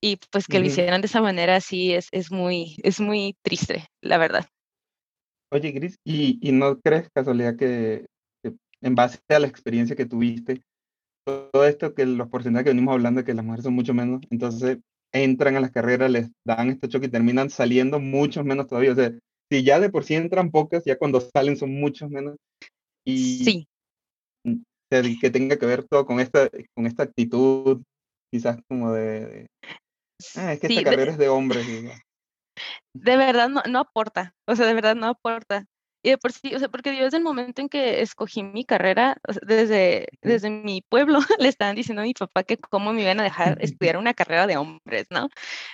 Y 0.00 0.18
pues 0.30 0.48
que 0.48 0.60
lo 0.60 0.66
hicieran 0.66 1.00
de 1.00 1.06
esa 1.08 1.22
manera 1.22 1.60
sí 1.60 1.94
es, 1.94 2.08
es 2.12 2.30
muy, 2.30 2.76
es 2.84 3.00
muy 3.00 3.36
triste, 3.42 3.86
la 4.02 4.18
verdad. 4.18 4.46
Oye, 5.52 5.72
Gris, 5.72 5.96
¿y, 6.04 6.38
y 6.46 6.52
no 6.52 6.80
crees 6.80 7.08
casualidad 7.14 7.56
que, 7.56 8.06
que 8.42 8.54
en 8.80 8.94
base 8.94 9.20
a 9.28 9.38
la 9.38 9.46
experiencia 9.46 9.96
que 9.96 10.06
tuviste, 10.06 10.62
todo 11.24 11.64
esto 11.64 11.94
que 11.94 12.06
los 12.06 12.28
porcentajes 12.28 12.64
que 12.64 12.70
venimos 12.70 12.92
hablando 12.92 13.20
de 13.20 13.24
que 13.24 13.34
las 13.34 13.44
mujeres 13.44 13.64
son 13.64 13.74
mucho 13.74 13.94
menos, 13.94 14.20
entonces 14.30 14.78
entran 15.12 15.56
a 15.56 15.60
las 15.60 15.70
carreras, 15.70 16.10
les 16.10 16.30
dan 16.44 16.70
este 16.70 16.88
choque 16.88 17.06
y 17.06 17.10
terminan 17.10 17.48
saliendo 17.48 18.00
muchos 18.00 18.44
menos 18.44 18.66
todavía? 18.66 18.92
O 18.92 18.96
sea, 18.96 19.12
si 19.50 19.62
ya 19.62 19.78
de 19.78 19.90
por 19.90 20.04
sí 20.04 20.14
entran 20.14 20.50
pocas, 20.50 20.84
ya 20.84 20.98
cuando 20.98 21.20
salen 21.20 21.56
son 21.56 21.72
muchos 21.72 22.10
menos. 22.10 22.36
Y 23.06 23.44
Sí, 23.44 23.68
o 24.46 24.50
sea, 24.90 25.06
y 25.06 25.18
que 25.18 25.30
tenga 25.30 25.56
que 25.56 25.66
ver 25.66 25.84
todo 25.84 26.04
con 26.04 26.20
esta, 26.20 26.48
con 26.74 26.86
esta 26.86 27.04
actitud, 27.04 27.82
quizás 28.32 28.58
como 28.68 28.92
de, 28.92 29.26
de, 29.26 29.46
ah, 30.36 30.52
es 30.52 30.60
que 30.60 30.68
sí, 30.68 30.78
esta 30.78 30.90
carrera 30.90 31.12
es 31.12 31.18
de 31.18 31.28
hombres. 31.28 31.66
De 32.94 33.16
verdad 33.16 33.48
no, 33.48 33.62
no 33.68 33.78
aporta, 33.80 34.34
o 34.46 34.56
sea, 34.56 34.66
de 34.66 34.74
verdad 34.74 34.96
no 34.96 35.06
aporta. 35.06 35.66
Y 36.04 36.10
de 36.10 36.18
por 36.18 36.32
sí, 36.32 36.54
o 36.54 36.58
sea, 36.58 36.68
porque 36.68 36.94
yo 36.94 37.04
desde 37.04 37.16
el 37.16 37.22
momento 37.22 37.62
en 37.62 37.70
que 37.70 38.02
escogí 38.02 38.42
mi 38.42 38.66
carrera, 38.66 39.16
o 39.26 39.32
sea, 39.32 39.40
desde, 39.46 40.08
desde 40.20 40.50
mi 40.50 40.82
pueblo, 40.82 41.18
le 41.40 41.48
estaban 41.48 41.74
diciendo 41.74 42.02
a 42.02 42.04
mi 42.04 42.12
papá 42.12 42.44
que 42.44 42.58
cómo 42.58 42.92
me 42.92 43.00
iban 43.00 43.20
a 43.20 43.22
dejar 43.22 43.56
estudiar 43.62 43.96
una 43.96 44.12
carrera 44.12 44.46
de 44.46 44.58
hombres, 44.58 45.06
¿no? 45.08 45.30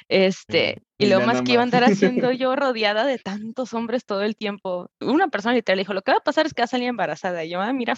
Este, 0.08 0.82
y 0.98 1.06
lo 1.06 1.20
más 1.22 1.42
que 1.42 1.52
iba 1.54 1.62
a 1.62 1.64
andar 1.64 1.82
haciendo 1.82 2.30
yo 2.30 2.54
rodeada 2.54 3.04
de 3.06 3.18
tantos 3.18 3.74
hombres 3.74 4.04
todo 4.04 4.22
el 4.22 4.36
tiempo. 4.36 4.88
Una 5.00 5.26
persona 5.26 5.56
literal 5.56 5.80
dijo, 5.80 5.94
lo 5.94 6.02
que 6.02 6.12
va 6.12 6.18
a 6.18 6.22
pasar 6.22 6.46
es 6.46 6.54
que 6.54 6.62
va 6.62 6.66
a 6.66 6.68
salir 6.68 6.86
embarazada. 6.86 7.44
Y 7.44 7.50
yo, 7.50 7.60
ah, 7.60 7.72
mira, 7.72 7.94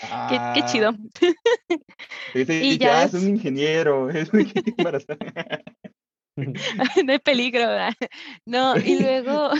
qué, 0.00 0.40
qué 0.54 0.64
chido. 0.66 0.96
Y 2.34 2.76
ya 2.78 3.04
es, 3.04 3.14
es 3.14 3.22
un 3.22 3.28
ingeniero, 3.28 4.10
es 4.10 4.32
un 4.32 4.40
ingeniero 4.40 4.74
embarazada. 4.78 5.16
no 7.04 7.12
hay 7.12 7.18
peligro, 7.18 7.60
¿verdad? 7.60 7.94
No, 8.46 8.76
y 8.78 8.96
luego, 9.00 9.50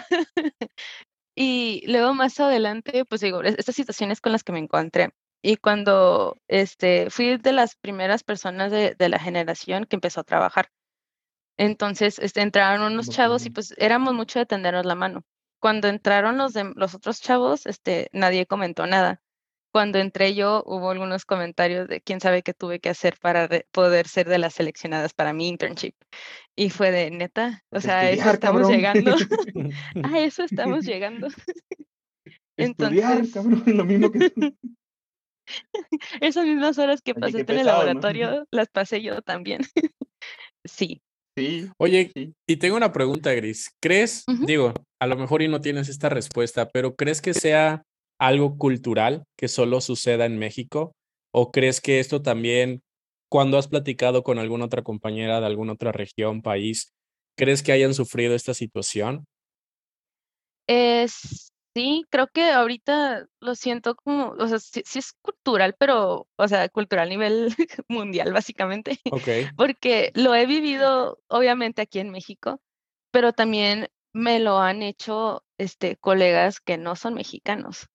y 1.34 1.84
luego 1.86 2.14
más 2.14 2.38
adelante, 2.40 3.04
pues 3.04 3.20
digo, 3.20 3.42
es- 3.42 3.56
estas 3.58 3.76
situaciones 3.76 4.20
con 4.20 4.32
las 4.32 4.42
que 4.44 4.52
me 4.52 4.58
encontré. 4.58 5.10
Y 5.42 5.56
cuando 5.56 6.36
este, 6.48 7.10
fui 7.10 7.36
de 7.38 7.52
las 7.52 7.76
primeras 7.76 8.24
personas 8.24 8.72
de, 8.72 8.94
de 8.98 9.08
la 9.08 9.20
generación 9.20 9.84
que 9.84 9.96
empezó 9.96 10.20
a 10.20 10.24
trabajar. 10.24 10.68
Entonces, 11.58 12.18
este, 12.18 12.42
entraron 12.42 12.92
unos 12.92 13.08
chavos 13.10 13.46
y 13.46 13.50
pues 13.50 13.74
éramos 13.78 14.14
mucho 14.14 14.38
de 14.38 14.46
tendernos 14.46 14.86
la 14.86 14.94
mano. 14.94 15.22
Cuando 15.60 15.88
entraron 15.88 16.38
los, 16.38 16.52
de, 16.54 16.72
los 16.76 16.94
otros 16.94 17.20
chavos, 17.20 17.66
este, 17.66 18.08
nadie 18.12 18.46
comentó 18.46 18.86
nada. 18.86 19.20
Cuando 19.78 20.00
entré 20.00 20.34
yo, 20.34 20.64
hubo 20.66 20.90
algunos 20.90 21.24
comentarios 21.24 21.86
de 21.86 22.00
quién 22.00 22.20
sabe 22.20 22.42
qué 22.42 22.52
tuve 22.52 22.80
que 22.80 22.88
hacer 22.88 23.16
para 23.20 23.48
poder 23.70 24.08
ser 24.08 24.28
de 24.28 24.38
las 24.38 24.54
seleccionadas 24.54 25.14
para 25.14 25.32
mi 25.32 25.46
internship. 25.46 25.94
Y 26.56 26.70
fue 26.70 26.90
de 26.90 27.12
neta, 27.12 27.62
o 27.70 27.80
sea, 27.80 28.00
a 28.00 28.10
eso 28.10 28.14
estudiar, 28.14 28.34
estamos 28.34 28.62
cabrón. 28.62 28.72
llegando, 28.72 29.14
a 30.02 30.18
eso 30.18 30.42
estamos 30.42 30.84
llegando. 30.84 31.28
Estudiar, 32.56 33.18
Entonces, 33.18 33.32
cabrón, 33.32 33.62
lo 33.66 33.84
mismo 33.84 34.10
que 34.10 34.32
esas 36.20 36.44
mismas 36.44 36.76
horas 36.78 37.00
que 37.00 37.14
qué 37.14 37.20
en 37.28 37.36
el 37.36 37.46
pesado, 37.46 37.62
¿no? 37.62 37.84
laboratorio, 37.84 38.48
las 38.50 38.68
pasé 38.70 39.00
yo 39.00 39.22
también. 39.22 39.60
Sí. 40.64 41.00
Sí, 41.36 41.70
Oye, 41.78 42.10
sí. 42.16 42.34
y 42.48 42.56
tengo 42.56 42.76
una 42.76 42.90
pregunta, 42.90 43.32
Gris. 43.32 43.70
¿Crees, 43.80 44.24
Ujú. 44.26 44.44
digo, 44.44 44.74
a 45.00 45.06
lo 45.06 45.16
mejor 45.16 45.40
y 45.40 45.46
no 45.46 45.60
tienes 45.60 45.88
esta 45.88 46.08
respuesta, 46.08 46.68
pero 46.68 46.96
¿crees 46.96 47.22
que 47.22 47.32
sea 47.32 47.84
algo 48.18 48.58
cultural 48.58 49.24
que 49.36 49.48
solo 49.48 49.80
suceda 49.80 50.26
en 50.26 50.38
México? 50.38 50.92
¿O 51.32 51.50
crees 51.50 51.80
que 51.80 52.00
esto 52.00 52.22
también, 52.22 52.82
cuando 53.30 53.58
has 53.58 53.68
platicado 53.68 54.22
con 54.22 54.38
alguna 54.38 54.66
otra 54.66 54.82
compañera 54.82 55.40
de 55.40 55.46
alguna 55.46 55.74
otra 55.74 55.92
región, 55.92 56.42
país, 56.42 56.92
crees 57.36 57.62
que 57.62 57.72
hayan 57.72 57.94
sufrido 57.94 58.34
esta 58.34 58.54
situación? 58.54 59.24
Es, 60.66 61.50
sí, 61.74 62.04
creo 62.10 62.28
que 62.28 62.50
ahorita 62.50 63.26
lo 63.40 63.54
siento 63.54 63.94
como, 63.96 64.30
o 64.38 64.48
sea, 64.48 64.58
sí, 64.58 64.82
sí 64.84 64.98
es 64.98 65.12
cultural, 65.22 65.74
pero, 65.78 66.28
o 66.36 66.48
sea, 66.48 66.68
cultural 66.68 67.06
a 67.06 67.10
nivel 67.10 67.54
mundial, 67.88 68.32
básicamente, 68.32 69.00
Ok, 69.10 69.28
porque 69.56 70.12
lo 70.14 70.34
he 70.34 70.46
vivido, 70.46 71.20
obviamente, 71.28 71.82
aquí 71.82 72.00
en 72.00 72.10
México, 72.10 72.60
pero 73.10 73.32
también 73.32 73.88
me 74.12 74.40
lo 74.40 74.58
han 74.58 74.82
hecho, 74.82 75.44
este, 75.58 75.96
colegas 75.96 76.60
que 76.60 76.76
no 76.76 76.96
son 76.96 77.14
mexicanos. 77.14 77.86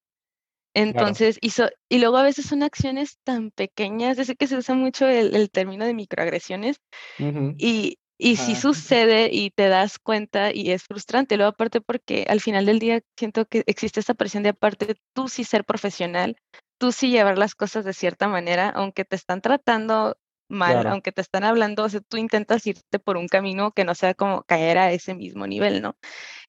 Claro. 0.90 1.18
Entonces, 1.18 1.38
y, 1.42 1.52
so- 1.52 1.70
y 1.90 2.00
luego 2.00 2.18
a 2.18 2.24
veces 2.24 2.46
son 2.48 2.64
acciones 2.64 3.18
tan 3.24 3.52
pequeñas, 3.52 4.18
yo 4.18 4.26
sé 4.26 4.36
que 4.36 4.48
se 4.48 4.58
usa 4.58 4.76
mucho 4.76 5.08
el, 5.08 5.36
el 5.36 5.50
término 5.52 5.86
de 5.86 5.94
microagresiones, 5.94 6.78
Ujú, 7.18 7.58
y, 7.58 7.98
y 8.18 8.38
sí 8.38 8.56
Ajá. 8.56 8.56
sucede 8.56 9.30
y 9.32 9.52
te 9.52 9.68
das 9.70 10.00
cuenta 10.00 10.54
y 10.54 10.72
es 10.72 10.84
frustrante. 10.84 11.38
Luego 11.38 11.52
aparte 11.52 11.82
porque 11.82 12.26
al 12.30 12.42
final 12.42 12.66
del 12.66 12.80
día 12.80 13.02
siento 13.18 13.46
que 13.46 13.64
existe 13.68 14.00
esa 14.00 14.14
presión 14.16 14.44
de 14.44 14.50
aparte 14.50 14.96
tú 15.14 15.28
sí 15.30 15.44
ser 15.44 15.66
profesional, 15.66 16.38
tú 16.80 16.92
sí 16.92 17.10
llevar 17.12 17.38
las 17.38 17.56
cosas 17.56 17.86
de 17.86 17.94
cierta 17.94 18.28
manera, 18.28 18.70
aunque 18.70 19.06
te 19.06 19.16
están 19.16 19.42
tratando 19.42 20.18
mal, 20.50 20.84
Claro. 20.84 20.90
aunque 20.90 21.12
te 21.12 21.22
están 21.22 21.44
hablando, 21.46 21.84
o 21.84 21.90
sea, 21.90 22.02
tú 22.02 22.18
intentas 22.18 22.68
irte 22.68 23.00
por 23.00 23.18
un 23.18 23.28
camino 23.28 23.72
que 23.72 23.86
no 23.86 23.96
sea 23.96 24.14
como 24.14 24.44
caer 24.44 24.78
a 24.78 24.92
ese 24.92 25.16
mismo 25.16 25.48
nivel, 25.48 25.82
¿no? 25.82 25.96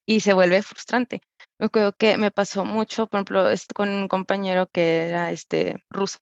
Y 0.07 0.21
se 0.21 0.35
vuelve 0.35 0.63
frustrante. 0.63 1.21
Yo 1.59 1.71
creo 1.71 1.93
que 1.93 2.17
me 2.17 2.31
pasó 2.31 2.65
mucho, 2.65 3.07
por 3.07 3.19
ejemplo, 3.19 3.45
con 3.75 3.89
un 3.89 4.09
compañero 4.09 4.67
que 4.67 5.03
era 5.09 5.31
este 5.31 5.77
ruso, 5.89 6.19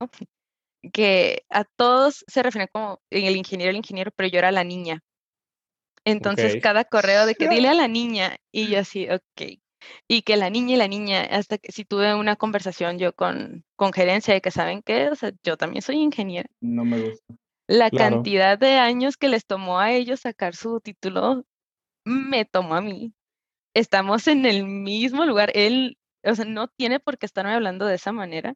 que 0.92 1.44
a 1.48 1.64
todos 1.64 2.24
se 2.26 2.42
refiere 2.42 2.68
como 2.68 3.00
el 3.10 3.36
ingeniero, 3.36 3.70
el 3.70 3.76
ingeniero, 3.76 4.10
pero 4.14 4.28
yo 4.28 4.38
era 4.38 4.52
la 4.52 4.64
niña. 4.64 5.02
Entonces, 6.04 6.56
cada 6.60 6.84
correo 6.84 7.26
de 7.26 7.34
que 7.34 7.48
dile 7.48 7.68
a 7.68 7.74
la 7.74 7.88
niña, 7.88 8.36
y 8.50 8.68
yo 8.68 8.80
así, 8.80 9.08
ok. 9.08 9.58
Y 10.08 10.22
que 10.22 10.36
la 10.36 10.50
niña 10.50 10.74
y 10.74 10.78
la 10.78 10.88
niña, 10.88 11.22
hasta 11.22 11.58
que 11.58 11.72
si 11.72 11.84
tuve 11.84 12.14
una 12.14 12.36
conversación 12.36 12.98
yo 12.98 13.14
con, 13.14 13.64
con 13.76 13.92
gerencia 13.92 14.34
de 14.34 14.40
que 14.40 14.50
saben 14.50 14.82
que, 14.82 15.08
o 15.08 15.14
sea, 15.14 15.32
yo 15.42 15.56
también 15.56 15.82
soy 15.82 15.96
ingeniera. 15.96 16.48
No 16.60 16.84
me 16.84 17.00
gusta. 17.00 17.34
La 17.68 17.90
cantidad 17.90 18.58
de 18.58 18.76
años 18.76 19.16
que 19.16 19.28
les 19.28 19.46
tomó 19.46 19.78
a 19.78 19.92
ellos 19.92 20.20
sacar 20.20 20.54
su 20.54 20.80
título, 20.80 21.44
me 22.04 22.44
tomó 22.44 22.74
a 22.74 22.80
mí. 22.80 23.14
Estamos 23.74 24.28
en 24.28 24.46
el 24.46 24.66
mismo 24.66 25.24
lugar. 25.24 25.50
Él, 25.54 25.96
o 26.24 26.34
sea, 26.34 26.44
no 26.44 26.68
tiene 26.68 27.00
por 27.00 27.18
qué 27.18 27.26
estarme 27.26 27.54
hablando 27.54 27.86
de 27.86 27.94
esa 27.94 28.12
manera. 28.12 28.54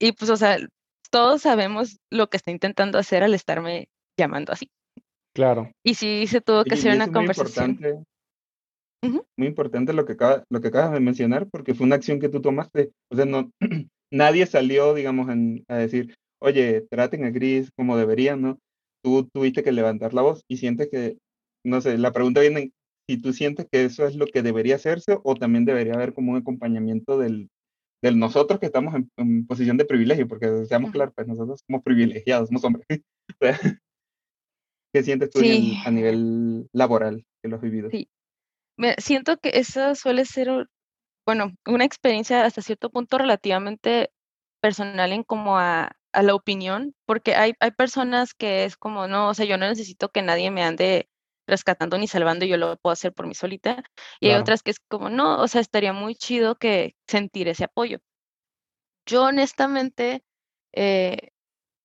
Y 0.00 0.12
pues, 0.12 0.30
o 0.30 0.36
sea, 0.36 0.58
todos 1.10 1.42
sabemos 1.42 1.98
lo 2.10 2.28
que 2.28 2.36
está 2.36 2.50
intentando 2.50 2.98
hacer 2.98 3.22
al 3.22 3.34
estarme 3.34 3.88
llamando 4.18 4.52
así. 4.52 4.68
Claro. 5.34 5.70
Y 5.84 5.94
sí 5.94 6.26
se 6.26 6.40
tuvo 6.40 6.64
que 6.64 6.74
hacer 6.74 6.94
una 6.94 7.10
conversación. 7.10 7.78
Muy 7.80 7.90
importante, 7.90 9.26
muy 9.36 9.48
importante 9.48 9.92
lo 9.92 10.04
que, 10.04 10.12
acaba, 10.12 10.44
lo 10.48 10.60
que 10.60 10.68
acabas 10.68 10.92
de 10.92 11.00
mencionar, 11.00 11.48
porque 11.50 11.74
fue 11.74 11.86
una 11.86 11.96
acción 11.96 12.20
que 12.20 12.28
tú 12.28 12.40
tomaste. 12.40 12.92
O 13.10 13.16
sea, 13.16 13.24
no, 13.24 13.50
nadie 14.12 14.46
salió, 14.46 14.94
digamos, 14.94 15.28
a 15.68 15.76
decir, 15.76 16.14
oye, 16.40 16.82
traten 16.90 17.24
a 17.24 17.30
Gris 17.30 17.70
como 17.76 17.96
deberían, 17.96 18.42
¿no? 18.42 18.58
Tú 19.02 19.28
tuviste 19.32 19.62
que 19.62 19.72
levantar 19.72 20.14
la 20.14 20.22
voz 20.22 20.42
y 20.48 20.56
sientes 20.56 20.88
que, 20.90 21.18
no 21.64 21.80
sé, 21.80 21.98
la 21.98 22.12
pregunta 22.12 22.40
viene 22.40 22.72
si 23.08 23.20
tú 23.20 23.32
sientes 23.32 23.66
que 23.70 23.84
eso 23.84 24.06
es 24.06 24.16
lo 24.16 24.26
que 24.26 24.42
debería 24.42 24.76
hacerse 24.76 25.18
o 25.22 25.34
también 25.34 25.64
debería 25.64 25.94
haber 25.94 26.14
como 26.14 26.32
un 26.32 26.38
acompañamiento 26.38 27.18
del, 27.18 27.50
del 28.02 28.18
nosotros 28.18 28.60
que 28.60 28.66
estamos 28.66 28.94
en, 29.16 29.46
posición 29.46 29.76
de 29.76 29.84
privilegio, 29.84 30.28
porque 30.28 30.64
seamos 30.66 30.90
claros, 30.90 31.14
pues 31.14 31.26
nosotros 31.26 31.62
somos 31.66 31.82
privilegiados, 31.82 32.48
somos 32.48 32.64
hombres. 32.64 32.86
¿Qué 34.92 35.02
sientes 35.02 35.30
tú 35.30 35.40
a 35.40 35.90
nivel 35.90 36.68
laboral 36.72 37.24
que 37.42 37.48
lo 37.48 37.56
has 37.56 37.62
vivido? 37.62 37.90
Sí. 37.90 38.08
siento 38.98 39.38
que 39.38 39.50
esa 39.54 39.94
suele 39.94 40.24
ser, 40.24 40.68
bueno, 41.26 41.52
una 41.66 41.84
experiencia 41.84 42.44
hasta 42.44 42.62
cierto 42.62 42.90
punto 42.90 43.18
relativamente 43.18 44.12
personal 44.62 45.12
en 45.12 45.24
como 45.24 45.58
a, 45.58 45.96
a 46.12 46.22
la 46.22 46.34
opinión, 46.34 46.94
porque 47.06 47.34
hay, 47.34 47.54
hay 47.58 47.72
personas 47.72 48.34
que 48.34 48.64
es 48.64 48.76
como, 48.76 49.08
no, 49.08 49.28
o 49.28 49.34
sea, 49.34 49.46
yo 49.46 49.58
no 49.58 49.66
necesito 49.66 50.10
que 50.10 50.22
nadie 50.22 50.50
me 50.50 50.62
ande 50.62 51.08
rescatando 51.46 51.98
ni 51.98 52.06
salvando, 52.06 52.44
yo 52.46 52.56
lo 52.56 52.76
puedo 52.76 52.92
hacer 52.92 53.12
por 53.12 53.26
mí 53.26 53.34
solita. 53.34 53.82
Y 54.20 54.28
hay 54.28 54.36
otras 54.36 54.62
que 54.62 54.70
es 54.70 54.80
como, 54.88 55.10
no, 55.10 55.40
o 55.40 55.48
sea, 55.48 55.60
estaría 55.60 55.92
muy 55.92 56.14
chido 56.14 56.56
que 56.56 56.94
sentir 57.06 57.48
ese 57.48 57.64
apoyo. 57.64 57.98
Yo 59.06 59.24
honestamente, 59.24 60.22
eh, 60.72 61.30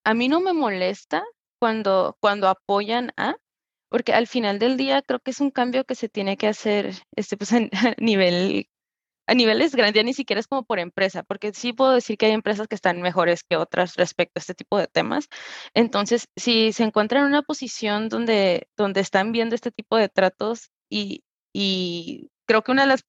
a 0.05 0.13
mí 0.13 0.27
no 0.29 0.39
me 0.39 0.53
molesta 0.53 1.23
cuando, 1.59 2.17
cuando 2.21 2.47
apoyan 2.47 3.11
a, 3.17 3.35
porque 3.89 4.13
al 4.13 4.27
final 4.27 4.59
del 4.59 4.77
día 4.77 5.01
creo 5.01 5.19
que 5.19 5.31
es 5.31 5.41
un 5.41 5.51
cambio 5.51 5.83
que 5.83 5.95
se 5.95 6.09
tiene 6.09 6.37
que 6.37 6.47
hacer 6.47 6.93
este, 7.15 7.37
pues, 7.37 7.51
a 7.53 7.59
nivel 7.97 8.69
a 9.29 9.33
niveles 9.35 9.75
grandes, 9.75 9.95
ya 9.95 10.03
ni 10.03 10.13
siquiera 10.13 10.39
es 10.39 10.47
como 10.47 10.63
por 10.63 10.79
empresa, 10.79 11.23
porque 11.23 11.53
sí 11.53 11.73
puedo 11.73 11.93
decir 11.93 12.17
que 12.17 12.27
hay 12.27 12.31
empresas 12.33 12.67
que 12.67 12.75
están 12.75 13.01
mejores 13.01 13.43
que 13.43 13.57
otras 13.57 13.95
respecto 13.95 14.39
a 14.39 14.41
este 14.41 14.55
tipo 14.55 14.77
de 14.77 14.87
temas. 14.87 15.27
Entonces, 15.73 16.27
si 16.35 16.73
se 16.73 16.83
encuentran 16.83 17.23
en 17.23 17.29
una 17.29 17.43
posición 17.43 18.09
donde, 18.09 18.67
donde 18.77 19.01
están 19.01 19.31
viendo 19.31 19.55
este 19.55 19.71
tipo 19.71 19.97
de 19.97 20.09
tratos 20.09 20.71
y, 20.89 21.23
y 21.53 22.29
creo 22.45 22.63
que 22.63 22.71
una 22.71 22.83
de 22.83 22.87
las 22.87 23.03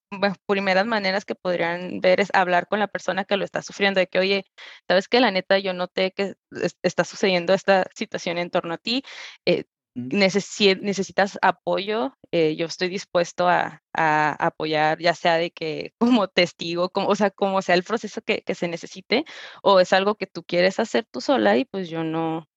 primeras 0.45 0.85
maneras 0.85 1.25
que 1.25 1.33
podrían 1.33 1.99
ver 2.01 2.19
es 2.19 2.29
hablar 2.33 2.67
con 2.67 2.79
la 2.79 2.87
persona 2.87 3.25
que 3.25 3.37
lo 3.37 3.45
está 3.45 3.63
sufriendo, 3.63 3.99
de 3.99 4.07
que, 4.07 4.19
oye, 4.19 4.45
sabes 4.87 5.07
que 5.07 5.19
la 5.19 5.31
neta 5.31 5.57
yo 5.57 5.73
noté 5.73 6.11
que 6.11 6.35
está 6.83 7.03
sucediendo 7.03 7.53
esta 7.53 7.87
situación 7.95 8.37
en 8.37 8.51
torno 8.51 8.75
a 8.75 8.77
ti, 8.77 9.03
eh, 9.47 9.63
necesitas 9.93 11.37
apoyo, 11.41 12.15
eh, 12.31 12.55
yo 12.55 12.65
estoy 12.65 12.89
dispuesto 12.89 13.47
a, 13.49 13.81
apoyar, 13.93 14.99
ya 14.99 15.13
sea 15.13 15.35
de 15.35 15.51
que 15.51 15.93
como 15.99 16.27
testigo, 16.27 16.89
como, 16.89 17.07
o 17.09 17.15
sea, 17.15 17.29
como 17.31 17.61
sea 17.61 17.75
el 17.75 17.83
proceso 17.83 18.21
que, 18.21 18.43
se 18.55 18.67
necesite, 18.67 19.25
o 19.63 19.79
es 19.79 19.93
algo 19.93 20.15
que 20.15 20.27
tú 20.27 20.43
quieres 20.43 20.79
hacer 20.79 21.05
tú 21.11 21.21
sola 21.21 21.57
y 21.57 21.65
pues 21.65 21.89
yo 21.89 22.03
no, 22.03 22.47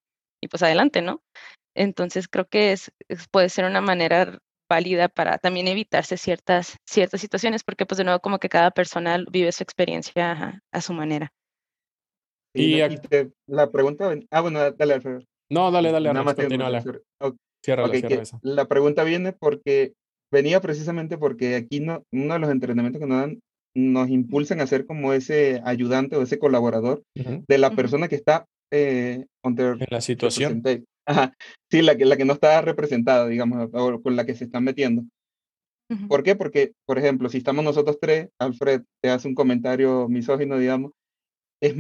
y 0.41 0.49
pues 0.49 0.63
adelante, 0.63 1.03
¿no? 1.03 1.23
Entonces 1.75 2.29
creo 2.29 2.49
que 2.49 2.73
es, 2.73 2.93
puede 3.31 3.49
ser 3.49 3.65
una 3.65 3.81
manera 3.81 4.39
válida 4.69 5.09
para 5.09 5.39
también 5.39 5.69
evitarse 5.69 6.17
ciertas, 6.17 6.77
ciertas 6.87 7.21
situaciones, 7.21 7.65
porque 7.65 7.87
pues 7.87 7.99
de 7.99 8.05
nuevo 8.05 8.21
como 8.21 8.39
que 8.39 8.49
cada 8.49 8.71
persona 8.71 9.19
vive 9.31 9.53
su 9.53 9.63
experiencia 9.63 10.63
a, 10.71 10.81
su 10.81 10.93
manera. 10.93 11.33
Y, 12.55 12.81
la 13.47 13.71
pregunta, 13.71 14.15
ah, 14.31 14.41
bueno, 14.41 14.71
dale, 14.71 14.95
Alfredo. 14.95 15.21
No, 15.55 15.71
dale, 15.71 15.93
dale, 15.93 16.13
Nada 16.13 16.25
más 16.25 16.35
Cierra, 17.65 17.85
La 18.43 18.67
pregunta 18.67 19.05
viene 19.05 19.33
porque 19.33 19.95
venía 20.31 20.61
precisamente 20.61 21.17
porque 21.17 21.55
aquí 21.55 21.81
no, 21.81 22.03
uno 22.13 22.35
de 22.35 22.41
los 22.41 22.51
entrenamientos 22.51 23.01
que 23.01 23.07
nos 23.07 23.21
dan 23.21 23.41
nos 23.75 24.09
impulsan 24.09 24.61
a 24.61 24.67
ser 24.67 24.87
como 24.87 25.13
ese 25.13 25.63
ayudante 25.65 26.17
o 26.17 26.23
ese 26.23 26.39
colaborador 26.39 27.03
de 27.15 27.59
la 27.59 27.71
persona 27.71 28.09
que 28.09 28.17
está 28.17 28.47
eh, 28.71 29.27
en 29.43 29.79
la 29.89 30.01
situación. 30.01 30.63
Sí, 31.71 31.83
la 31.83 31.97
que, 31.97 32.05
la 32.05 32.17
que 32.17 32.25
no 32.25 32.35
está 32.35 32.61
representada, 32.63 33.27
digamos, 33.27 33.69
o 33.73 34.01
con 34.01 34.17
la 34.17 34.25
que 34.25 34.35
se 34.35 34.45
están 34.45 34.65
metiendo. 34.65 35.05
¿Por 36.09 36.23
qué? 36.23 36.35
Porque, 36.35 36.73
por 36.87 36.99
ejemplo, 36.99 37.29
si 37.29 37.39
estamos 37.39 37.65
nosotros 37.65 37.99
tres, 38.01 38.29
Alfred 38.41 38.83
te 39.03 39.11
hace 39.11 39.29
un 39.29 39.35
comentario 39.35 40.09
misógino, 40.09 40.59
digamos, 40.59 40.93
es, 41.63 41.75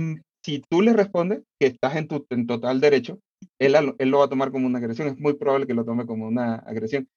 si 0.44 0.62
tú 0.68 0.82
le 0.82 0.92
respondes 0.92 1.42
que 1.58 1.68
estás 1.68 1.96
en 1.96 2.06
tu 2.06 2.26
en 2.30 2.46
total 2.46 2.80
derecho, 2.80 3.18
él, 3.58 3.74
él 3.98 4.08
lo 4.10 4.18
va 4.18 4.26
a 4.26 4.28
tomar 4.28 4.50
como 4.50 4.66
una 4.66 4.78
agresión. 4.78 5.08
Es 5.08 5.18
muy 5.18 5.34
probable 5.34 5.66
que 5.66 5.74
lo 5.74 5.84
tome 5.84 6.06
como 6.06 6.26
una 6.26 6.56
agresión. 6.56 7.08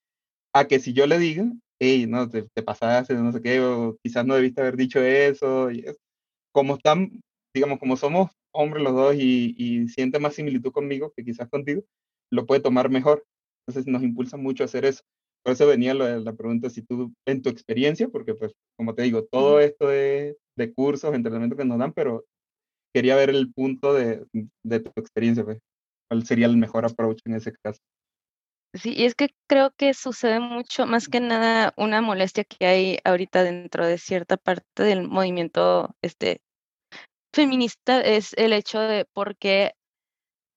A 0.53 0.65
que 0.67 0.80
si 0.80 0.93
yo 0.93 1.08
le 1.08 1.19
diga, 1.19 1.45
hey, 1.80 2.06
no, 2.08 2.30
te, 2.30 2.43
te 2.53 2.63
pasaste, 2.63 3.15
no 3.15 3.32
sé 3.32 3.41
qué, 3.41 3.60
o 3.62 3.97
quizás 4.03 4.25
no 4.25 4.36
debiste 4.36 4.62
haber 4.62 4.77
dicho 4.77 4.99
eso, 5.01 5.71
y 5.71 5.86
como 6.51 6.75
están, 6.75 7.21
digamos, 7.53 7.80
como 7.80 7.97
somos 7.97 8.32
hombres 8.51 8.84
los 8.84 8.93
dos 8.93 9.15
y, 9.15 9.56
y 9.58 9.88
siente 9.89 10.19
más 10.19 10.36
similitud 10.36 10.71
conmigo 10.71 11.13
que 11.15 11.23
quizás 11.23 11.49
contigo, 11.49 11.84
lo 12.32 12.45
puede 12.45 12.62
tomar 12.62 12.89
mejor. 12.89 13.25
Entonces 13.67 13.91
nos 13.91 14.03
impulsa 14.03 14.38
mucho 14.38 14.63
a 14.63 14.65
hacer 14.65 14.86
eso. 14.86 15.03
Por 15.43 15.53
eso 15.53 15.67
venía 15.67 15.93
la, 15.93 16.17
la 16.17 16.34
pregunta 16.34 16.69
si 16.69 16.82
tú, 16.82 17.13
en 17.25 17.41
tu 17.41 17.49
experiencia, 17.49 18.08
porque 18.10 18.34
pues, 18.34 18.53
como 18.77 18.95
te 18.95 19.03
digo, 19.03 19.25
todo 19.25 19.60
esto 19.60 19.88
de, 19.88 20.38
de 20.58 20.73
cursos, 20.73 21.13
entrenamiento 21.13 21.56
que 21.56 21.65
nos 21.65 21.77
dan, 21.77 21.93
pero 21.93 22.25
quería 22.93 23.15
ver 23.15 23.30
el 23.30 23.53
punto 23.53 23.93
de, 23.93 24.25
de 24.63 24.80
tu 24.80 24.91
experiencia, 24.99 25.45
pues 25.45 25.60
cuál 26.08 26.26
sería 26.26 26.48
el 26.48 26.58
mejor 26.58 26.86
approach 26.86 27.20
en 27.26 27.36
ese 27.36 27.54
caso. 27.54 27.80
Sí, 28.74 28.93
y 28.96 29.06
es 29.06 29.15
que 29.15 29.30
creo 29.48 29.72
que 29.72 29.93
sucede 29.93 30.39
mucho, 30.39 30.86
más 30.86 31.08
que 31.08 31.20
nada, 31.20 31.74
una 31.78 32.02
molestia 32.02 32.43
que 32.43 32.67
hay 32.67 33.00
ahorita 33.04 33.43
dentro 33.43 33.86
de 33.86 33.98
cierta 33.98 34.38
parte 34.38 34.84
del 34.84 35.08
movimiento 35.08 35.96
este, 36.02 36.41
feminista 37.34 38.02
es 38.02 38.34
el 38.34 38.54
hecho 38.54 38.80
de 38.80 39.06
por 39.06 39.38
qué 39.38 39.74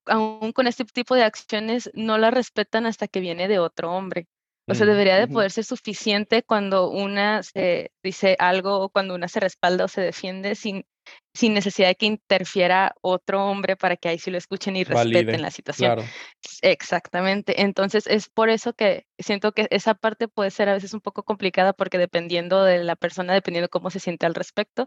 aún 0.07 0.53
con 0.53 0.67
este 0.67 0.85
tipo 0.85 1.15
de 1.15 1.25
acciones 1.25 1.91
no 1.95 2.19
la 2.19 2.31
respetan 2.31 2.87
hasta 2.87 3.07
que 3.07 3.21
viene 3.21 3.49
de 3.49 3.59
otro 3.59 3.93
hombre. 3.93 4.27
O 4.71 4.75
sea, 4.75 4.87
debería 4.87 5.17
de 5.17 5.29
poder 5.29 5.51
ser 5.51 5.65
suficiente 5.65 6.43
cuando 6.43 6.91
una 6.91 7.43
se 7.43 7.93
dice 8.03 8.37
algo 8.39 8.81
o 8.81 8.89
cuando 8.89 9.15
una 9.15 9.29
se 9.29 9.41
respalda 9.41 9.85
o 9.85 9.89
se 9.89 10.01
defiende 10.01 10.55
sin 10.55 10.85
sin 11.33 11.55
necesidad 11.55 11.89
de 11.89 11.95
que 11.95 12.07
interfiera 12.07 12.95
otro 13.03 13.45
hombre 13.47 13.77
para 13.77 13.97
que 13.97 14.09
ahí 14.09 14.19
sí 14.19 14.31
lo 14.31 14.39
escuchen 14.39 14.77
y 14.77 14.85
respeten 14.85 15.43
la 15.43 15.51
situación. 15.51 16.01
Exactamente. 16.63 17.63
Entonces 17.63 18.07
es 18.09 18.29
por 18.29 18.51
eso 18.51 18.73
que 18.73 19.07
siento 19.19 19.53
que 19.53 19.69
esa 19.71 19.95
parte 19.95 20.27
puede 20.27 20.51
ser 20.51 20.69
a 20.69 20.75
veces 20.75 20.93
un 20.93 21.01
poco 21.01 21.23
complicada 21.23 21.73
porque 21.73 21.99
dependiendo 21.99 22.65
de 22.65 22.83
la 22.83 22.97
persona, 22.97 23.33
dependiendo 23.33 23.69
cómo 23.69 23.91
se 23.91 24.01
siente 24.01 24.27
al 24.27 24.35
respecto, 24.35 24.87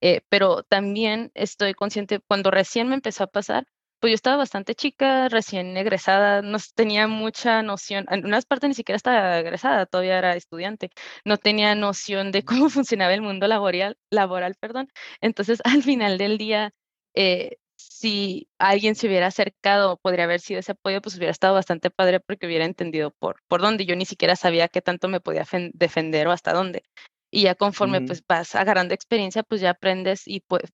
eh, 0.00 0.22
pero 0.30 0.62
también 0.62 1.30
estoy 1.34 1.74
consciente, 1.74 2.20
cuando 2.26 2.50
recién 2.50 2.88
me 2.88 2.94
empezó 2.94 3.24
a 3.24 3.28
pasar, 3.28 3.66
pues 4.02 4.10
yo 4.10 4.14
estaba 4.16 4.36
bastante 4.38 4.74
chica, 4.74 5.28
recién 5.28 5.76
egresada, 5.76 6.42
no 6.42 6.58
tenía 6.74 7.06
mucha 7.06 7.62
noción, 7.62 8.04
en 8.10 8.26
unas 8.26 8.46
partes 8.46 8.66
ni 8.68 8.74
siquiera 8.74 8.96
estaba 8.96 9.38
egresada, 9.38 9.86
todavía 9.86 10.18
era 10.18 10.34
estudiante, 10.34 10.90
no 11.24 11.36
tenía 11.36 11.76
noción 11.76 12.32
de 12.32 12.42
cómo 12.66 12.68
funcionaba 12.68 13.14
el 13.14 13.22
mundo 13.22 13.46
laboral, 13.46 13.96
laboral 14.10 14.56
perdón. 14.58 14.88
Entonces, 15.20 15.60
al 15.64 15.84
final 15.84 16.18
del 16.18 16.36
día, 16.36 16.74
eh, 17.14 17.58
si 17.76 18.48
alguien 18.58 18.96
se 18.96 19.06
hubiera 19.06 19.28
acercado, 19.28 19.98
podría 19.98 20.24
haber 20.24 20.40
sido 20.40 20.58
ese 20.58 20.72
apoyo, 20.72 21.00
pues 21.00 21.16
hubiera 21.16 21.30
estado 21.30 21.54
bastante 21.54 21.90
padre 21.90 22.18
porque 22.18 22.46
hubiera 22.46 22.64
entendido 22.64 23.12
por, 23.12 23.36
por 23.46 23.60
dónde. 23.60 23.86
Yo 23.86 23.94
ni 23.94 24.04
siquiera 24.04 24.34
sabía 24.34 24.66
qué 24.66 24.82
tanto 24.82 25.08
me 25.08 25.20
podía 25.20 25.46
defender 25.74 26.26
o 26.26 26.32
hasta 26.32 26.52
dónde. 26.52 26.82
Y 27.30 27.42
ya 27.42 27.54
conforme 27.54 28.00
pues 28.02 28.24
vas 28.26 28.56
agarrando 28.56 28.94
experiencia, 28.94 29.44
pues 29.44 29.60
ya 29.60 29.70
aprendes 29.70 30.26
y 30.26 30.40
pues, 30.40 30.72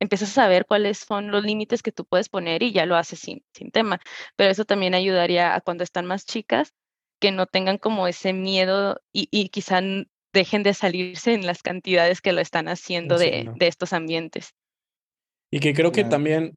empiezas 0.00 0.30
a 0.30 0.42
saber 0.42 0.66
cuáles 0.66 0.98
son 0.98 1.30
los 1.30 1.44
límites 1.44 1.82
que 1.82 1.92
tú 1.92 2.04
puedes 2.04 2.28
poner 2.28 2.62
y 2.62 2.72
ya 2.72 2.86
lo 2.86 2.96
haces 2.96 3.18
sin, 3.20 3.44
sin 3.52 3.70
tema. 3.70 4.00
Pero 4.36 4.50
eso 4.50 4.64
también 4.64 4.94
ayudaría 4.94 5.54
a 5.54 5.60
cuando 5.60 5.84
están 5.84 6.06
más 6.06 6.26
chicas 6.26 6.72
que 7.20 7.30
no 7.30 7.46
tengan 7.46 7.78
como 7.78 8.06
ese 8.06 8.32
miedo 8.32 9.00
y, 9.12 9.28
y 9.30 9.48
quizá 9.48 9.80
dejen 10.32 10.62
de 10.62 10.74
salirse 10.74 11.32
en 11.32 11.46
las 11.46 11.62
cantidades 11.62 12.20
que 12.20 12.32
lo 12.32 12.40
están 12.40 12.68
haciendo 12.68 13.18
de, 13.18 13.50
de 13.56 13.66
estos 13.66 13.92
ambientes. 13.92 14.54
Y 15.50 15.60
que 15.60 15.72
creo 15.72 15.92
que 15.92 16.04
también 16.04 16.54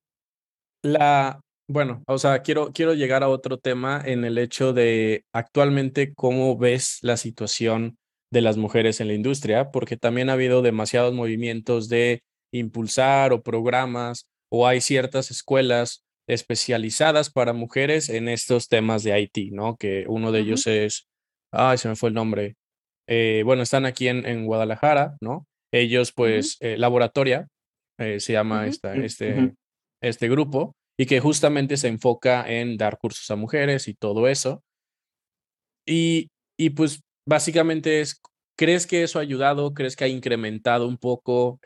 la, 0.83 1.39
bueno, 1.69 2.03
o 2.07 2.17
sea, 2.17 2.41
quiero, 2.41 2.71
quiero 2.73 2.95
llegar 2.95 3.23
a 3.23 3.29
otro 3.29 3.57
tema 3.59 4.01
en 4.03 4.25
el 4.25 4.37
hecho 4.37 4.73
de 4.73 5.23
actualmente 5.31 6.13
cómo 6.15 6.57
ves 6.57 6.97
la 7.01 7.17
situación 7.17 7.97
de 8.31 8.41
las 8.41 8.57
mujeres 8.57 8.99
en 8.99 9.07
la 9.07 9.13
industria, 9.13 9.71
porque 9.71 9.95
también 9.95 10.29
ha 10.29 10.33
habido 10.33 10.61
demasiados 10.61 11.13
movimientos 11.13 11.87
de 11.87 12.23
impulsar 12.57 13.33
o 13.33 13.41
programas 13.41 14.27
o 14.49 14.67
hay 14.67 14.81
ciertas 14.81 15.31
escuelas 15.31 16.03
especializadas 16.27 17.29
para 17.29 17.53
mujeres 17.53 18.09
en 18.09 18.27
estos 18.27 18.67
temas 18.67 19.03
de 19.03 19.19
IT, 19.19 19.51
¿no? 19.53 19.77
Que 19.77 20.05
uno 20.07 20.31
de 20.31 20.41
ellos 20.41 20.67
es, 20.67 21.07
ay, 21.51 21.77
se 21.77 21.87
me 21.87 21.95
fue 21.95 22.09
el 22.09 22.15
nombre. 22.15 22.55
Eh, 23.07 23.43
bueno, 23.45 23.63
están 23.63 23.85
aquí 23.85 24.09
en, 24.09 24.25
en, 24.25 24.45
Guadalajara, 24.45 25.15
¿no? 25.21 25.47
Ellos, 25.71 26.11
pues, 26.11 26.57
eh, 26.59 26.77
Laboratoria, 26.77 27.47
eh, 27.97 28.19
se 28.19 28.33
llama 28.33 28.67
esta, 28.67 28.95
este, 28.95 29.53
este 30.01 30.27
grupo, 30.27 30.75
y 30.99 31.05
que 31.05 31.21
justamente 31.21 31.77
se 31.77 31.87
enfoca 31.87 32.45
en 32.47 32.75
dar 32.77 32.97
cursos 32.97 33.29
a 33.31 33.35
mujeres 33.37 33.87
y 33.87 33.93
todo 33.93 34.27
eso. 34.27 34.61
Y, 35.85 36.29
y 36.59 36.71
pues 36.71 37.01
básicamente 37.25 38.01
es, 38.01 38.21
¿crees 38.57 38.85
que 38.85 39.03
eso 39.03 39.19
ha 39.19 39.21
ayudado? 39.21 39.73
¿Crees 39.73 39.95
que 39.95 40.03
ha 40.03 40.09
incrementado 40.09 40.87
un 40.87 40.97
poco 40.97 41.59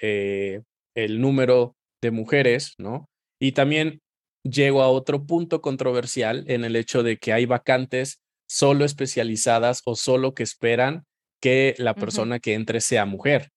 el 0.96 1.22
número 1.22 1.76
de 2.02 2.12
mujeres, 2.12 2.74
no? 2.78 3.08
Y 3.40 3.54
también 3.54 4.00
llego 4.44 4.82
a 4.82 4.90
otro 4.90 5.26
punto 5.26 5.62
controversial 5.62 6.44
en 6.48 6.64
el 6.64 6.76
hecho 6.76 7.04
de 7.04 7.18
que 7.18 7.34
hay 7.34 7.46
vacantes 7.46 8.22
solo 8.50 8.86
especializadas 8.86 9.82
o 9.86 9.96
solo 9.96 10.34
que 10.34 10.44
esperan 10.44 11.04
que 11.42 11.76
la 11.78 11.96
persona 11.96 12.40
que 12.40 12.54
entre 12.54 12.82
sea 12.82 13.06
mujer. 13.06 13.50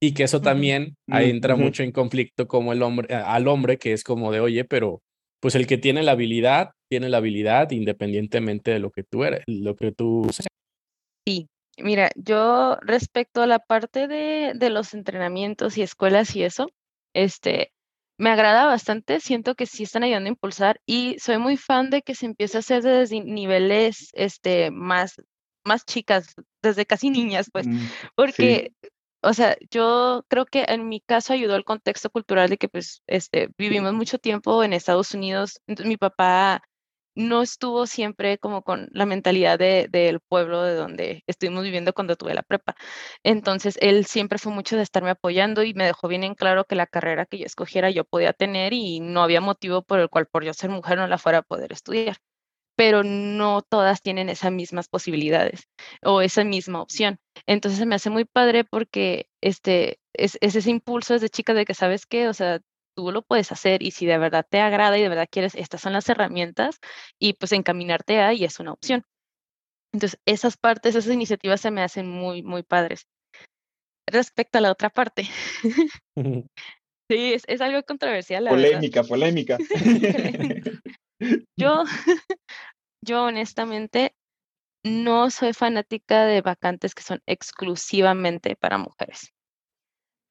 Y 0.00 0.14
que 0.14 0.24
eso 0.24 0.40
también 0.40 0.96
entra 1.06 1.54
mucho 1.54 1.84
en 1.84 1.92
conflicto 1.92 2.48
como 2.48 2.72
el 2.72 2.82
hombre, 2.82 3.14
al 3.14 3.46
hombre 3.46 3.78
que 3.78 3.92
es 3.92 4.02
como 4.02 4.32
de, 4.32 4.40
oye, 4.40 4.64
pero 4.64 5.00
pues 5.40 5.54
el 5.54 5.66
que 5.66 5.78
tiene 5.78 6.02
la 6.02 6.12
habilidad, 6.12 6.70
tiene 6.90 7.08
la 7.08 7.18
habilidad 7.18 7.70
independientemente 7.70 8.72
de 8.72 8.80
lo 8.80 8.90
que 8.90 9.04
tú 9.04 9.24
eres, 9.24 9.42
lo 9.46 9.76
que 9.76 9.92
tú 9.92 10.26
seas. 10.32 10.48
Sí, 11.26 11.48
mira, 11.78 12.10
yo 12.16 12.78
respecto 12.80 13.42
a 13.42 13.46
la 13.46 13.60
parte 13.60 14.08
de, 14.08 14.52
de 14.54 14.70
los 14.70 14.92
entrenamientos 14.92 15.78
y 15.78 15.82
escuelas 15.82 16.34
y 16.34 16.42
eso, 16.42 16.68
este, 17.14 17.72
me 18.18 18.30
agrada 18.30 18.66
bastante, 18.66 19.20
siento 19.20 19.54
que 19.54 19.66
sí 19.66 19.82
están 19.82 20.02
ayudando 20.04 20.28
a 20.28 20.32
impulsar 20.32 20.80
y 20.86 21.16
soy 21.18 21.38
muy 21.38 21.56
fan 21.56 21.90
de 21.90 22.02
que 22.02 22.14
se 22.14 22.26
empiece 22.26 22.56
a 22.56 22.60
hacer 22.60 22.82
desde 22.82 23.20
niveles 23.20 24.10
este, 24.12 24.70
más, 24.70 25.14
más 25.64 25.84
chicas, 25.84 26.34
desde 26.62 26.86
casi 26.86 27.10
niñas, 27.10 27.48
pues, 27.52 27.66
mm, 27.66 27.86
porque 28.14 28.72
o 29.24 29.34
sea, 29.34 29.56
yo 29.70 30.24
creo 30.28 30.46
que 30.46 30.64
en 30.68 30.88
mi 30.88 31.00
caso 31.00 31.32
ayudó 31.32 31.54
el 31.54 31.64
contexto 31.64 32.10
cultural 32.10 32.50
de 32.50 32.58
que 32.58 32.68
pues 32.68 33.02
este, 33.06 33.50
vivimos 33.56 33.92
mucho 33.92 34.18
tiempo 34.18 34.64
en 34.64 34.72
Estados 34.72 35.14
Unidos. 35.14 35.60
Entonces, 35.68 35.88
mi 35.88 35.96
papá 35.96 36.60
no 37.14 37.42
estuvo 37.42 37.86
siempre 37.86 38.38
como 38.38 38.62
con 38.62 38.88
la 38.92 39.06
mentalidad 39.06 39.58
de, 39.58 39.88
del 39.90 40.20
pueblo 40.20 40.62
de 40.62 40.74
donde 40.74 41.24
estuvimos 41.26 41.62
viviendo 41.64 41.92
cuando 41.92 42.16
tuve 42.16 42.34
la 42.34 42.42
prepa. 42.42 42.74
Entonces, 43.22 43.78
él 43.80 44.06
siempre 44.06 44.38
fue 44.38 44.52
mucho 44.52 44.76
de 44.76 44.82
estarme 44.82 45.10
apoyando 45.10 45.62
y 45.62 45.74
me 45.74 45.84
dejó 45.84 46.08
bien 46.08 46.24
en 46.24 46.34
claro 46.34 46.64
que 46.64 46.76
la 46.76 46.86
carrera 46.86 47.26
que 47.26 47.38
yo 47.38 47.46
escogiera 47.46 47.90
yo 47.90 48.04
podía 48.04 48.32
tener 48.32 48.72
y 48.72 49.00
no 49.00 49.22
había 49.22 49.40
motivo 49.40 49.82
por 49.82 50.00
el 50.00 50.08
cual 50.08 50.26
por 50.26 50.44
yo 50.44 50.54
ser 50.54 50.70
mujer 50.70 50.98
no 50.98 51.06
la 51.06 51.18
fuera 51.18 51.38
a 51.38 51.42
poder 51.42 51.72
estudiar. 51.72 52.16
Pero 52.76 53.02
no 53.04 53.62
todas 53.62 54.02
tienen 54.02 54.28
esas 54.30 54.52
mismas 54.52 54.88
posibilidades 54.88 55.68
o 56.02 56.22
esa 56.22 56.44
misma 56.44 56.80
opción. 56.82 57.18
Entonces 57.46 57.86
me 57.86 57.96
hace 57.96 58.10
muy 58.10 58.24
padre 58.24 58.64
porque 58.64 59.28
este, 59.42 60.00
es, 60.14 60.38
ese 60.40 60.70
impulso 60.70 61.14
desde 61.14 61.28
chica 61.28 61.54
de 61.54 61.64
que 61.64 61.74
sabes 61.74 62.06
que, 62.06 62.28
o 62.28 62.34
sea, 62.34 62.60
tú 62.94 63.10
lo 63.12 63.22
puedes 63.22 63.52
hacer 63.52 63.82
y 63.82 63.90
si 63.90 64.06
de 64.06 64.18
verdad 64.18 64.46
te 64.48 64.60
agrada 64.60 64.98
y 64.98 65.02
de 65.02 65.08
verdad 65.08 65.28
quieres, 65.30 65.54
estas 65.54 65.80
son 65.80 65.92
las 65.92 66.08
herramientas 66.08 66.78
y 67.18 67.34
pues 67.34 67.52
encaminarte 67.52 68.20
a 68.20 68.32
y 68.32 68.44
es 68.44 68.60
una 68.60 68.72
opción. 68.72 69.04
Entonces, 69.92 70.18
esas 70.24 70.56
partes, 70.56 70.94
esas 70.94 71.12
iniciativas 71.12 71.60
se 71.60 71.70
me 71.70 71.82
hacen 71.82 72.08
muy, 72.08 72.42
muy 72.42 72.62
padres. 72.62 73.06
Respecto 74.06 74.58
a 74.58 74.60
la 74.60 74.72
otra 74.72 74.90
parte. 74.90 75.28
sí, 77.10 77.34
es, 77.46 77.60
algo 77.60 77.82
controversial. 77.82 78.46
polémica, 78.48 79.02
polémica. 79.02 79.58
yo, 81.56 81.84
yo 83.02 83.24
honestamente 83.24 84.14
no 84.84 85.30
soy 85.30 85.52
fanática 85.52 86.24
de 86.24 86.40
vacantes 86.40 86.94
que 86.94 87.02
son 87.02 87.20
exclusivamente 87.26 88.56
para 88.56 88.78
mujeres. 88.78 89.32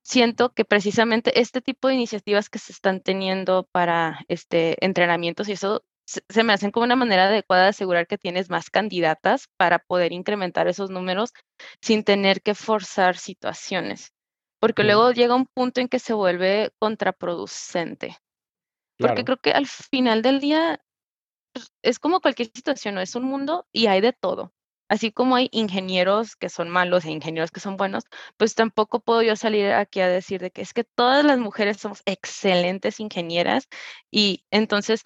Siento 0.04 0.54
que 0.54 0.66
precisamente 0.66 1.40
este 1.40 1.62
tipo 1.62 1.88
de 1.88 1.94
iniciativas 1.94 2.50
que 2.50 2.60
se 2.60 2.72
están 2.72 3.02
teniendo 3.02 3.68
para 3.72 4.26
este, 4.28 4.84
entrenamientos 4.84 5.48
y 5.48 5.54
eso 5.54 5.84
se, 6.06 6.44
me 6.44 6.54
hacen 6.54 6.72
como 6.72 6.86
una 6.86 6.96
manera 6.96 7.28
adecuada 7.28 7.64
de 7.64 7.70
asegurar 7.70 8.08
que 8.08 8.18
tienes 8.18 8.50
más 8.50 8.70
candidatas 8.70 9.48
para 9.58 9.80
poder 9.80 10.12
incrementar 10.12 10.68
esos 10.68 10.90
números 10.90 11.34
sin 11.82 12.04
tener 12.04 12.42
que 12.42 12.56
forzar 12.56 13.18
situaciones. 13.18 14.12
Porque 14.60 14.84
luego 14.84 15.12
llega 15.12 15.36
un 15.36 15.48
punto 15.48 15.82
en 15.82 15.88
que 15.88 15.98
se 15.98 16.14
vuelve 16.14 16.72
contraproducente. 16.78 18.18
Porque 19.00 19.24
creo 19.24 19.38
que 19.38 19.52
al 19.52 19.66
final 19.66 20.22
del 20.22 20.40
día 20.40 20.80
pues, 21.52 21.74
es 21.82 21.98
como 21.98 22.22
cualquier 22.22 22.50
situación, 22.54 22.96
¿no? 22.96 23.02
Es 23.02 23.16
un 23.16 23.24
mundo 23.24 23.68
y 23.72 23.88
hay 23.88 24.02
de 24.02 24.14
todo. 24.14 24.54
Así 24.92 25.14
como 25.14 25.38
hay 25.38 25.48
ingenieros 25.54 26.36
que 26.36 26.50
son 26.50 26.68
malos 26.68 27.06
e 27.06 27.12
ingenieros 27.12 27.50
que 27.50 27.62
son 27.62 27.78
buenos, 27.78 28.04
pues 28.36 28.56
tampoco 28.56 29.00
puedo 29.00 29.22
yo 29.22 29.38
salir 29.38 29.72
aquí 29.72 30.02
a 30.02 30.10
decir 30.10 30.42
de 30.42 30.52
que 30.52 30.62
es 30.62 30.74
que 30.74 30.84
todas 30.84 31.24
las 31.24 31.40
mujeres 31.40 31.78
somos 31.78 32.02
excelentes 32.06 33.00
ingenieras 33.00 33.70
y 34.12 34.44
entonces, 34.52 35.06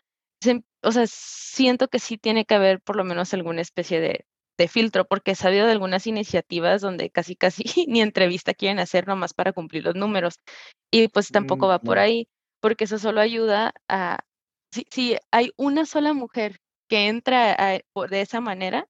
o 0.82 0.92
sea, 0.92 1.06
siento 1.06 1.88
que 1.88 2.00
sí 2.00 2.18
tiene 2.18 2.46
que 2.46 2.56
haber 2.56 2.82
por 2.82 2.96
lo 2.96 3.04
menos 3.04 3.32
alguna 3.36 3.62
especie 3.62 4.00
de, 4.00 4.26
de 4.58 4.68
filtro, 4.68 5.06
porque 5.06 5.32
he 5.32 5.36
sabido 5.36 5.68
de 5.68 5.74
algunas 5.74 6.08
iniciativas 6.08 6.82
donde 6.82 7.12
casi, 7.12 7.36
casi 7.36 7.64
ni 7.88 8.02
entrevista 8.02 8.56
quieren 8.56 8.80
hacer 8.80 9.08
nomás 9.08 9.36
para 9.36 9.54
cumplir 9.54 9.84
los 9.84 9.94
números. 9.94 10.40
Y 10.90 11.10
pues 11.10 11.30
tampoco 11.30 11.68
mm, 11.68 11.70
va 11.70 11.80
por 11.80 12.00
ahí, 12.00 12.28
porque 12.60 12.86
eso 12.86 12.98
solo 12.98 13.22
ayuda 13.22 13.76
a, 13.88 14.26
si, 14.72 15.16
hay 15.30 15.52
una 15.58 15.86
sola 15.86 16.14
mujer 16.14 16.58
que 16.90 17.08
entra 17.08 17.56
de 18.10 18.22
esa 18.22 18.42
manera, 18.42 18.88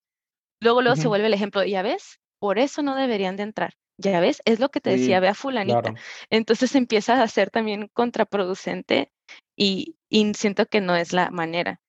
luego, 0.66 0.82
luego 0.82 0.98
se 0.98 1.08
vuelve 1.08 1.28
el 1.28 1.34
ejemplo, 1.34 1.64
ya 1.64 1.82
ves, 1.82 2.20
por 2.40 2.60
eso 2.60 2.82
no 2.82 2.96
deberían 2.96 3.38
de 3.38 3.44
entrar. 3.44 3.74
Ya 3.98 4.20
ves, 4.20 4.42
es 4.44 4.60
lo 4.60 4.70
que 4.70 4.82
te 4.82 4.90
decía, 4.90 5.22
ve 5.22 5.30
a 5.30 5.34
fulanita. 5.34 5.94
Entonces 6.30 6.76
empieza 6.76 7.22
a 7.22 7.28
ser 7.30 7.50
también 7.50 7.90
contraproducente 7.94 9.12
y, 9.56 9.96
y, 10.10 10.34
siento 10.34 10.66
que 10.66 10.82
no 10.82 10.96
es 10.98 11.14
la 11.14 11.30
manera. 11.32 11.80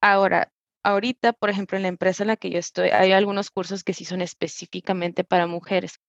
Ahora, 0.00 0.50
ahorita, 0.82 1.34
por 1.34 1.50
ejemplo, 1.50 1.76
en 1.76 1.82
la 1.82 1.88
empresa 1.88 2.22
en 2.22 2.28
la 2.28 2.36
que 2.36 2.48
yo 2.48 2.58
estoy, 2.58 2.90
hay 2.90 3.12
algunos 3.12 3.50
cursos 3.50 3.84
que 3.84 3.92
sí 3.92 4.06
son 4.06 4.22
específicamente 4.22 5.22
para 5.24 5.46
mujeres 5.46 6.00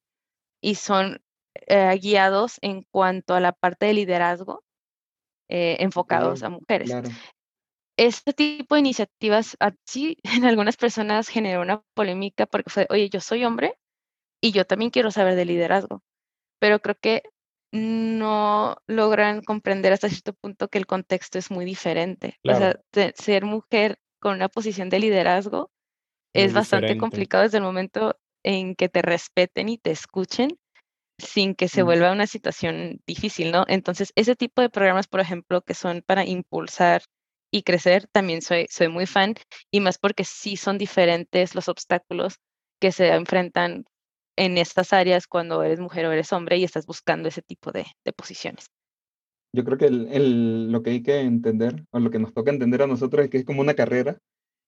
y 0.61 0.75
son 0.75 1.21
eh, 1.67 1.97
guiados 1.99 2.59
en 2.61 2.83
cuanto 2.91 3.33
a 3.33 3.41
la 3.41 3.51
parte 3.51 3.87
de 3.87 3.93
liderazgo 3.93 4.63
eh, 5.49 5.77
enfocados 5.79 6.43
a 6.43 6.49
mujeres. 6.49 6.89
Este 7.97 8.33
tipo 8.33 8.75
de 8.75 8.81
iniciativas, 8.81 9.57
sí, 9.85 10.17
en 10.23 10.45
algunas 10.45 10.77
personas 10.77 11.27
generó 11.27 11.61
una 11.61 11.81
polémica 11.93 12.45
porque 12.45 12.69
fue, 12.69 12.87
oye, 12.89 13.09
yo 13.09 13.21
soy 13.21 13.45
hombre 13.45 13.77
y 14.41 14.51
yo 14.51 14.65
también 14.65 14.91
quiero 14.91 15.11
saber 15.11 15.35
de 15.35 15.45
liderazgo, 15.45 16.01
pero 16.59 16.79
creo 16.79 16.95
que 17.01 17.23
no 17.71 18.77
logran 18.87 19.41
comprender 19.41 19.91
hasta 19.91 20.09
cierto 20.09 20.33
punto 20.33 20.69
que 20.69 20.77
el 20.77 20.85
contexto 20.85 21.37
es 21.37 21.51
muy 21.51 21.65
diferente. 21.65 22.39
O 22.45 22.55
sea, 22.55 22.79
ser 23.15 23.45
mujer 23.45 23.97
con 24.21 24.35
una 24.35 24.47
posición 24.47 24.89
de 24.89 24.99
liderazgo 24.99 25.71
es 26.33 26.53
bastante 26.53 26.97
complicado 26.97 27.43
desde 27.43 27.57
el 27.57 27.63
momento 27.63 28.17
en 28.43 28.75
que 28.75 28.89
te 28.89 29.01
respeten 29.01 29.69
y 29.69 29.77
te 29.77 29.91
escuchen 29.91 30.57
sin 31.17 31.55
que 31.55 31.67
se 31.67 31.81
vuelva 31.81 32.11
una 32.11 32.27
situación 32.27 32.99
difícil, 33.07 33.51
¿no? 33.51 33.65
Entonces, 33.67 34.11
ese 34.15 34.35
tipo 34.35 34.61
de 34.61 34.69
programas, 34.69 35.07
por 35.07 35.21
ejemplo, 35.21 35.61
que 35.61 35.73
son 35.73 36.03
para 36.05 36.25
impulsar 36.25 37.03
y 37.55 37.63
crecer, 37.63 38.05
también 38.11 38.41
soy, 38.41 38.65
soy 38.69 38.89
muy 38.89 39.05
fan, 39.05 39.35
y 39.71 39.79
más 39.79 39.97
porque 39.97 40.25
sí 40.25 40.57
son 40.57 40.77
diferentes 40.77 41.55
los 41.55 41.69
obstáculos 41.69 42.35
que 42.81 42.91
se 42.91 43.07
enfrentan 43.07 43.85
en 44.35 44.57
estas 44.57 44.91
áreas 44.91 45.25
cuando 45.25 45.63
eres 45.63 45.79
mujer 45.79 46.05
o 46.05 46.11
eres 46.11 46.33
hombre 46.33 46.57
y 46.57 46.65
estás 46.65 46.85
buscando 46.85 47.29
ese 47.29 47.41
tipo 47.41 47.71
de, 47.71 47.85
posiciones. 48.17 48.65
Yo 49.53 49.63
creo 49.63 49.77
que 49.77 49.85
el, 49.85 50.69
lo 50.69 50.83
que 50.83 50.89
hay 50.89 51.01
que 51.01 51.21
entender, 51.21 51.85
o 51.91 51.99
lo 51.99 52.11
que 52.11 52.19
nos 52.19 52.33
toca 52.33 52.51
entender 52.51 52.81
a 52.81 52.87
nosotros 52.87 53.23
es 53.23 53.31
que 53.31 53.37
es 53.37 53.45
como 53.45 53.61
una 53.61 53.73
carrera 53.73 54.17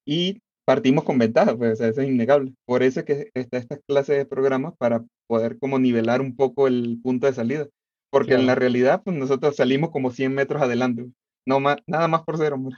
y 0.06 0.42
partimos 0.66 1.04
con 1.04 1.18
ventaja, 1.18 1.58
pues, 1.58 1.82
eso 1.82 2.02
es 2.02 2.08
innegable. 2.08 2.54
Por 2.64 2.84
eso 2.84 3.02
es 3.02 3.06
que 3.06 3.32
está 3.34 3.58
esta 3.58 3.80
clase 3.80 4.14
de 4.14 4.26
programas 4.26 4.76
para 4.78 5.04
poder 5.28 5.60
como 5.60 5.78
nivelar 5.78 6.22
un 6.22 6.38
poco 6.38 6.70
el 6.70 7.02
punto 7.04 7.28
de 7.28 7.34
salida. 7.34 7.68
Porque 8.10 8.36
en 8.36 8.46
la 8.46 8.56
realidad, 8.56 9.02
pues 9.04 9.18
nosotros 9.18 9.58
salimos 9.58 9.92
como 9.92 10.12
100 10.12 10.34
metros 10.34 10.62
adelante. 10.62 11.12
No 11.48 11.62
más, 11.62 11.78
nada 11.88 12.08
más 12.10 12.24
por 12.24 12.38
ser 12.38 12.54
hombre. 12.54 12.76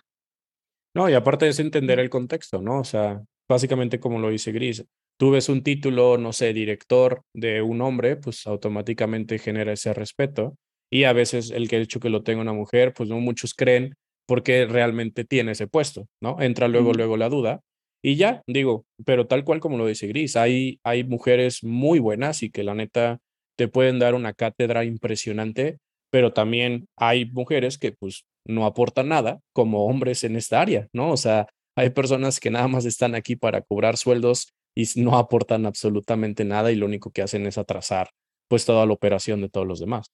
No, 0.96 1.10
y 1.10 1.14
aparte 1.14 1.48
es 1.48 1.60
entender 1.60 2.00
el 2.00 2.10
contexto, 2.10 2.62
¿no? 2.62 2.80
O 2.80 2.84
sea, 2.84 3.22
básicamente 3.50 4.00
como 4.00 4.20
lo 4.20 4.30
dice 4.30 4.52
Gris, 4.52 4.86
tú 5.20 5.32
ves 5.32 5.50
un 5.50 5.64
título, 5.64 6.18
no 6.18 6.34
sé, 6.34 6.54
director 6.54 7.24
de 7.34 7.62
un 7.62 7.82
hombre, 7.82 8.16
pues 8.16 8.46
automáticamente 8.48 9.40
genera 9.40 9.74
ese 9.74 9.94
respeto. 9.94 10.56
Y 10.92 11.04
a 11.04 11.14
veces 11.14 11.52
el 11.52 11.68
que 11.68 11.78
ha 11.78 11.80
hecho 11.80 12.00
que 12.00 12.10
lo 12.10 12.24
tenga 12.24 12.42
una 12.42 12.54
mujer, 12.54 12.94
pues 12.94 13.10
no 13.10 13.20
muchos 13.20 13.54
creen 13.54 13.96
porque 14.28 14.68
realmente 14.68 15.24
tiene 15.26 15.54
ese 15.54 15.68
puesto, 15.68 16.08
¿no? 16.22 16.40
Entra 16.40 16.68
luego, 16.68 16.94
luego 16.94 17.18
la 17.18 17.30
duda. 17.30 17.62
Y 18.04 18.16
ya, 18.16 18.44
digo, 18.48 18.86
pero 19.04 19.26
tal 19.26 19.44
cual 19.44 19.60
como 19.60 19.78
lo 19.78 19.88
dice 19.88 20.08
Gris, 20.08 20.36
hay, 20.36 20.80
hay 20.84 21.04
mujeres 21.04 21.64
muy 21.64 21.98
buenas 21.98 22.44
y 22.44 22.52
que 22.52 22.64
la 22.64 22.76
neta 22.76 23.20
te 23.58 23.68
pueden 23.68 23.98
dar 23.98 24.14
una 24.14 24.34
cátedra 24.34 24.86
impresionante, 24.86 25.80
pero 26.12 26.34
también 26.34 26.86
hay 26.96 27.26
mujeres 27.32 27.78
que 27.78 27.92
pues 27.92 28.26
no 28.46 28.66
aportan 28.66 29.10
nada 29.10 29.40
como 29.54 29.86
hombres 29.86 30.24
en 30.24 30.36
esta 30.36 30.62
área, 30.62 30.88
¿no? 30.94 31.12
O 31.12 31.18
sea, 31.18 31.48
hay 31.76 31.90
personas 31.92 32.40
que 32.40 32.50
nada 32.50 32.68
más 32.68 32.86
están 32.86 33.16
aquí 33.16 33.36
para 33.36 33.62
cobrar 33.62 33.98
sueldos 33.98 34.54
y 34.76 34.86
no 34.96 35.18
aportan 35.18 35.66
absolutamente 35.66 36.46
nada 36.46 36.72
y 36.72 36.76
lo 36.76 36.86
único 36.86 37.12
que 37.12 37.22
hacen 37.22 37.46
es 37.46 37.58
atrasar 37.58 38.10
pues 38.50 38.66
toda 38.66 38.86
la 38.86 38.94
operación 38.94 39.42
de 39.42 39.50
todos 39.50 39.68
los 39.68 39.80
demás. 39.80 40.08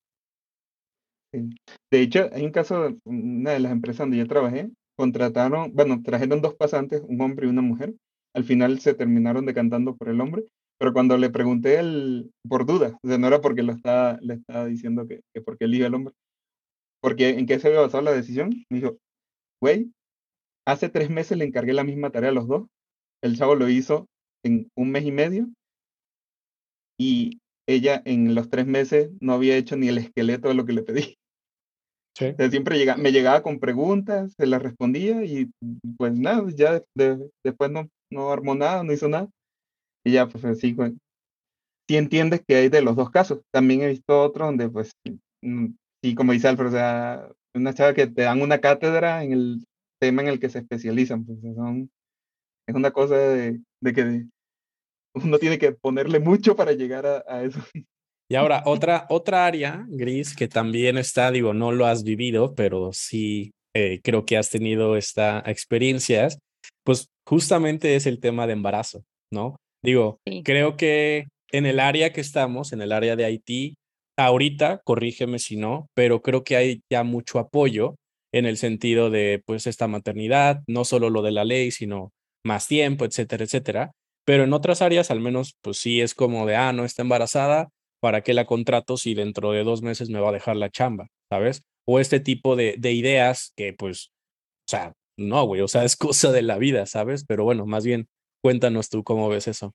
De 1.31 2.01
hecho, 2.01 2.29
hay 2.31 2.45
un 2.45 2.51
caso, 2.51 2.95
una 3.05 3.51
de 3.51 3.59
las 3.59 3.71
empresas 3.71 3.99
donde 3.99 4.17
yo 4.17 4.27
trabajé, 4.27 4.69
contrataron, 4.97 5.73
bueno, 5.73 6.01
trajeron 6.03 6.41
dos 6.41 6.53
pasantes, 6.55 7.01
un 7.07 7.19
hombre 7.21 7.47
y 7.47 7.49
una 7.49 7.61
mujer. 7.61 7.95
Al 8.33 8.43
final 8.43 8.79
se 8.79 8.93
terminaron 8.93 9.45
decantando 9.45 9.95
por 9.95 10.09
el 10.09 10.21
hombre, 10.21 10.43
pero 10.77 10.93
cuando 10.93 11.17
le 11.17 11.29
pregunté 11.29 11.79
el, 11.79 12.31
por 12.47 12.65
duda, 12.65 12.97
o 13.01 13.07
sea, 13.07 13.17
no 13.17 13.27
era 13.27 13.41
porque 13.41 13.63
lo 13.63 13.73
estaba, 13.73 14.17
le 14.21 14.35
estaba 14.35 14.65
diciendo 14.65 15.07
que, 15.07 15.21
que 15.33 15.41
porque 15.41 15.65
elige 15.65 15.85
el 15.85 15.93
hombre, 15.95 16.13
porque 17.05 17.29
en 17.29 17.45
qué 17.45 17.59
se 17.59 17.67
había 17.67 17.81
basado 17.81 18.01
la 18.01 18.13
decisión, 18.13 18.65
me 18.67 18.79
dijo, 18.79 18.97
güey, 19.61 19.91
hace 20.65 20.89
tres 20.89 21.11
meses 21.11 21.37
le 21.37 21.45
encargué 21.45 21.71
la 21.71 21.83
misma 21.83 22.09
tarea 22.09 22.31
a 22.31 22.33
los 22.33 22.47
dos, 22.47 22.65
el 23.21 23.37
chavo 23.37 23.53
lo 23.53 23.69
hizo 23.69 24.07
en 24.43 24.71
un 24.75 24.89
mes 24.89 25.05
y 25.05 25.11
medio 25.11 25.47
y 26.99 27.37
ella 27.67 28.01
en 28.05 28.33
los 28.33 28.49
tres 28.49 28.65
meses 28.65 29.11
no 29.21 29.33
había 29.33 29.55
hecho 29.55 29.75
ni 29.75 29.87
el 29.87 29.99
esqueleto 29.99 30.47
de 30.47 30.55
lo 30.55 30.65
que 30.65 30.73
le 30.73 30.81
pedí. 30.81 31.15
siempre 32.49 32.79
llega, 32.79 32.97
me 32.97 33.11
llegaba 33.11 33.43
con 33.43 33.59
preguntas, 33.59 34.33
se 34.35 34.47
las 34.47 34.63
respondía 34.63 35.23
y 35.23 35.51
pues 35.99 36.11
nada, 36.13 36.43
ya 36.55 36.81
después 36.95 37.69
no, 37.69 37.87
no 38.11 38.31
armó 38.31 38.55
nada, 38.55 38.83
no 38.83 38.93
hizo 38.93 39.07
nada. 39.07 39.29
Y 40.03 40.13
ya 40.13 40.27
pues 40.27 40.43
así, 40.43 40.73
pues, 40.73 40.91
sí 41.87 41.97
entiendes 41.97 42.41
que 42.47 42.55
hay 42.55 42.69
de 42.69 42.81
los 42.81 42.95
dos 42.95 43.11
casos. 43.11 43.41
También 43.53 43.83
he 43.83 43.89
visto 43.89 44.23
otro 44.23 44.47
donde 44.47 44.69
pues, 44.69 44.91
mm, 45.43 45.67
sí, 46.05 46.13
como 46.13 46.33
dice 46.33 46.47
Alfred, 46.47 46.67
o 46.67 46.71
sea, 46.71 47.27
una 47.55 47.73
chava 47.73 47.95
que 47.95 48.05
te 48.05 48.21
dan 48.21 48.41
una 48.41 48.59
cátedra 48.59 49.23
en 49.23 49.33
el 49.33 49.65
tema 49.99 50.21
en 50.21 50.27
el 50.27 50.39
que 50.39 50.49
se 50.49 50.59
especializan, 50.59 51.25
pues 51.25 51.39
son, 51.41 51.89
es 52.67 52.75
una 52.75 52.91
cosa 52.91 53.17
de, 53.17 53.59
de 53.81 53.93
que 53.93 54.25
uno 55.15 55.39
tiene 55.39 55.57
que 55.57 55.71
ponerle 55.71 56.19
mucho 56.19 56.55
para 56.55 56.73
llegar 56.73 57.07
a, 57.07 57.23
a 57.27 57.43
eso. 57.43 57.59
Y 58.29 58.35
ahora, 58.35 58.61
otra, 58.65 59.07
otra 59.09 59.47
área, 59.47 59.85
Gris, 59.87 60.35
que 60.35 60.47
también 60.47 60.97
está, 60.97 61.31
digo, 61.31 61.53
no 61.53 61.71
lo 61.71 61.87
has 61.87 62.03
vivido, 62.03 62.53
pero 62.53 62.91
sí 62.93 63.51
eh, 63.75 63.99
creo 64.03 64.25
que 64.25 64.37
has 64.37 64.51
tenido 64.51 64.95
esta 64.97 65.43
experiencias, 65.45 66.37
pues 66.83 67.07
justamente 67.27 67.95
es 67.95 68.05
el 68.05 68.19
tema 68.19 68.45
de 68.45 68.53
embarazo, 68.53 69.03
¿no? 69.31 69.55
Digo, 69.83 70.19
creo 70.43 70.75
que 70.77 71.27
en 71.51 71.65
el 71.65 71.79
área 71.79 72.13
que 72.13 72.21
estamos, 72.21 72.73
en 72.73 72.81
el 72.81 72.91
área 72.91 73.15
de 73.15 73.25
Haití, 73.25 73.75
ahorita, 74.17 74.81
corrígeme 74.83 75.39
si 75.39 75.57
no, 75.57 75.87
pero 75.93 76.21
creo 76.21 76.43
que 76.43 76.55
hay 76.55 76.81
ya 76.89 77.03
mucho 77.03 77.39
apoyo 77.39 77.95
en 78.33 78.45
el 78.45 78.57
sentido 78.57 79.09
de, 79.09 79.41
pues, 79.45 79.67
esta 79.67 79.87
maternidad, 79.87 80.63
no 80.67 80.85
solo 80.85 81.09
lo 81.09 81.21
de 81.21 81.31
la 81.31 81.45
ley, 81.45 81.71
sino 81.71 82.11
más 82.45 82.67
tiempo, 82.67 83.05
etcétera, 83.05 83.45
etcétera. 83.45 83.91
Pero 84.25 84.43
en 84.43 84.53
otras 84.53 84.81
áreas, 84.81 85.11
al 85.11 85.19
menos, 85.19 85.55
pues 85.61 85.77
sí 85.77 86.01
es 86.01 86.13
como 86.15 86.45
de, 86.45 86.55
ah, 86.55 86.73
no 86.73 86.83
está 86.85 87.01
embarazada, 87.03 87.69
¿para 88.01 88.21
qué 88.21 88.33
la 88.33 88.45
contrato 88.45 88.97
si 88.97 89.13
dentro 89.13 89.51
de 89.51 89.63
dos 89.63 89.81
meses 89.81 90.09
me 90.09 90.19
va 90.19 90.29
a 90.29 90.33
dejar 90.33 90.55
la 90.57 90.69
chamba? 90.69 91.07
¿Sabes? 91.29 91.63
O 91.87 91.99
este 91.99 92.19
tipo 92.19 92.55
de, 92.55 92.75
de 92.77 92.93
ideas 92.93 93.53
que 93.55 93.73
pues, 93.73 94.09
o 94.67 94.71
sea, 94.71 94.93
no, 95.17 95.45
güey, 95.45 95.61
o 95.61 95.67
sea, 95.67 95.83
es 95.85 95.95
cosa 95.95 96.31
de 96.31 96.41
la 96.41 96.57
vida, 96.57 96.85
¿sabes? 96.85 97.25
Pero 97.25 97.43
bueno, 97.43 97.65
más 97.65 97.85
bien, 97.85 98.07
cuéntanos 98.43 98.89
tú 98.89 99.03
cómo 99.03 99.29
ves 99.29 99.47
eso. 99.47 99.73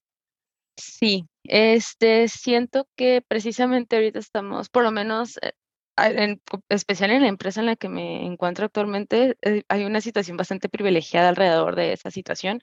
Sí, 0.83 1.27
este, 1.45 2.29
siento 2.29 2.89
que 2.97 3.23
precisamente 3.27 3.97
ahorita 3.97 4.19
estamos, 4.19 4.69
por 4.69 4.83
lo 4.83 4.91
menos 4.91 5.39
eh, 5.43 5.53
en 5.97 6.41
especial 6.69 7.11
en 7.11 7.23
la 7.23 7.29
empresa 7.29 7.61
en 7.61 7.67
la 7.67 7.77
que 7.77 7.89
me 7.89 8.25
encuentro 8.25 8.65
actualmente, 8.65 9.37
eh, 9.43 9.63
hay 9.69 9.85
una 9.85 10.01
situación 10.01 10.37
bastante 10.37 10.69
privilegiada 10.69 11.29
alrededor 11.29 11.77
de 11.77 11.93
esa 11.93 12.11
situación. 12.11 12.61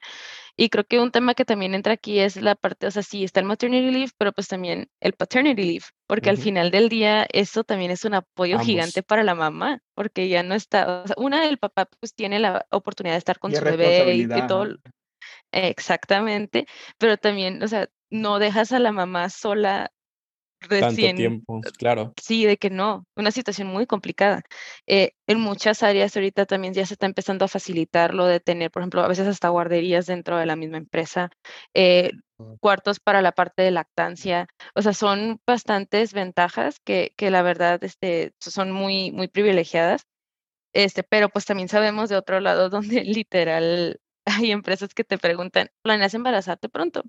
Y 0.56 0.70
creo 0.70 0.84
que 0.84 0.98
un 0.98 1.12
tema 1.12 1.34
que 1.34 1.44
también 1.44 1.74
entra 1.74 1.92
aquí 1.92 2.18
es 2.18 2.36
la 2.36 2.56
parte, 2.56 2.86
o 2.86 2.90
sea, 2.90 3.02
sí 3.02 3.24
está 3.24 3.40
el 3.40 3.46
maternity 3.46 3.90
leave, 3.90 4.10
pero 4.18 4.32
pues 4.32 4.48
también 4.48 4.88
el 5.00 5.12
paternity 5.12 5.62
leave, 5.62 5.84
porque 6.06 6.30
al 6.30 6.38
final 6.38 6.70
del 6.70 6.88
día 6.88 7.26
eso 7.32 7.62
también 7.62 7.90
es 7.90 8.04
un 8.04 8.14
apoyo 8.14 8.58
gigante 8.58 9.02
para 9.02 9.22
la 9.22 9.34
mamá, 9.34 9.80
porque 9.94 10.28
ya 10.28 10.42
no 10.42 10.54
está, 10.54 11.02
o 11.02 11.06
sea, 11.06 11.16
una, 11.18 11.48
el 11.48 11.58
papá 11.58 11.88
pues 12.00 12.14
tiene 12.14 12.40
la 12.40 12.66
oportunidad 12.70 13.14
de 13.14 13.18
estar 13.18 13.38
con 13.38 13.54
su 13.54 13.62
bebé 13.62 14.14
y 14.14 14.28
que 14.28 14.42
todo. 14.42 14.66
Exactamente, 15.52 16.66
pero 16.98 17.16
también, 17.16 17.62
o 17.62 17.68
sea, 17.68 17.88
no 18.10 18.38
dejas 18.38 18.72
a 18.72 18.78
la 18.78 18.92
mamá 18.92 19.30
sola 19.30 19.90
recién. 20.60 21.16
tiempo, 21.16 21.60
claro. 21.78 22.12
Sí, 22.20 22.44
de 22.44 22.56
que 22.56 22.70
no, 22.70 23.06
una 23.16 23.30
situación 23.30 23.68
muy 23.68 23.86
complicada. 23.86 24.42
Eh, 24.86 25.12
en 25.26 25.40
muchas 25.40 25.82
áreas 25.82 26.16
ahorita 26.16 26.46
también 26.46 26.74
ya 26.74 26.86
se 26.86 26.94
está 26.94 27.06
empezando 27.06 27.44
a 27.44 27.48
facilitar 27.48 28.14
lo 28.14 28.26
de 28.26 28.40
tener, 28.40 28.70
por 28.70 28.82
ejemplo, 28.82 29.02
a 29.02 29.08
veces 29.08 29.26
hasta 29.26 29.48
guarderías 29.48 30.06
dentro 30.06 30.36
de 30.36 30.46
la 30.46 30.56
misma 30.56 30.78
empresa, 30.78 31.30
eh, 31.74 32.12
cuartos 32.60 33.00
para 33.00 33.22
la 33.22 33.32
parte 33.32 33.62
de 33.62 33.70
lactancia. 33.70 34.48
O 34.74 34.82
sea, 34.82 34.94
son 34.94 35.40
bastantes 35.46 36.12
ventajas 36.12 36.80
que, 36.80 37.12
que 37.16 37.30
la 37.30 37.42
verdad 37.42 37.82
este, 37.84 38.32
son 38.40 38.72
muy, 38.72 39.12
muy 39.12 39.28
privilegiadas. 39.28 40.06
Este, 40.74 41.02
pero 41.02 41.28
pues 41.28 41.44
también 41.46 41.68
sabemos 41.68 42.08
de 42.08 42.16
otro 42.16 42.40
lado 42.40 42.68
donde 42.70 43.04
literal 43.04 44.00
hay 44.24 44.52
empresas 44.52 44.92
que 44.94 45.04
te 45.04 45.18
preguntan, 45.18 45.70
¿planeas 45.82 46.14
embarazarte 46.14 46.68
pronto? 46.68 47.02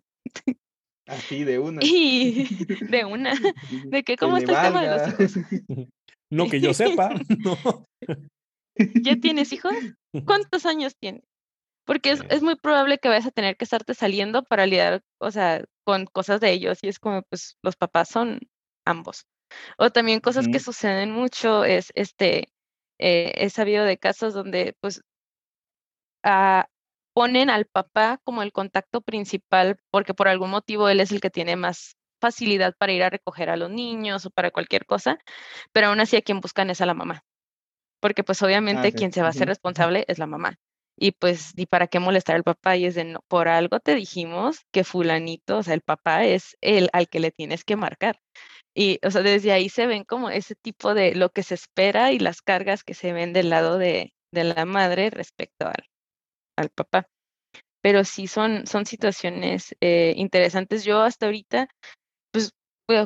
Así, 1.10 1.44
de 1.44 1.60
una. 1.60 1.80
Y 1.84 2.46
de 2.90 3.06
una. 3.06 3.34
¿De 3.86 4.04
qué? 4.04 4.16
¿Cómo 4.16 4.38
está 4.38 4.68
el 4.68 4.74
tema 4.74 4.82
de 4.84 4.90
los 4.90 5.08
hijos? 5.08 5.46
No 6.32 6.48
que 6.48 6.62
yo 6.62 6.76
sepa, 6.76 7.10
no. 7.40 7.58
¿Ya 9.02 9.16
tienes 9.16 9.52
hijos? 9.52 9.74
¿Cuántos 10.28 10.68
años 10.68 10.96
tienes? 10.96 11.24
Porque 11.88 12.12
es, 12.12 12.22
es, 12.30 12.44
muy 12.44 12.56
probable 12.56 13.00
que 13.00 13.10
vayas 13.10 13.26
a 13.26 13.32
tener 13.32 13.58
que 13.58 13.64
estarte 13.64 13.96
saliendo 13.96 14.44
para 14.44 14.68
lidiar, 14.68 15.02
o 15.20 15.32
sea, 15.32 15.66
con 15.84 16.06
cosas 16.06 16.40
de 16.40 16.52
ellos. 16.52 16.78
Y 16.84 16.88
es 16.88 17.00
como, 17.00 17.24
pues, 17.32 17.58
los 17.64 17.76
papás 17.76 18.10
son 18.10 18.42
ambos. 18.86 19.26
O 19.80 19.90
también 19.90 20.20
cosas 20.20 20.48
que 20.48 20.60
suceden 20.60 21.10
mucho 21.10 21.66
es, 21.66 21.92
este, 21.96 22.50
eh, 23.00 23.34
he 23.36 23.50
sabido 23.50 23.84
de 23.84 23.98
casos 23.98 24.36
donde, 24.36 24.76
pues, 24.82 25.02
a, 26.24 26.68
ponen 27.14 27.50
al 27.50 27.66
papá 27.66 28.20
como 28.24 28.44
el 28.44 28.52
contacto 28.52 29.02
principal 29.02 29.78
porque 29.92 30.14
por 30.14 30.28
algún 30.28 30.50
motivo 30.52 30.90
él 30.90 31.00
es 31.00 31.12
el 31.12 31.22
que 31.22 31.30
tiene 31.30 31.56
más 31.56 31.98
facilidad 32.20 32.76
para 32.78 32.92
ir 32.92 33.04
a 33.04 33.10
recoger 33.10 33.50
a 33.50 33.58
los 33.58 33.70
niños 33.70 34.26
o 34.26 34.30
para 34.32 34.52
cualquier 34.52 34.86
cosa, 34.86 35.18
pero 35.72 35.88
aún 35.88 36.00
así 36.00 36.18
a 36.18 36.22
quien 36.22 36.42
buscan 36.42 36.70
es 36.70 36.82
a 36.82 36.86
la 36.86 36.94
mamá, 36.94 37.24
porque 38.00 38.24
pues 38.24 38.42
ah, 38.42 38.46
obviamente 38.46 38.94
quien 38.94 39.12
se 39.12 39.22
va 39.22 39.28
a 39.28 39.32
hacer 39.32 39.48
responsable 39.48 40.06
es 40.08 40.20
la 40.20 40.28
mamá. 40.28 40.56
Y 41.02 41.14
pues, 41.14 41.54
¿y 41.56 41.66
para 41.66 41.88
qué 41.88 42.00
molestar 42.00 42.36
al 42.36 42.44
papá? 42.44 42.76
Y 42.76 42.86
es 42.86 42.96
de, 42.96 43.06
no, 43.06 43.22
por 43.30 43.48
algo 43.48 43.80
te 43.80 43.96
dijimos 43.96 44.66
que 44.72 44.84
fulanito, 44.84 45.60
o 45.60 45.64
sea, 45.64 45.74
el 45.74 45.82
papá 45.82 46.26
es 46.26 46.58
el 46.62 46.90
al 46.92 47.08
que 47.08 47.22
le 47.22 47.32
tienes 47.32 47.64
que 47.64 47.78
marcar. 47.78 48.20
Y, 48.74 49.00
o 49.06 49.12
sea, 49.12 49.22
desde 49.22 49.54
ahí 49.54 49.70
se 49.70 49.88
ven 49.88 50.04
como 50.04 50.30
ese 50.30 50.56
tipo 50.56 50.94
de 50.94 51.16
lo 51.16 51.30
que 51.32 51.44
se 51.44 51.56
espera 51.56 52.12
y 52.12 52.20
las 52.20 52.42
cargas 52.42 52.84
que 52.84 52.94
se 52.94 53.14
ven 53.14 53.34
del 53.34 53.50
lado 53.50 53.78
de, 53.78 54.14
de 54.32 54.44
la 54.44 54.66
madre 54.66 55.10
respecto 55.10 55.68
al, 55.68 55.89
al 56.60 56.70
papá. 56.70 57.08
Pero 57.82 58.04
sí 58.04 58.28
son, 58.28 58.68
son 58.68 58.86
situaciones 58.86 59.76
eh, 59.80 60.14
interesantes. 60.18 60.84
Yo 60.84 61.02
hasta 61.02 61.28
ahorita, 61.28 61.70
pues, 62.32 62.54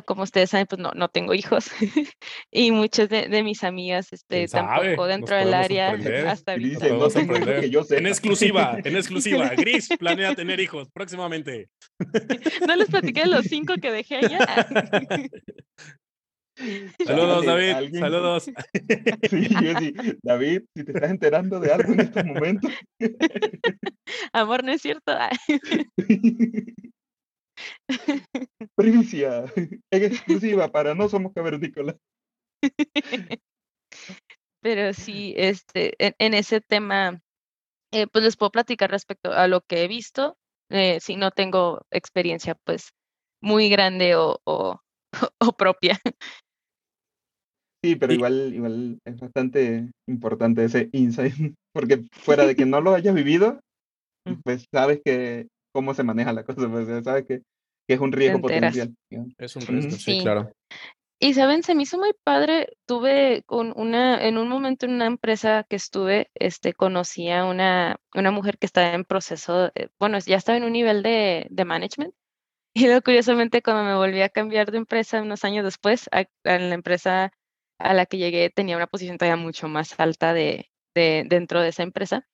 como 0.06 0.22
ustedes 0.22 0.50
saben, 0.50 0.66
pues 0.66 0.80
no, 0.80 0.92
no 0.94 1.08
tengo 1.08 1.34
hijos. 1.34 1.70
y 2.50 2.72
muchas 2.72 3.08
de, 3.08 3.42
mis 3.42 3.62
amigas 3.62 4.12
este, 4.12 4.48
tampoco 4.48 5.06
dentro 5.06 5.36
del 5.36 5.54
área 5.54 5.92
hasta 6.28 6.52
ahorita. 6.52 6.86
En 6.88 8.06
exclusiva, 8.06 8.78
en 8.82 8.96
exclusiva. 8.96 9.50
Gris 9.50 9.88
planea 9.98 10.34
tener 10.34 10.58
hijos 10.58 10.88
próximamente. 10.92 11.68
no 12.66 12.76
les 12.76 12.88
platiqué 12.88 13.26
los 13.26 13.46
cinco 13.46 13.74
que 13.80 13.92
dejé 13.92 14.16
allá. 14.16 14.66
Saludos, 17.04 17.44
David. 17.44 17.98
Saludos. 17.98 18.50
David, 20.22 20.62
si 20.74 20.84
te 20.84 20.92
estás 20.92 21.10
enterando 21.10 21.58
de 21.60 21.72
algo 21.72 21.92
en 21.92 22.00
estos 22.00 22.24
momentos. 22.24 22.70
Amor, 24.32 24.64
no 24.64 24.72
es 24.72 24.82
cierto. 24.82 25.12
Primicia, 28.76 29.44
exclusiva 29.90 30.70
para 30.70 30.94
No 30.94 31.08
Somos 31.08 31.32
Cavernícolas. 31.32 31.96
Pero 34.60 34.92
sí, 34.94 35.34
este, 35.36 35.94
en, 35.98 36.34
ese 36.34 36.60
tema, 36.60 37.20
eh, 37.92 38.06
pues 38.06 38.24
les 38.24 38.36
puedo 38.36 38.50
platicar 38.50 38.90
respecto 38.90 39.32
a 39.32 39.46
lo 39.46 39.60
que 39.60 39.84
he 39.84 39.88
visto 39.88 40.36
eh, 40.70 40.98
si 41.00 41.16
no 41.16 41.30
tengo 41.30 41.86
experiencia 41.90 42.54
pues 42.64 42.94
muy 43.40 43.68
grande 43.68 44.16
o, 44.16 44.40
o, 44.44 44.80
o 45.38 45.52
propia. 45.52 46.00
Sí, 47.84 47.96
pero 47.96 48.14
igual, 48.14 48.54
igual 48.54 48.98
es 49.04 49.20
bastante 49.20 49.90
importante 50.08 50.64
ese 50.64 50.88
insight, 50.92 51.34
porque 51.74 52.04
fuera 52.12 52.46
de 52.46 52.56
que 52.56 52.64
no 52.66 52.80
lo 52.80 52.94
hayas 52.94 53.14
vivido, 53.14 53.60
pues 54.42 54.64
sabes 54.72 55.02
que 55.04 55.48
cómo 55.74 55.92
se 55.92 56.02
maneja 56.02 56.32
la 56.32 56.44
cosa, 56.44 56.66
pues 56.70 56.88
sabes 57.04 57.26
que, 57.26 57.42
que 57.86 57.94
es 57.94 58.00
un 58.00 58.12
riesgo 58.12 58.40
potencial. 58.40 58.94
Es 59.36 59.56
un 59.56 59.62
riesgo, 59.66 59.90
sí, 59.90 60.20
claro. 60.22 60.50
Y 61.20 61.34
saben, 61.34 61.62
se 61.62 61.74
me 61.74 61.82
hizo 61.82 61.98
muy 61.98 62.12
padre. 62.24 62.68
Tuve 62.86 63.42
con 63.44 63.72
una, 63.76 64.26
en 64.26 64.38
un 64.38 64.48
momento 64.48 64.86
en 64.86 64.92
una 64.92 65.06
empresa 65.06 65.64
que 65.68 65.76
estuve, 65.76 66.30
este, 66.34 66.72
conocí 66.72 67.30
a 67.30 67.44
una, 67.44 67.96
una 68.14 68.30
mujer 68.30 68.56
que 68.56 68.66
estaba 68.66 68.94
en 68.94 69.04
proceso, 69.04 69.70
bueno, 69.98 70.18
ya 70.20 70.36
estaba 70.36 70.56
en 70.56 70.64
un 70.64 70.72
nivel 70.72 71.02
de, 71.02 71.46
de 71.50 71.64
management. 71.64 72.14
Y 72.76 72.86
luego, 72.86 73.02
curiosamente, 73.02 73.62
cuando 73.62 73.84
me 73.84 73.94
volví 73.94 74.20
a 74.20 74.28
cambiar 74.28 74.72
de 74.72 74.78
empresa 74.78 75.22
unos 75.22 75.44
años 75.44 75.64
después, 75.64 76.08
a 76.10 76.26
la 76.42 76.74
empresa 76.74 77.30
a 77.78 77.94
la 77.94 78.06
que 78.06 78.18
llegué 78.18 78.50
tenía 78.50 78.76
una 78.76 78.86
posición 78.86 79.18
todavía 79.18 79.42
mucho 79.42 79.68
más 79.68 79.98
alta 79.98 80.32
de, 80.34 80.70
de, 80.94 81.24
dentro 81.28 81.60
de 81.60 81.68
esa 81.68 81.82
empresa. 81.82 82.26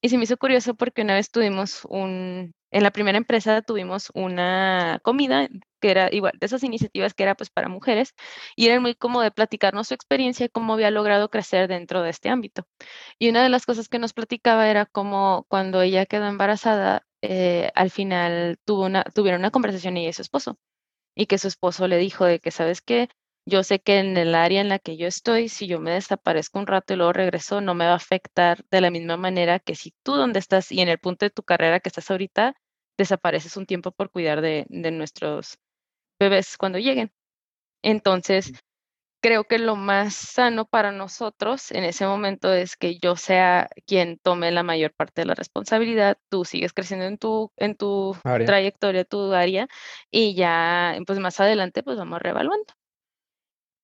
Y 0.00 0.10
se 0.10 0.18
me 0.18 0.24
hizo 0.24 0.36
curioso 0.36 0.74
porque 0.74 1.02
una 1.02 1.14
vez 1.14 1.30
tuvimos 1.30 1.84
un, 1.86 2.52
en 2.70 2.82
la 2.82 2.90
primera 2.90 3.18
empresa 3.18 3.62
tuvimos 3.62 4.10
una 4.14 5.00
comida 5.02 5.48
que 5.80 5.90
era 5.90 6.08
igual, 6.12 6.32
de 6.38 6.46
esas 6.46 6.64
iniciativas 6.64 7.14
que 7.14 7.22
era 7.22 7.34
pues 7.34 7.50
para 7.50 7.68
mujeres, 7.68 8.14
y 8.56 8.66
era 8.66 8.80
muy 8.80 8.94
como 8.94 9.22
de 9.22 9.30
platicarnos 9.30 9.88
su 9.88 9.94
experiencia 9.94 10.46
y 10.46 10.48
cómo 10.48 10.74
había 10.74 10.90
logrado 10.90 11.30
crecer 11.30 11.68
dentro 11.68 12.02
de 12.02 12.10
este 12.10 12.28
ámbito. 12.28 12.66
Y 13.18 13.28
una 13.30 13.42
de 13.42 13.48
las 13.48 13.66
cosas 13.66 13.88
que 13.88 13.98
nos 13.98 14.12
platicaba 14.12 14.68
era 14.68 14.86
cómo 14.86 15.46
cuando 15.48 15.82
ella 15.82 16.06
quedó 16.06 16.26
embarazada, 16.26 17.06
eh, 17.22 17.70
al 17.74 17.90
final 17.90 18.58
tuvo 18.64 18.86
una, 18.86 19.04
tuvieron 19.04 19.40
una 19.40 19.50
conversación 19.50 19.96
ella 19.96 20.10
y 20.10 20.12
su 20.12 20.22
esposo, 20.22 20.58
y 21.14 21.26
que 21.26 21.38
su 21.38 21.48
esposo 21.48 21.88
le 21.88 21.98
dijo 21.98 22.24
de 22.24 22.40
que, 22.40 22.50
¿sabes 22.50 22.82
qué? 22.82 23.08
Yo 23.48 23.62
sé 23.62 23.80
que 23.80 23.98
en 23.98 24.18
el 24.18 24.34
área 24.34 24.60
en 24.60 24.68
la 24.68 24.78
que 24.78 24.98
yo 24.98 25.06
estoy, 25.06 25.48
si 25.48 25.66
yo 25.66 25.80
me 25.80 25.92
desaparezco 25.92 26.58
un 26.58 26.66
rato 26.66 26.92
y 26.92 26.96
luego 26.96 27.14
regreso, 27.14 27.62
no 27.62 27.74
me 27.74 27.86
va 27.86 27.92
a 27.92 27.96
afectar 27.96 28.62
de 28.70 28.82
la 28.82 28.90
misma 28.90 29.16
manera 29.16 29.58
que 29.58 29.74
si 29.74 29.94
tú 30.02 30.16
donde 30.16 30.38
estás 30.38 30.70
y 30.70 30.82
en 30.82 30.88
el 30.88 30.98
punto 30.98 31.24
de 31.24 31.30
tu 31.30 31.42
carrera 31.42 31.80
que 31.80 31.88
estás 31.88 32.10
ahorita, 32.10 32.54
desapareces 32.98 33.56
un 33.56 33.64
tiempo 33.64 33.90
por 33.90 34.10
cuidar 34.10 34.42
de, 34.42 34.66
nuestros 34.68 35.56
bebés 36.20 36.58
cuando 36.58 36.78
lleguen. 36.78 37.10
Entonces, 37.82 38.52
creo 39.22 39.44
que 39.44 39.58
lo 39.58 39.76
más 39.76 40.14
sano 40.14 40.66
para 40.66 40.92
nosotros 40.92 41.70
en 41.72 41.84
ese 41.84 42.06
momento 42.06 42.52
es 42.52 42.76
que 42.76 42.98
yo 42.98 43.16
sea 43.16 43.70
quien 43.86 44.18
tome 44.18 44.50
la 44.50 44.62
mayor 44.62 44.92
parte 44.92 45.22
de 45.22 45.26
la 45.26 45.34
responsabilidad, 45.34 46.18
tú 46.28 46.44
sigues 46.44 46.74
creciendo 46.74 47.06
en 47.06 47.16
tu, 47.16 47.50
en 47.56 47.76
tu 47.76 48.14
trayectoria, 48.44 49.04
tu 49.04 49.32
área, 49.32 49.68
y 50.10 50.34
ya, 50.34 50.98
pues 51.06 51.18
más 51.18 51.40
adelante, 51.40 51.82
pues 51.82 51.96
vamos 51.96 52.20
reevaluando. 52.20 52.77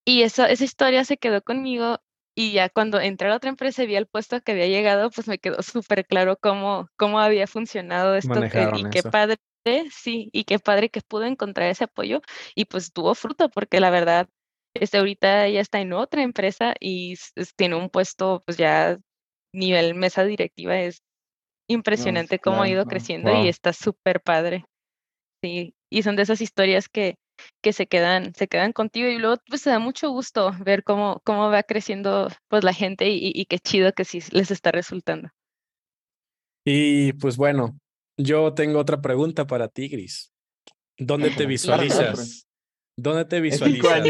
Y 0.07 0.23
esa, 0.23 0.49
esa 0.51 0.65
historia 0.65 1.05
se 1.05 1.17
quedó 1.17 1.43
conmigo 1.43 1.99
y 2.37 2.53
ya 2.53 2.69
cuando 2.69 3.01
entré 3.01 3.29
a 3.29 3.31
la 3.31 3.37
otra 3.37 3.51
empresa 3.51 3.83
y 3.83 3.87
vi 3.87 3.97
el 3.97 4.07
puesto 4.07 4.41
que 4.41 4.53
había 4.53 4.67
llegado, 4.67 5.11
pues 5.11 5.29
me 5.29 5.39
quedó 5.39 5.59
súper 5.63 6.07
claro 6.07 6.37
cómo, 6.37 6.89
cómo 6.97 7.21
había 7.21 7.47
funcionado 7.47 8.15
esto 8.17 8.45
y 8.45 8.85
qué 8.91 9.03
padre, 9.03 9.39
sí, 9.91 10.31
y 10.33 10.45
qué 10.45 10.59
padre 10.59 10.91
que 10.91 11.01
pude 11.01 11.29
encontrar 11.29 11.71
ese 11.71 11.85
apoyo 11.85 12.21
y 12.55 12.67
pues 12.67 12.93
tuvo 12.93 13.15
fruto 13.15 13.49
porque 13.49 13.81
la 13.81 13.91
verdad, 13.91 14.29
este, 14.75 14.99
ahorita 14.99 15.49
ya 15.49 15.61
está 15.61 15.81
en 15.81 15.93
otra 15.93 16.23
empresa 16.23 16.75
y 16.81 17.15
tiene 17.57 17.77
un 17.77 17.89
puesto 17.89 18.43
pues 18.45 18.59
ya 18.59 18.99
nivel 19.53 19.95
mesa 19.95 20.25
directiva, 20.25 20.79
es 20.81 21.03
impresionante 21.69 22.39
cómo 22.41 22.63
ha 22.63 22.69
ido 22.69 22.85
creciendo 22.85 23.31
y 23.45 23.49
está 23.49 23.73
súper 23.73 24.21
padre. 24.21 24.65
Sí, 25.43 25.75
y 25.91 26.03
son 26.03 26.17
de 26.17 26.23
esas 26.23 26.41
historias 26.41 26.89
que, 26.89 27.17
que 27.63 27.73
se 27.73 27.87
quedan, 27.87 28.35
se 28.35 28.49
quedan 28.49 28.73
contigo 28.73 29.09
y 29.09 29.19
luego 29.19 29.37
pues 29.49 29.63
se 29.63 29.71
da 29.71 29.79
mucho 29.79 30.11
gusto 30.11 30.53
ver 30.61 30.85
cómo, 30.85 31.21
cómo 31.25 31.51
va 31.51 31.63
creciendo 31.63 32.29
pues 32.49 32.65
la 32.65 32.73
gente 32.73 33.09
y, 33.11 33.45
qué 33.47 33.59
chido 33.59 33.93
que 33.93 34.05
sí 34.05 34.21
les 34.33 34.51
está 34.51 34.71
resultando. 34.73 35.31
Y 36.67 37.13
pues 37.15 37.37
bueno, 37.37 37.79
yo 38.19 38.55
tengo 38.55 38.79
otra 38.79 39.01
pregunta 39.01 39.47
para 39.47 39.69
ti, 39.69 39.89
Gris. 39.89 40.33
¿Dónde 40.99 41.31
te 41.31 41.47
visualizas? 41.47 42.47
¿Dónde 42.97 43.25
te 43.25 43.41
visualizas? 43.41 44.05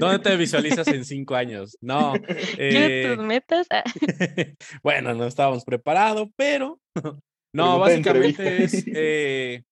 ¿Dónde 0.00 0.18
te 0.18 0.36
visualizas 0.36 0.88
en 0.88 1.04
cinco 1.04 1.36
años? 1.36 1.78
No. 1.80 2.14
Eh... 2.58 3.14
tus 3.14 3.24
metas? 3.24 3.66
Ah. 3.70 3.84
bueno, 4.82 5.14
no 5.14 5.26
estábamos 5.26 5.64
preparados, 5.64 6.28
pero 6.36 6.80
no, 7.52 7.78
básicamente 7.78 8.64
es 8.64 8.84
eh, 8.86 9.62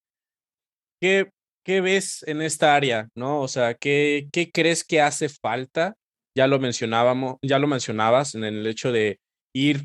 ¿qué, 1.01 1.31
¿qué 1.69 1.83
ves 1.83 2.25
en 2.27 2.41
esta 2.41 2.75
área? 2.75 3.11
¿No? 3.15 3.43
O 3.43 3.47
sea, 3.47 3.75
¿qué, 3.75 4.27
¿qué 4.33 4.51
crees 4.51 4.85
que 4.85 5.03
hace 5.03 5.29
falta? 5.29 5.97
Ya 6.35 6.47
lo 6.47 6.59
mencionábamos, 6.59 7.37
ya 7.43 7.59
lo 7.59 7.67
mencionabas 7.67 8.35
en 8.35 8.45
el 8.45 8.67
hecho 8.67 8.91
de 8.91 9.21
ir 9.55 9.85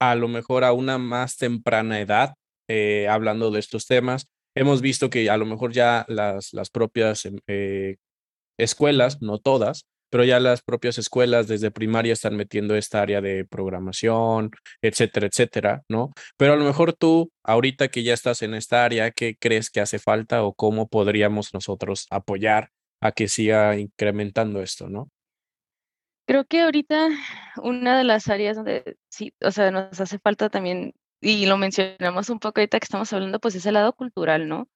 a 0.00 0.14
lo 0.14 0.28
mejor 0.28 0.64
a 0.64 0.72
una 0.72 0.96
más 0.96 1.36
temprana 1.36 2.00
edad, 2.00 2.32
eh, 2.66 3.08
hablando 3.10 3.50
de 3.50 3.60
estos 3.60 3.86
temas. 3.86 4.26
Hemos 4.56 4.80
visto 4.80 5.10
que 5.10 5.28
a 5.28 5.36
lo 5.36 5.44
mejor 5.44 5.72
ya 5.72 6.06
las, 6.08 6.54
las 6.54 6.70
propias 6.70 7.26
em, 7.26 7.36
eh, 7.46 7.96
escuelas, 8.58 9.20
no 9.20 9.38
todas, 9.38 9.84
pero 10.10 10.24
ya 10.24 10.40
las 10.40 10.62
propias 10.62 10.98
escuelas 10.98 11.48
desde 11.48 11.70
primaria 11.70 12.12
están 12.12 12.36
metiendo 12.36 12.74
esta 12.76 13.02
área 13.02 13.20
de 13.20 13.44
programación, 13.44 14.50
etcétera, 14.82 15.26
etcétera, 15.26 15.82
¿no? 15.88 16.12
Pero 16.36 16.54
a 16.54 16.56
lo 16.56 16.64
mejor 16.64 16.92
tú, 16.92 17.30
ahorita 17.42 17.88
que 17.88 18.02
ya 18.02 18.14
estás 18.14 18.42
en 18.42 18.54
esta 18.54 18.84
área, 18.84 19.10
¿qué 19.10 19.36
crees 19.38 19.70
que 19.70 19.80
hace 19.80 19.98
falta 19.98 20.42
o 20.42 20.54
cómo 20.54 20.88
podríamos 20.88 21.52
nosotros 21.54 22.06
apoyar 22.10 22.70
a 23.00 23.12
que 23.12 23.28
siga 23.28 23.76
incrementando 23.76 24.62
esto, 24.62 24.88
¿no? 24.88 25.10
Creo 26.26 26.44
que 26.44 26.60
ahorita 26.60 27.08
una 27.62 27.96
de 27.96 28.04
las 28.04 28.28
áreas 28.28 28.56
donde 28.56 28.96
sí, 29.08 29.32
o 29.40 29.50
sea, 29.50 29.70
nos 29.70 30.00
hace 30.00 30.18
falta 30.18 30.50
también, 30.50 30.94
y 31.22 31.46
lo 31.46 31.56
mencionamos 31.56 32.28
un 32.28 32.38
poco 32.38 32.60
ahorita 32.60 32.78
que 32.78 32.84
estamos 32.84 33.12
hablando, 33.12 33.40
pues 33.40 33.54
es 33.54 33.64
el 33.66 33.74
lado 33.74 33.94
cultural, 33.94 34.46
¿no? 34.48 34.68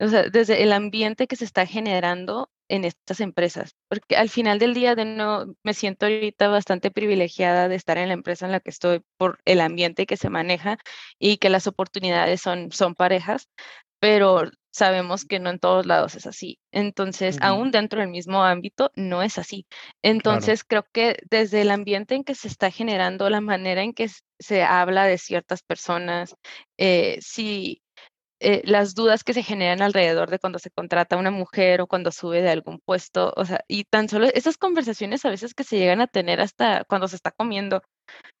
O 0.00 0.08
sea, 0.08 0.28
desde 0.28 0.62
el 0.62 0.72
ambiente 0.72 1.26
que 1.26 1.36
se 1.36 1.44
está 1.44 1.66
generando 1.66 2.50
en 2.68 2.84
estas 2.84 3.20
empresas, 3.20 3.76
porque 3.88 4.16
al 4.16 4.28
final 4.28 4.58
del 4.58 4.74
día 4.74 4.94
de 4.94 5.04
no 5.04 5.54
me 5.62 5.74
siento 5.74 6.06
ahorita 6.06 6.48
bastante 6.48 6.90
privilegiada 6.90 7.68
de 7.68 7.76
estar 7.76 7.98
en 7.98 8.08
la 8.08 8.14
empresa 8.14 8.46
en 8.46 8.52
la 8.52 8.60
que 8.60 8.70
estoy 8.70 9.02
por 9.16 9.40
el 9.44 9.60
ambiente 9.60 10.06
que 10.06 10.16
se 10.16 10.30
maneja 10.30 10.78
y 11.18 11.38
que 11.38 11.50
las 11.50 11.66
oportunidades 11.66 12.40
son 12.40 12.72
son 12.72 12.94
parejas, 12.94 13.48
pero 14.00 14.50
sabemos 14.74 15.24
que 15.24 15.38
no 15.38 15.50
en 15.50 15.60
todos 15.60 15.86
lados 15.86 16.16
es 16.16 16.26
así. 16.26 16.58
Entonces, 16.72 17.38
aún 17.40 17.70
dentro 17.70 18.00
del 18.00 18.10
mismo 18.10 18.42
ámbito 18.42 18.90
no 18.96 19.22
es 19.22 19.38
así. 19.38 19.66
Entonces, 20.02 20.64
creo 20.64 20.84
que 20.92 21.16
desde 21.30 21.62
el 21.62 21.70
ambiente 21.70 22.16
en 22.16 22.24
que 22.24 22.34
se 22.34 22.48
está 22.48 22.72
generando, 22.72 23.30
la 23.30 23.40
manera 23.40 23.82
en 23.82 23.94
que 23.94 24.10
se 24.40 24.64
habla 24.64 25.04
de 25.04 25.16
ciertas 25.16 25.62
personas, 25.62 26.34
eh, 26.76 27.18
si 27.20 27.83
eh, 28.44 28.62
las 28.64 28.94
dudas 28.94 29.24
que 29.24 29.34
se 29.34 29.42
generan 29.42 29.82
alrededor 29.82 30.30
de 30.30 30.38
cuando 30.38 30.58
se 30.58 30.70
contrata 30.70 31.16
a 31.16 31.18
una 31.18 31.30
mujer 31.30 31.80
o 31.80 31.86
cuando 31.86 32.12
sube 32.12 32.42
de 32.42 32.50
algún 32.50 32.80
puesto, 32.80 33.32
o 33.36 33.44
sea, 33.44 33.64
y 33.68 33.84
tan 33.84 34.08
solo 34.08 34.26
esas 34.26 34.58
conversaciones 34.58 35.24
a 35.24 35.30
veces 35.30 35.54
que 35.54 35.64
se 35.64 35.78
llegan 35.78 36.00
a 36.00 36.06
tener 36.06 36.40
hasta 36.40 36.84
cuando 36.84 37.08
se 37.08 37.16
está 37.16 37.30
comiendo, 37.32 37.82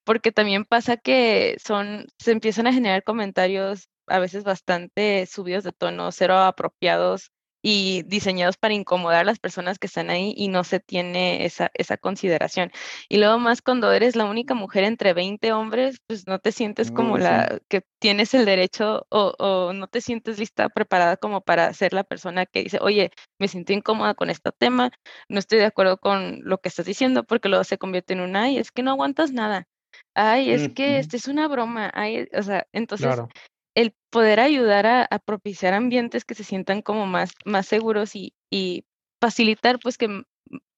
porque 0.04 0.32
también 0.32 0.64
pasa 0.66 0.96
que 0.98 1.56
son, 1.64 2.06
se 2.18 2.32
empiezan 2.32 2.66
a 2.66 2.72
generar 2.72 3.04
comentarios 3.04 3.88
a 4.06 4.18
veces 4.18 4.44
bastante 4.44 5.26
subidos 5.26 5.64
de 5.64 5.72
tono, 5.72 6.12
cero 6.12 6.38
apropiados 6.38 7.32
y 7.66 8.02
diseñados 8.02 8.58
para 8.58 8.74
incomodar 8.74 9.22
a 9.22 9.24
las 9.24 9.38
personas 9.38 9.78
que 9.78 9.86
están 9.86 10.10
ahí 10.10 10.34
y 10.36 10.48
no 10.48 10.64
se 10.64 10.80
tiene 10.80 11.46
esa, 11.46 11.70
esa 11.72 11.96
consideración. 11.96 12.70
Y 13.08 13.16
luego 13.16 13.38
más 13.38 13.62
cuando 13.62 13.90
eres 13.90 14.16
la 14.16 14.26
única 14.26 14.52
mujer 14.52 14.84
entre 14.84 15.14
20 15.14 15.50
hombres, 15.52 15.96
pues 16.06 16.26
no 16.26 16.38
te 16.38 16.52
sientes 16.52 16.92
como 16.92 17.16
la 17.16 17.58
que 17.68 17.82
tienes 17.98 18.34
el 18.34 18.44
derecho 18.44 19.06
o, 19.08 19.32
o, 19.38 19.72
no 19.72 19.86
te 19.86 20.02
sientes 20.02 20.38
lista, 20.38 20.68
preparada 20.68 21.16
como 21.16 21.40
para 21.40 21.72
ser 21.72 21.94
la 21.94 22.04
persona 22.04 22.44
que 22.44 22.64
dice, 22.64 22.78
oye, 22.82 23.10
me 23.38 23.48
siento 23.48 23.72
incómoda 23.72 24.12
con 24.12 24.28
este 24.28 24.52
tema, 24.52 24.90
no 25.30 25.38
estoy 25.38 25.58
de 25.58 25.64
acuerdo 25.64 25.96
con 25.96 26.40
lo 26.42 26.58
que 26.58 26.68
estás 26.68 26.84
diciendo 26.84 27.24
porque 27.24 27.48
luego 27.48 27.64
se 27.64 27.78
convierte 27.78 28.12
en 28.12 28.20
un, 28.20 28.36
ay, 28.36 28.58
es 28.58 28.72
que 28.72 28.82
no 28.82 28.90
aguantas 28.90 29.32
nada. 29.32 29.66
Ay, 30.12 30.50
es 30.50 30.68
que 30.68 30.98
este 30.98 31.16
es 31.16 31.28
una 31.28 31.48
broma. 31.48 31.90
Ay, 31.94 32.28
o 32.36 32.42
sea, 32.42 32.66
entonces 32.72 33.08
el 33.74 33.94
poder 34.10 34.40
ayudar 34.40 34.86
a, 34.86 35.18
propiciar 35.24 35.74
ambientes 35.74 36.24
que 36.24 36.34
se 36.34 36.44
sientan 36.44 36.82
como 36.82 37.06
más, 37.06 37.32
más 37.44 37.66
seguros 37.66 38.14
y, 38.14 38.34
y 38.50 38.84
facilitar 39.20 39.78
pues 39.80 39.98
que 39.98 40.24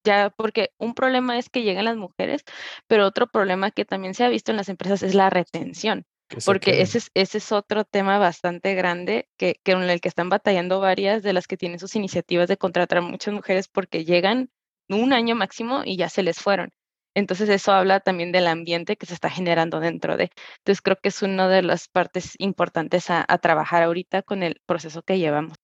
ya, 0.05 0.31
porque 0.37 0.71
un 0.79 0.95
problema 0.95 1.37
es 1.37 1.51
que 1.51 1.63
llegan 1.63 1.85
las 1.85 1.97
mujeres, 1.97 2.45
pero 2.87 3.07
otro 3.07 3.27
problema 3.27 3.71
que 3.71 3.85
también 3.85 4.15
se 4.15 4.25
ha 4.25 4.29
visto 4.29 4.53
en 4.53 4.57
las 4.57 4.69
empresas 4.69 5.03
es 5.03 5.15
la 5.15 5.31
retención, 5.31 6.07
porque 6.45 6.81
ese 6.81 6.99
es, 6.99 7.11
ese 7.15 7.39
es 7.39 7.53
otro 7.53 7.85
tema 7.85 8.19
bastante 8.19 8.75
grande 8.75 9.29
que, 9.37 9.61
que 9.65 9.73
en 9.73 9.83
el 9.83 10.01
que 10.01 10.09
están 10.09 10.29
batallando 10.29 10.81
varias 10.81 11.23
de 11.23 11.33
las 11.33 11.49
que 11.49 11.57
tienen 11.57 11.81
sus 11.81 11.97
iniciativas 11.97 12.49
de 12.49 12.57
contratar 12.57 12.99
a 12.99 13.03
muchas 13.03 13.35
mujeres 13.35 13.69
porque 13.69 14.05
llegan 14.05 14.51
un 14.89 15.13
año 15.13 15.35
máximo 15.35 15.83
y 15.85 15.97
ya 15.97 16.09
se 16.09 16.23
les 16.23 16.39
fueron. 16.39 16.71
Entonces 17.17 17.49
eso 17.49 17.73
habla 17.73 18.01
también 18.01 18.31
del 18.31 18.47
ambiente 18.47 18.97
que 18.97 19.07
se 19.07 19.15
está 19.15 19.31
generando 19.31 19.81
dentro 19.81 20.19
de. 20.19 20.31
Entonces 20.59 20.83
creo 20.83 20.99
que 21.03 21.09
es 21.09 21.23
una 21.23 21.49
de 21.49 21.63
las 21.63 21.89
partes 21.89 22.35
importantes 22.39 23.09
a, 23.09 23.25
trabajar 23.39 23.83
ahorita 23.83 24.21
con 24.21 24.43
el 24.43 24.61
proceso 24.67 25.03
que 25.03 25.19
llevamos. 25.19 25.55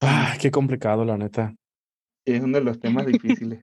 Ah, 0.00 0.34
qué 0.40 0.50
complicado, 0.50 1.04
la 1.04 1.18
neta. 1.18 1.54
Es 2.26 2.40
uno 2.40 2.56
de 2.56 2.64
los 2.64 2.80
temas 2.80 3.04
difíciles. 3.06 3.60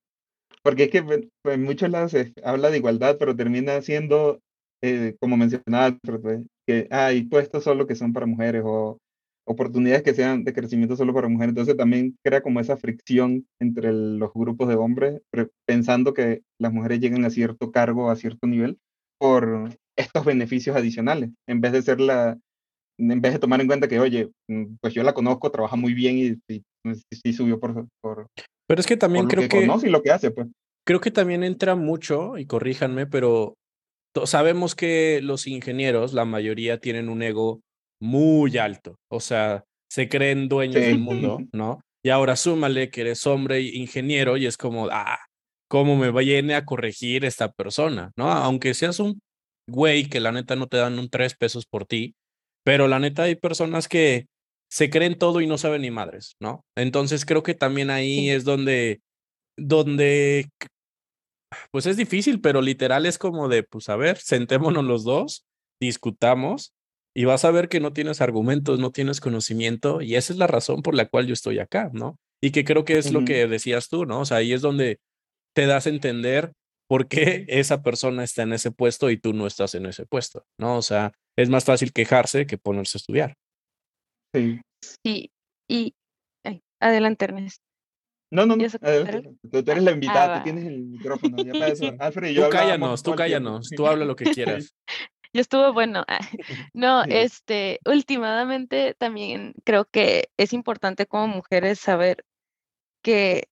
Porque 0.61 0.83
es 0.83 0.91
que 0.91 1.01
pues, 1.01 1.21
en 1.45 1.63
muchos 1.63 1.89
lados 1.89 2.11
se 2.11 2.31
habla 2.43 2.69
de 2.69 2.77
igualdad, 2.77 3.17
pero 3.17 3.35
termina 3.35 3.81
siendo, 3.81 4.39
eh, 4.83 5.15
como 5.19 5.35
mencionaba, 5.35 5.97
pues, 6.21 6.43
que 6.67 6.87
hay 6.91 7.23
puestos 7.23 7.63
solo 7.63 7.87
que 7.87 7.95
son 7.95 8.13
para 8.13 8.27
mujeres 8.27 8.61
o 8.63 8.99
oportunidades 9.47 10.03
que 10.03 10.13
sean 10.13 10.43
de 10.43 10.53
crecimiento 10.53 10.95
solo 10.95 11.13
para 11.13 11.27
mujeres. 11.27 11.49
Entonces 11.49 11.77
también 11.77 12.17
crea 12.23 12.41
como 12.41 12.59
esa 12.59 12.77
fricción 12.77 13.47
entre 13.59 13.93
los 13.93 14.31
grupos 14.33 14.67
de 14.67 14.75
hombres, 14.75 15.21
pensando 15.65 16.13
que 16.13 16.41
las 16.59 16.73
mujeres 16.73 16.99
llegan 16.99 17.25
a 17.25 17.29
cierto 17.29 17.71
cargo, 17.71 18.09
a 18.09 18.15
cierto 18.15 18.47
nivel, 18.47 18.77
por 19.19 19.69
estos 19.97 20.25
beneficios 20.25 20.75
adicionales, 20.75 21.29
en 21.47 21.61
vez 21.61 21.71
de 21.71 21.81
ser 21.81 22.01
la, 22.01 22.37
en 22.97 23.21
vez 23.21 23.33
de 23.33 23.39
tomar 23.39 23.61
en 23.61 23.67
cuenta 23.67 23.87
que, 23.87 23.99
oye, 23.99 24.29
mm, 24.49 24.75
pues 24.81 24.93
yo 24.93 25.03
la 25.03 25.13
conozco, 25.13 25.51
trabaja 25.51 25.75
muy 25.75 25.93
bien 25.93 26.17
y, 26.17 26.61
sí 27.11 27.33
subió 27.33 27.59
por, 27.59 27.87
por... 28.01 28.27
Pero 28.67 28.79
es 28.79 28.87
que 28.87 28.97
también 28.97 29.27
creo 29.27 29.47
que... 29.47 29.61
Conoce 29.61 29.87
y 29.87 29.91
lo 29.91 30.01
que 30.01 30.11
hace, 30.11 30.31
pues. 30.31 30.47
Creo 30.85 30.99
que 30.99 31.11
también 31.11 31.43
entra 31.43 31.75
mucho, 31.75 32.37
y 32.37 32.45
corríjanme, 32.45 33.07
pero 33.07 33.55
sabemos 34.25 34.75
que 34.75 35.19
los 35.21 35.47
ingenieros, 35.47 36.13
la 36.13 36.25
mayoría 36.25 36.79
tienen 36.79 37.09
un 37.09 37.23
ego 37.23 37.61
muy 38.05 38.57
alto, 38.57 38.99
o 39.11 39.19
sea, 39.19 39.65
se 39.89 40.07
creen 40.07 40.47
dueños 40.47 40.75
del 40.81 40.99
mundo, 40.99 41.39
¿no? 41.53 41.81
Y 42.03 42.09
ahora 42.09 42.35
súmale 42.35 42.89
que 42.89 43.01
eres 43.01 43.25
hombre 43.25 43.61
ingeniero 43.61 44.37
y 44.37 44.45
es 44.45 44.57
como, 44.57 44.87
ah, 44.91 45.19
¿cómo 45.67 45.95
me 45.95 46.11
viene 46.11 46.53
a 46.53 46.63
corregir 46.63 47.25
esta 47.25 47.51
persona? 47.51 48.11
¿No? 48.15 48.31
Aunque 48.31 48.75
seas 48.75 48.99
un 48.99 49.19
güey 49.67 50.07
que 50.07 50.19
la 50.19 50.31
neta 50.31 50.55
no 50.55 50.67
te 50.67 50.77
dan 50.77 50.99
un 50.99 51.09
tres 51.09 51.35
pesos 51.35 51.65
por 51.65 51.85
ti, 51.85 52.13
pero 52.63 52.87
la 52.87 52.99
neta 52.99 53.23
hay 53.23 53.35
personas 53.35 53.87
que 53.87 54.27
se 54.69 54.91
creen 54.91 55.17
todo 55.17 55.41
y 55.41 55.47
no 55.47 55.57
saben 55.57 55.81
ni 55.81 55.89
madres, 55.89 56.35
¿no? 56.39 56.63
Entonces 56.77 57.25
creo 57.25 57.41
que 57.41 57.55
también 57.55 57.89
ahí 57.89 58.29
es 58.29 58.43
donde, 58.43 59.01
donde, 59.57 60.49
pues 61.71 61.87
es 61.87 61.97
difícil, 61.97 62.39
pero 62.39 62.61
literal 62.61 63.07
es 63.07 63.17
como 63.17 63.47
de, 63.47 63.63
pues 63.63 63.89
a 63.89 63.95
ver, 63.95 64.17
sentémonos 64.17 64.83
los 64.83 65.03
dos, 65.03 65.45
discutamos 65.81 66.74
y 67.15 67.25
vas 67.25 67.45
a 67.45 67.51
ver 67.51 67.69
que 67.69 67.79
no 67.79 67.93
tienes 67.93 68.21
argumentos, 68.21 68.79
no 68.79 68.91
tienes 68.91 69.21
conocimiento 69.21 70.01
y 70.01 70.15
esa 70.15 70.33
es 70.33 70.39
la 70.39 70.47
razón 70.47 70.81
por 70.81 70.95
la 70.95 71.07
cual 71.07 71.27
yo 71.27 71.33
estoy 71.33 71.59
acá, 71.59 71.89
¿no? 71.93 72.17
Y 72.41 72.51
que 72.51 72.65
creo 72.65 72.83
que 72.83 72.97
es 72.97 73.13
lo 73.13 73.23
que 73.23 73.47
decías 73.47 73.87
tú, 73.87 74.05
¿no? 74.05 74.19
O 74.19 74.25
sea, 74.25 74.37
ahí 74.37 74.51
es 74.51 74.61
donde 74.61 74.99
te 75.55 75.65
das 75.65 75.87
a 75.87 75.89
entender 75.89 76.51
por 76.87 77.07
qué 77.07 77.45
esa 77.47 77.81
persona 77.81 78.23
está 78.23 78.43
en 78.43 78.53
ese 78.53 78.71
puesto 78.71 79.09
y 79.09 79.17
tú 79.17 79.33
no 79.33 79.47
estás 79.47 79.73
en 79.75 79.85
ese 79.85 80.05
puesto, 80.05 80.43
¿no? 80.59 80.77
O 80.77 80.81
sea, 80.81 81.13
es 81.37 81.49
más 81.49 81.63
fácil 81.63 81.93
quejarse 81.93 82.45
que 82.45 82.57
ponerse 82.57 82.97
a 82.97 82.99
estudiar. 82.99 83.33
Sí. 84.33 84.59
Sí, 85.03 85.31
y 85.69 85.93
adelante, 86.81 87.25
Ernest. 87.25 87.61
No, 88.31 88.45
no, 88.45 88.55
no. 88.55 88.67
Tú, 88.67 89.71
eres 89.71 89.83
la 89.83 89.91
invitada, 89.91 90.35
tú 90.35 90.39
ah, 90.39 90.43
tienes 90.43 90.65
el 90.65 90.83
micrófono. 90.83 91.37
Ya 91.37 91.53
para 91.53 91.67
eso. 91.67 91.95
Alfred 91.97 92.29
y 92.29 92.33
yo 92.33 92.45
tú 92.45 92.49
cállanos, 92.49 93.03
tú 93.03 93.15
cállanos, 93.15 93.69
tú 93.69 93.87
habla 93.87 94.05
lo 94.05 94.15
que 94.15 94.25
quieras. 94.33 94.75
Yo 95.35 95.41
estuvo 95.41 95.73
bueno. 95.73 96.05
No, 96.73 97.03
este, 97.03 97.79
últimamente 97.85 98.95
también 98.95 99.53
creo 99.65 99.85
que 99.85 100.29
es 100.37 100.53
importante 100.53 101.05
como 101.07 101.27
mujeres 101.27 101.79
saber 101.79 102.25
que, 103.03 103.49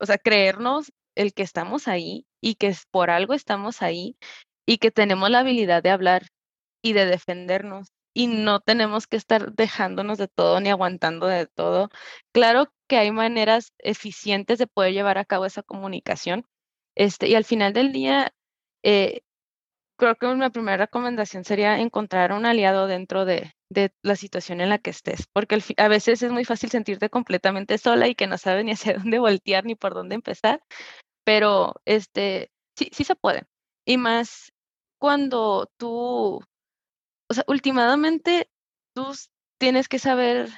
o 0.00 0.06
sea, 0.06 0.18
creernos 0.18 0.92
el 1.16 1.34
que 1.34 1.42
estamos 1.42 1.88
ahí 1.88 2.26
y 2.40 2.56
que 2.56 2.74
por 2.90 3.10
algo 3.10 3.34
estamos 3.34 3.82
ahí 3.82 4.16
y 4.66 4.78
que 4.78 4.90
tenemos 4.90 5.30
la 5.30 5.40
habilidad 5.40 5.82
de 5.82 5.90
hablar 5.90 6.28
y 6.82 6.94
de 6.94 7.06
defendernos 7.06 7.88
y 8.14 8.26
no 8.28 8.60
tenemos 8.60 9.06
que 9.06 9.16
estar 9.16 9.52
dejándonos 9.52 10.18
de 10.18 10.28
todo 10.28 10.60
ni 10.60 10.70
aguantando 10.70 11.26
de 11.26 11.46
todo. 11.46 11.90
Claro 12.32 12.72
que 12.88 12.98
hay 12.98 13.10
maneras 13.12 13.72
eficientes 13.78 14.58
de 14.58 14.66
poder 14.66 14.94
llevar 14.94 15.18
a 15.18 15.24
cabo 15.24 15.46
esa 15.46 15.62
comunicación. 15.62 16.46
Este, 16.96 17.28
y 17.28 17.34
al 17.36 17.44
final 17.44 17.72
del 17.72 17.92
día, 17.92 18.32
eh, 18.82 19.22
creo 20.00 20.16
que 20.16 20.26
una 20.26 20.48
primera 20.50 20.78
recomendación 20.78 21.44
sería 21.44 21.78
encontrar 21.78 22.32
un 22.32 22.46
aliado 22.46 22.86
dentro 22.86 23.26
de, 23.26 23.52
la 24.02 24.16
situación 24.16 24.60
en 24.62 24.70
la 24.70 24.78
que 24.78 24.90
estés, 24.90 25.26
porque 25.32 25.62
a 25.76 25.88
veces 25.88 26.22
es 26.22 26.32
muy 26.32 26.44
fácil 26.44 26.70
sentirte 26.70 27.10
completamente 27.10 27.78
sola 27.78 28.08
y 28.08 28.14
que 28.14 28.26
no 28.26 28.38
sabes 28.38 28.64
ni 28.64 28.72
hacia 28.72 28.94
dónde 28.98 29.18
voltear 29.18 29.64
ni 29.66 29.74
por 29.74 29.94
dónde 29.94 30.14
empezar, 30.16 30.62
pero 31.24 31.74
este, 31.84 32.50
sí, 32.76 33.04
se 33.04 33.14
puede. 33.14 33.44
Y 33.86 33.98
más 33.98 34.52
cuando 34.98 35.70
tú, 35.76 36.40
o 37.28 37.34
sea, 37.34 37.44
últimamente 37.46 38.50
tú 38.94 39.12
tienes 39.58 39.86
que 39.86 39.98
saber 39.98 40.48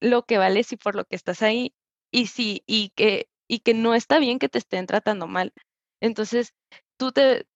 lo 0.00 0.24
que 0.24 0.38
vales 0.38 0.72
y 0.72 0.76
por 0.76 0.96
lo 0.96 1.04
que 1.04 1.16
estás 1.16 1.42
ahí 1.42 1.74
y 2.10 2.28
sí, 2.28 2.62
y 2.66 2.90
que, 2.96 3.28
y 3.46 3.60
que 3.60 3.74
no 3.74 3.94
está 3.94 4.18
bien 4.18 4.38
que 4.38 4.48
te 4.48 4.58
estén 4.58 4.86
tratando 4.86 5.26
mal. 5.26 5.52
Entonces, 6.00 6.54
tú 6.98 7.12
te, 7.12 7.46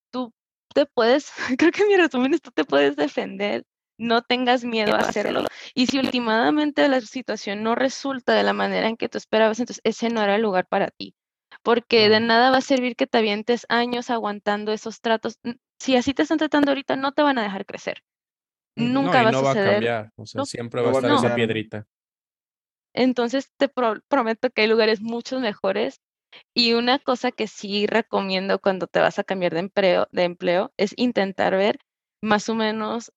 te 0.74 0.86
puedes, 0.86 1.32
creo 1.58 1.72
que 1.72 1.86
mi 1.86 1.96
resumen 1.96 2.34
es 2.34 2.42
tú 2.42 2.50
te 2.50 2.64
puedes 2.64 2.96
defender, 2.96 3.64
no 3.98 4.22
tengas 4.22 4.64
miedo 4.64 4.94
a 4.94 4.98
hacerlo. 4.98 5.44
Y 5.74 5.86
si 5.86 5.98
últimamente 5.98 6.88
la 6.88 7.00
situación 7.00 7.62
no 7.62 7.74
resulta 7.74 8.34
de 8.34 8.42
la 8.42 8.52
manera 8.52 8.88
en 8.88 8.96
que 8.96 9.08
tú 9.08 9.18
esperabas, 9.18 9.60
entonces 9.60 9.82
ese 9.84 10.08
no 10.08 10.22
era 10.22 10.36
el 10.36 10.42
lugar 10.42 10.66
para 10.66 10.88
ti. 10.88 11.14
Porque 11.62 12.08
de 12.08 12.20
nada 12.20 12.50
va 12.50 12.58
a 12.58 12.62
servir 12.62 12.96
que 12.96 13.06
te 13.06 13.18
avientes 13.18 13.66
años 13.68 14.08
aguantando 14.08 14.72
esos 14.72 15.00
tratos. 15.00 15.38
Si 15.78 15.96
así 15.96 16.14
te 16.14 16.22
están 16.22 16.38
tratando 16.38 16.70
ahorita, 16.70 16.96
no 16.96 17.12
te 17.12 17.22
van 17.22 17.38
a 17.38 17.42
dejar 17.42 17.66
crecer. 17.66 18.02
Nunca 18.76 19.22
va, 19.22 19.30
no 19.30 19.40
a 19.40 19.44
suceder. 19.48 19.72
cambiar. 19.72 20.12
O 20.16 20.24
sea, 20.24 20.44
siempre 20.44 20.80
va 20.80 20.90
a 20.90 20.92
estar 20.92 21.12
esa 21.12 21.34
piedrita. 21.34 21.86
Entonces 22.94 23.52
te 23.56 23.68
prometo 23.68 24.50
que 24.50 24.62
hay 24.62 24.68
lugares 24.68 25.00
muchos 25.02 25.40
mejores 25.40 26.00
y 26.54 26.74
una 26.74 26.98
cosa 26.98 27.32
que 27.32 27.46
sí 27.46 27.86
recomiendo 27.86 28.60
cuando 28.60 28.86
te 28.86 29.00
vas 29.00 29.18
a 29.18 29.24
cambiar 29.24 29.54
de 29.54 29.60
empleo, 29.60 30.08
de 30.12 30.24
empleo 30.24 30.72
es 30.76 30.94
intentar 30.96 31.56
ver 31.56 31.78
más 32.22 32.48
o 32.48 32.54
menos 32.54 33.12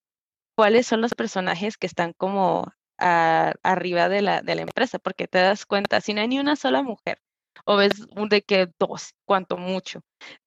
cuáles 0.55 0.87
son 0.87 1.01
los 1.01 1.15
personajes 1.15 1.77
que 1.77 1.87
están 1.87 2.13
como 2.13 2.73
arriba 2.97 4.07
de 4.09 4.21
la, 4.21 4.41
de 4.41 4.55
la 4.55 4.61
empresa, 4.61 4.99
porque 4.99 5.27
te 5.27 5.39
das 5.39 5.65
cuenta, 5.65 6.01
si 6.01 6.13
no 6.13 6.21
hay 6.21 6.27
ni 6.29 6.39
una 6.39 6.55
sola 6.55 6.83
mujer, 6.83 7.19
o 7.65 7.75
ves 7.75 7.91
de 8.29 8.41
que 8.43 8.69
dos, 8.79 9.13
cuanto 9.25 9.57
mucho, 9.57 10.01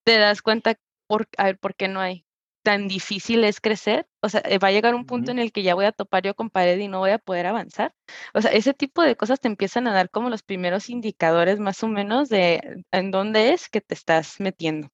te 0.04 0.18
das 0.18 0.42
cuenta, 0.42 0.76
por, 1.06 1.28
a 1.36 1.44
ver, 1.44 1.58
¿por 1.58 1.74
qué 1.74 1.88
no 1.88 2.00
hay? 2.00 2.24
Tan 2.66 2.88
difícil 2.88 3.44
es 3.44 3.60
crecer, 3.60 4.08
o 4.20 4.28
sea, 4.28 4.42
eh, 4.44 4.58
va 4.58 4.68
a 4.68 4.72
llegar 4.72 4.96
un 4.96 5.06
punto 5.06 5.30
en 5.30 5.38
el 5.38 5.52
que 5.52 5.62
ya 5.62 5.76
voy 5.76 5.84
a 5.84 5.92
topar 5.92 6.24
yo 6.24 6.34
con 6.34 6.50
pared 6.50 6.76
y 6.80 6.88
no 6.88 6.98
voy 6.98 7.10
a 7.10 7.18
poder 7.18 7.46
avanzar. 7.46 7.94
O 8.34 8.42
sea, 8.42 8.50
ese 8.50 8.74
tipo 8.74 9.02
de 9.02 9.14
cosas 9.14 9.38
te 9.38 9.46
empiezan 9.46 9.86
a 9.86 9.92
dar 9.92 10.10
como 10.10 10.30
los 10.30 10.42
primeros 10.42 10.90
indicadores 10.90 11.60
más 11.60 11.80
o 11.84 11.86
menos 11.86 12.28
de 12.28 12.82
en 12.90 13.12
dónde 13.12 13.52
es 13.52 13.68
que 13.68 13.80
te 13.80 13.94
estás 13.94 14.40
metiendo. 14.40 14.88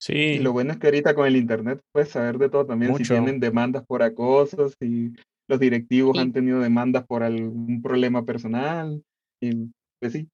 Sí. 0.00 0.12
Y 0.12 0.38
lo 0.38 0.52
bueno 0.52 0.70
es 0.70 0.78
que 0.78 0.86
ahorita 0.86 1.16
con 1.16 1.26
el 1.26 1.34
internet 1.34 1.80
puedes 1.90 2.10
saber 2.10 2.38
de 2.38 2.48
todo 2.48 2.64
también, 2.64 2.94
si 2.94 3.02
tienen 3.02 3.40
demandas 3.40 3.84
por 3.84 4.04
acoso, 4.04 4.68
si 4.68 5.14
los 5.48 5.58
directivos 5.58 6.16
han 6.16 6.32
tenido 6.32 6.60
demandas 6.60 7.04
por 7.04 7.24
algún 7.24 7.82
problema 7.82 8.24
personal, 8.24 9.02
y 9.40 9.68
pues 9.98 10.12
sí. 10.12 10.28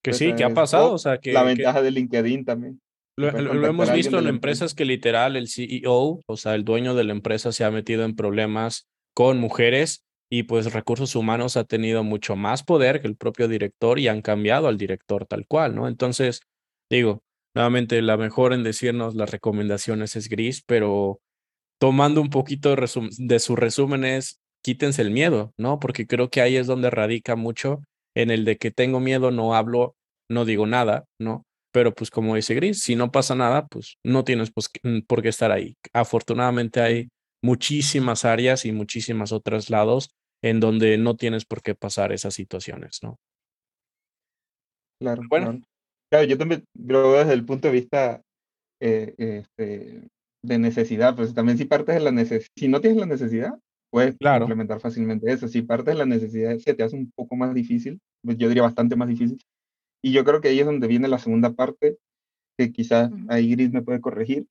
Que 0.00 0.12
sí, 0.12 0.32
que 0.36 0.44
ha 0.44 0.54
pasado, 0.54 0.92
o 0.92 0.98
sea, 0.98 1.18
que... 1.18 1.32
La 1.32 1.42
ventaja 1.42 1.82
de 1.82 1.90
LinkedIn 1.90 2.44
también. 2.44 2.80
Lo, 3.16 3.30
hemos 3.66 3.90
visto 3.92 4.18
en 4.18 4.26
empresas 4.26 4.74
que 4.74 4.84
literal 4.84 5.36
el 5.36 5.48
CEO, 5.48 6.20
o 6.26 6.36
sea, 6.36 6.54
el 6.54 6.64
dueño 6.64 6.94
de 6.94 7.04
la 7.04 7.12
empresa 7.12 7.50
se 7.50 7.64
ha 7.64 7.70
metido 7.70 8.04
en 8.04 8.14
problemas 8.14 8.88
con 9.14 9.38
mujeres 9.38 10.04
y 10.30 10.42
pues 10.42 10.72
recursos 10.72 11.16
humanos 11.16 11.56
ha 11.56 11.64
tenido 11.64 12.04
mucho 12.04 12.36
más 12.36 12.62
poder 12.62 13.00
que 13.00 13.08
el 13.08 13.16
propio 13.16 13.48
director 13.48 13.98
y 13.98 14.08
han 14.08 14.20
cambiado 14.20 14.68
al 14.68 14.76
director 14.76 15.24
tal 15.24 15.46
cual, 15.46 15.74
¿no? 15.74 15.88
Entonces, 15.88 16.42
digo, 16.90 17.22
nuevamente 17.54 18.02
la 18.02 18.18
mejor 18.18 18.52
en 18.52 18.62
decirnos 18.62 19.14
las 19.14 19.30
recomendaciones 19.30 20.14
es 20.16 20.28
gris, 20.28 20.62
pero 20.66 21.20
tomando 21.80 22.20
un 22.20 22.28
poquito 22.28 22.74
de, 22.74 22.88
de 23.18 23.38
sus 23.38 23.58
resúmenes, 23.58 24.40
quítense 24.62 25.00
el 25.00 25.10
miedo, 25.10 25.54
¿no? 25.56 25.78
Porque 25.78 26.06
creo 26.06 26.28
que 26.28 26.42
ahí 26.42 26.56
es 26.56 26.66
donde 26.66 26.90
radica 26.90 27.34
mucho 27.34 27.80
en 28.14 28.30
el 28.30 28.44
de 28.44 28.58
que 28.58 28.70
tengo 28.70 29.00
miedo, 29.00 29.30
no 29.30 29.54
hablo, 29.54 29.94
no 30.28 30.44
digo 30.44 30.66
nada, 30.66 31.04
¿no? 31.18 31.45
Pero 31.76 31.94
pues 31.94 32.10
como 32.10 32.34
dice 32.34 32.54
Gris, 32.54 32.80
si 32.82 32.96
no 32.96 33.12
pasa 33.12 33.34
nada, 33.34 33.66
pues 33.66 33.98
no 34.02 34.24
tienes 34.24 34.50
pues, 34.50 34.70
mm, 34.82 35.00
por 35.00 35.20
qué 35.20 35.28
estar 35.28 35.52
ahí. 35.52 35.76
Afortunadamente 35.92 36.80
hay 36.80 37.10
muchísimas 37.44 38.24
áreas 38.24 38.64
y 38.64 38.72
muchísimas 38.72 39.30
otros 39.30 39.68
lados 39.68 40.08
en 40.42 40.58
donde 40.58 40.96
no 40.96 41.16
tienes 41.16 41.44
por 41.44 41.60
qué 41.60 41.74
pasar 41.74 42.12
esas 42.12 42.32
situaciones, 42.32 43.00
¿no? 43.02 43.18
Claro, 45.02 45.20
bueno. 45.28 45.60
Claro, 46.10 46.26
yo 46.26 46.38
también 46.38 46.64
lo 46.72 47.10
veo 47.10 47.18
desde 47.18 47.34
el 47.34 47.44
punto 47.44 47.68
de 47.68 47.74
vista 47.74 48.22
eh, 48.80 49.12
este, 49.18 50.08
de 50.42 50.58
necesidad, 50.58 51.14
pues 51.14 51.34
también 51.34 51.58
si 51.58 51.66
partes 51.66 51.96
de 51.96 52.00
la 52.00 52.10
necesidad, 52.10 52.50
si 52.56 52.68
no 52.68 52.80
tienes 52.80 52.98
la 52.98 53.06
necesidad, 53.06 53.52
puedes 53.90 54.16
implementar 54.18 54.80
fácilmente 54.80 55.30
eso. 55.30 55.46
Si 55.46 55.60
partes 55.60 55.92
de 55.92 55.98
la 55.98 56.06
necesidad 56.06 56.56
se 56.56 56.72
te 56.72 56.84
hace 56.84 56.96
un 56.96 57.12
poco 57.14 57.36
más 57.36 57.52
difícil, 57.52 58.00
pues 58.22 58.38
yo 58.38 58.48
diría 58.48 58.62
bastante 58.62 58.96
más 58.96 59.08
difícil, 59.08 59.38
y 60.06 60.12
yo 60.12 60.24
creo 60.24 60.40
que 60.40 60.46
ahí 60.46 60.60
es 60.60 60.66
donde 60.66 60.86
viene 60.86 61.08
la 61.08 61.18
segunda 61.18 61.54
parte, 61.54 61.98
que 62.56 62.70
quizás 62.70 63.10
ahí 63.26 63.50
Gris 63.50 63.72
me 63.72 63.82
puede 63.82 64.00
corregir. 64.00 64.46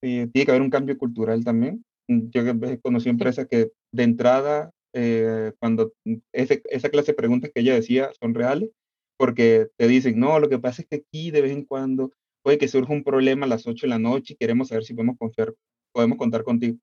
Eh, 0.00 0.28
tiene 0.32 0.46
que 0.46 0.52
haber 0.52 0.62
un 0.62 0.70
cambio 0.70 0.96
cultural 0.96 1.42
también. 1.42 1.84
Yo 2.06 2.42
conocí 2.80 3.08
empresas 3.08 3.48
que 3.48 3.72
de 3.92 4.02
entrada, 4.04 4.70
eh, 4.94 5.54
cuando 5.58 5.92
ese, 6.32 6.62
esa 6.70 6.88
clase 6.88 7.10
de 7.10 7.16
preguntas 7.16 7.50
que 7.52 7.62
ella 7.62 7.74
decía 7.74 8.12
son 8.20 8.32
reales, 8.32 8.70
porque 9.18 9.70
te 9.76 9.88
dicen, 9.88 10.20
no, 10.20 10.38
lo 10.38 10.48
que 10.48 10.60
pasa 10.60 10.82
es 10.82 10.88
que 10.88 11.04
aquí 11.04 11.32
de 11.32 11.42
vez 11.42 11.50
en 11.50 11.64
cuando 11.64 12.12
puede 12.44 12.58
que 12.58 12.68
surja 12.68 12.92
un 12.92 13.02
problema 13.02 13.46
a 13.46 13.48
las 13.48 13.66
8 13.66 13.86
de 13.86 13.90
la 13.90 13.98
noche 13.98 14.34
y 14.34 14.36
queremos 14.36 14.68
saber 14.68 14.84
si 14.84 14.94
podemos 14.94 15.18
confiar, 15.18 15.52
podemos 15.92 16.16
contar 16.16 16.44
contigo. 16.44 16.78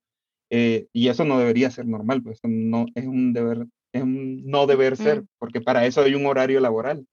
Eh, 0.52 0.88
y 0.92 1.08
eso 1.08 1.24
no 1.24 1.40
debería 1.40 1.72
ser 1.72 1.88
normal, 1.88 2.22
pues 2.22 2.42
no 2.44 2.86
es 2.96 3.06
un 3.06 3.32
deber, 3.32 3.66
es 3.94 4.04
un 4.04 4.46
no 4.46 4.68
deber 4.68 4.98
ser, 4.98 5.24
porque 5.38 5.62
para 5.62 5.86
eso 5.86 6.02
hay 6.02 6.16
un 6.16 6.26
horario 6.26 6.60
laboral. 6.60 7.06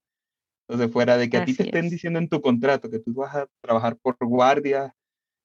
Entonces, 0.68 0.92
fuera 0.92 1.16
de 1.16 1.30
que 1.30 1.36
a 1.36 1.44
ti 1.44 1.54
te 1.54 1.64
estén 1.64 1.88
diciendo 1.88 2.18
en 2.18 2.28
tu 2.28 2.40
contrato 2.40 2.90
que 2.90 2.98
tú 2.98 3.14
vas 3.14 3.34
a 3.36 3.46
trabajar 3.62 3.96
por 3.96 4.16
guardia 4.20 4.94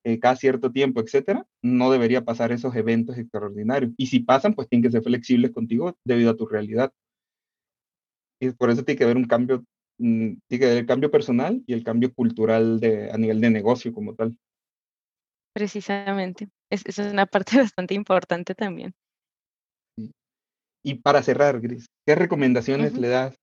eh, 0.04 0.20
cada 0.20 0.36
cierto 0.36 0.72
tiempo, 0.72 1.00
etcétera, 1.00 1.46
no 1.62 1.92
debería 1.92 2.26
pasar 2.26 2.52
esos 2.52 2.76
eventos 2.76 3.18
extraordinarios. 3.18 3.94
Y 3.98 4.08
si 4.08 4.22
pasan, 4.22 4.56
pues 4.56 4.68
tienen 4.68 4.84
que 4.84 4.92
ser 4.92 5.04
flexibles 5.04 5.52
contigo 5.52 5.96
debido 6.04 6.32
a 6.32 6.36
tu 6.38 6.48
realidad. 6.48 6.92
Y 8.40 8.50
por 8.52 8.72
eso 8.72 8.84
tiene 8.84 8.98
que 8.98 9.04
haber 9.04 9.18
un 9.18 9.26
cambio, 9.26 9.64
mm, 10.00 10.34
tiene 10.48 10.60
que 10.60 10.66
haber 10.66 10.78
el 10.80 10.86
cambio 10.88 11.12
personal 11.12 11.62
y 11.68 11.74
el 11.74 11.84
cambio 11.84 12.12
cultural 12.12 12.80
de, 12.80 13.12
a 13.12 13.18
nivel 13.18 13.40
de 13.42 13.52
negocio 13.52 13.94
como 13.94 14.16
tal. 14.16 14.36
Precisamente. 15.54 16.50
Es, 16.72 16.84
es 16.86 16.98
una 16.98 17.28
parte 17.28 17.58
bastante 17.72 17.94
importante 17.94 18.56
también. 18.56 18.96
Y 20.84 20.96
para 20.96 21.22
cerrar, 21.22 21.62
Gris, 21.62 21.86
¿qué 22.08 22.16
recomendaciones 22.16 22.98
le 22.98 23.10
das 23.10 23.38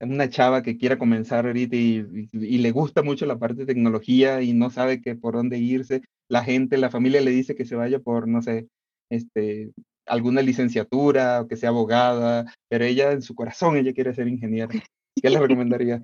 una 0.00 0.28
chava 0.28 0.62
que 0.62 0.78
quiera 0.78 0.98
comenzar 0.98 1.46
ahorita 1.46 1.76
y, 1.76 2.28
le 2.32 2.70
gusta 2.70 3.02
mucho 3.02 3.26
la 3.26 3.38
parte 3.38 3.62
de 3.62 3.66
tecnología 3.66 4.42
y 4.42 4.52
no 4.52 4.70
sabe 4.70 5.00
que 5.00 5.16
por 5.16 5.34
dónde 5.34 5.58
irse, 5.58 6.02
la 6.28 6.44
gente, 6.44 6.78
la 6.78 6.90
familia 6.90 7.20
le 7.20 7.30
dice 7.30 7.54
que 7.54 7.64
se 7.64 7.74
vaya 7.74 7.98
por, 7.98 8.28
no 8.28 8.42
sé, 8.42 8.68
este, 9.10 9.72
alguna 10.06 10.42
licenciatura 10.42 11.40
o 11.42 11.48
que 11.48 11.56
sea 11.56 11.70
abogada, 11.70 12.52
pero 12.68 12.84
ella 12.84 13.12
en 13.12 13.22
su 13.22 13.34
corazón, 13.34 13.76
ella 13.76 13.92
quiere 13.92 14.14
ser 14.14 14.28
ingeniera. 14.28 14.68
¿Qué 15.22 15.30
le 15.30 15.40
recomendaría? 15.40 16.02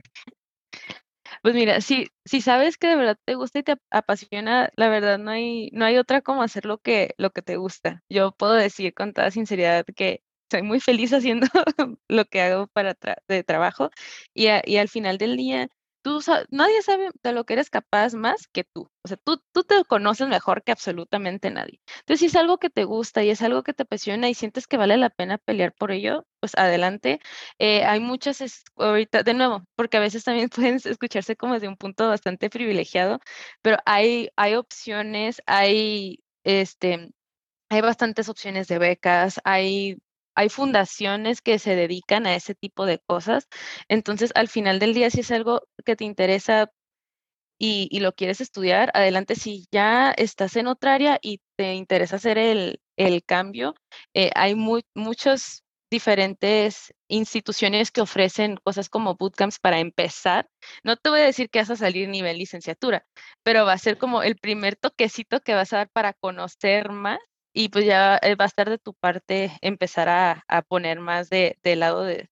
Pues 1.42 1.54
mira, 1.54 1.80
si, 1.80 2.08
si 2.24 2.40
sabes 2.40 2.78
que 2.78 2.86
de 2.86 2.96
verdad 2.96 3.18
te 3.24 3.34
gusta 3.34 3.58
y 3.58 3.62
te 3.62 3.76
apasiona, 3.90 4.70
la 4.76 4.88
verdad 4.88 5.18
no 5.18 5.30
hay, 5.30 5.68
no 5.72 5.84
hay 5.84 5.98
otra 5.98 6.22
como 6.22 6.42
hacer 6.42 6.64
lo 6.64 6.78
que, 6.78 7.14
lo 7.18 7.30
que 7.30 7.42
te 7.42 7.56
gusta. 7.56 8.02
Yo 8.08 8.32
puedo 8.32 8.54
decir 8.54 8.94
con 8.94 9.12
toda 9.12 9.30
sinceridad 9.30 9.84
que 9.94 10.22
soy 10.54 10.62
muy 10.62 10.80
feliz 10.80 11.12
haciendo 11.12 11.46
lo 12.08 12.24
que 12.26 12.40
hago 12.42 12.68
para 12.68 12.96
de 13.28 13.42
trabajo 13.44 13.90
y, 14.34 14.46
y, 14.64 14.76
al 14.76 14.88
final 14.88 15.18
del 15.18 15.36
día, 15.36 15.68
tú 16.02 16.20
nadie 16.50 16.82
sabe 16.82 17.10
de 17.22 17.32
lo 17.32 17.44
que 17.44 17.54
eres 17.54 17.70
capaz 17.70 18.14
más 18.14 18.46
que 18.48 18.64
tú. 18.64 18.88
O 19.02 19.08
sea, 19.08 19.16
tú, 19.16 19.42
tú 19.52 19.64
te 19.64 19.82
conoces 19.84 20.28
mejor 20.28 20.62
que 20.62 20.72
absolutamente 20.72 21.50
nadie. 21.50 21.80
Entonces, 22.00 22.20
si 22.20 22.26
es 22.26 22.36
algo 22.36 22.58
que 22.58 22.70
te 22.70 22.84
gusta 22.84 23.24
y 23.24 23.30
es 23.30 23.42
algo 23.42 23.62
que 23.64 23.72
te 23.74 23.84
apasiona 23.84 24.28
y 24.28 24.34
sientes 24.34 24.66
que 24.66 24.76
vale 24.76 24.96
la 24.96 25.10
pena 25.10 25.38
pelear 25.38 25.72
por 25.72 25.92
ello, 25.92 26.26
pues 26.40 26.54
adelante. 26.56 27.20
Eh, 27.58 27.84
hay 27.84 28.00
muchas, 28.00 28.42
ahorita, 28.76 29.22
de 29.22 29.34
nuevo, 29.34 29.64
porque 29.76 29.96
a 29.96 30.00
veces 30.00 30.24
también 30.24 30.50
pueden 30.54 30.76
escucharse 30.84 31.36
como 31.36 31.54
desde 31.54 31.68
un 31.68 31.76
punto 31.76 32.08
bastante 32.08 32.50
privilegiado, 32.50 33.20
pero 33.62 33.78
hay, 33.86 34.28
hay 34.36 34.54
opciones, 34.54 35.42
hay, 35.46 36.22
este, 36.44 37.10
hay 37.70 37.80
bastantes 37.80 38.28
opciones 38.28 38.68
de 38.68 38.78
becas, 38.78 39.40
hay 39.44 39.98
hay 40.34 40.48
fundaciones 40.48 41.40
que 41.42 41.58
se 41.58 41.76
dedican 41.76 42.26
a 42.26 42.34
ese 42.34 42.54
tipo 42.54 42.86
de 42.86 42.98
cosas. 42.98 43.48
Entonces, 43.88 44.32
al 44.34 44.48
final 44.48 44.78
del 44.78 44.94
día, 44.94 45.10
si 45.10 45.20
es 45.20 45.30
algo 45.30 45.62
que 45.84 45.96
te 45.96 46.04
interesa 46.04 46.70
y, 47.58 48.00
lo 48.00 48.12
quieres 48.12 48.40
estudiar, 48.40 48.90
adelante. 48.94 49.34
Si 49.36 49.66
ya 49.72 50.12
estás 50.12 50.56
en 50.56 50.66
otra 50.66 50.94
área 50.94 51.18
y 51.22 51.40
te 51.56 51.74
interesa 51.74 52.16
hacer 52.16 52.38
el, 52.38 52.80
cambio, 53.26 53.74
eh, 54.14 54.30
hay 54.34 54.54
muchas 54.54 55.64
diferentes 55.90 56.92
instituciones 57.08 57.90
que 57.92 58.00
ofrecen 58.00 58.56
cosas 58.64 58.88
como 58.88 59.14
bootcamps 59.14 59.58
para 59.60 59.78
empezar. 59.78 60.48
No 60.82 60.96
te 60.96 61.10
voy 61.10 61.20
a 61.20 61.24
decir 61.24 61.50
que 61.50 61.60
vas 61.60 61.70
a 61.70 61.76
salir 61.76 62.08
nivel 62.08 62.38
licenciatura, 62.38 63.06
pero 63.44 63.64
va 63.64 63.74
a 63.74 63.78
ser 63.78 63.98
como 63.98 64.22
el 64.22 64.36
primer 64.36 64.76
toquecito 64.76 65.40
que 65.40 65.54
vas 65.54 65.72
a 65.72 65.78
dar 65.78 65.90
para 65.90 66.12
conocer 66.14 66.90
más 66.90 67.18
y 67.54 67.68
pues 67.70 67.86
ya 67.86 68.18
eh, 68.22 68.34
va 68.34 68.44
a 68.44 68.48
estar 68.48 68.68
de 68.68 68.78
tu 68.78 68.94
parte 68.94 69.52
empezar 69.62 70.08
a, 70.08 70.44
poner 70.68 71.00
más 71.00 71.30
de, 71.30 71.56
lado 71.64 72.02
de, 72.04 72.28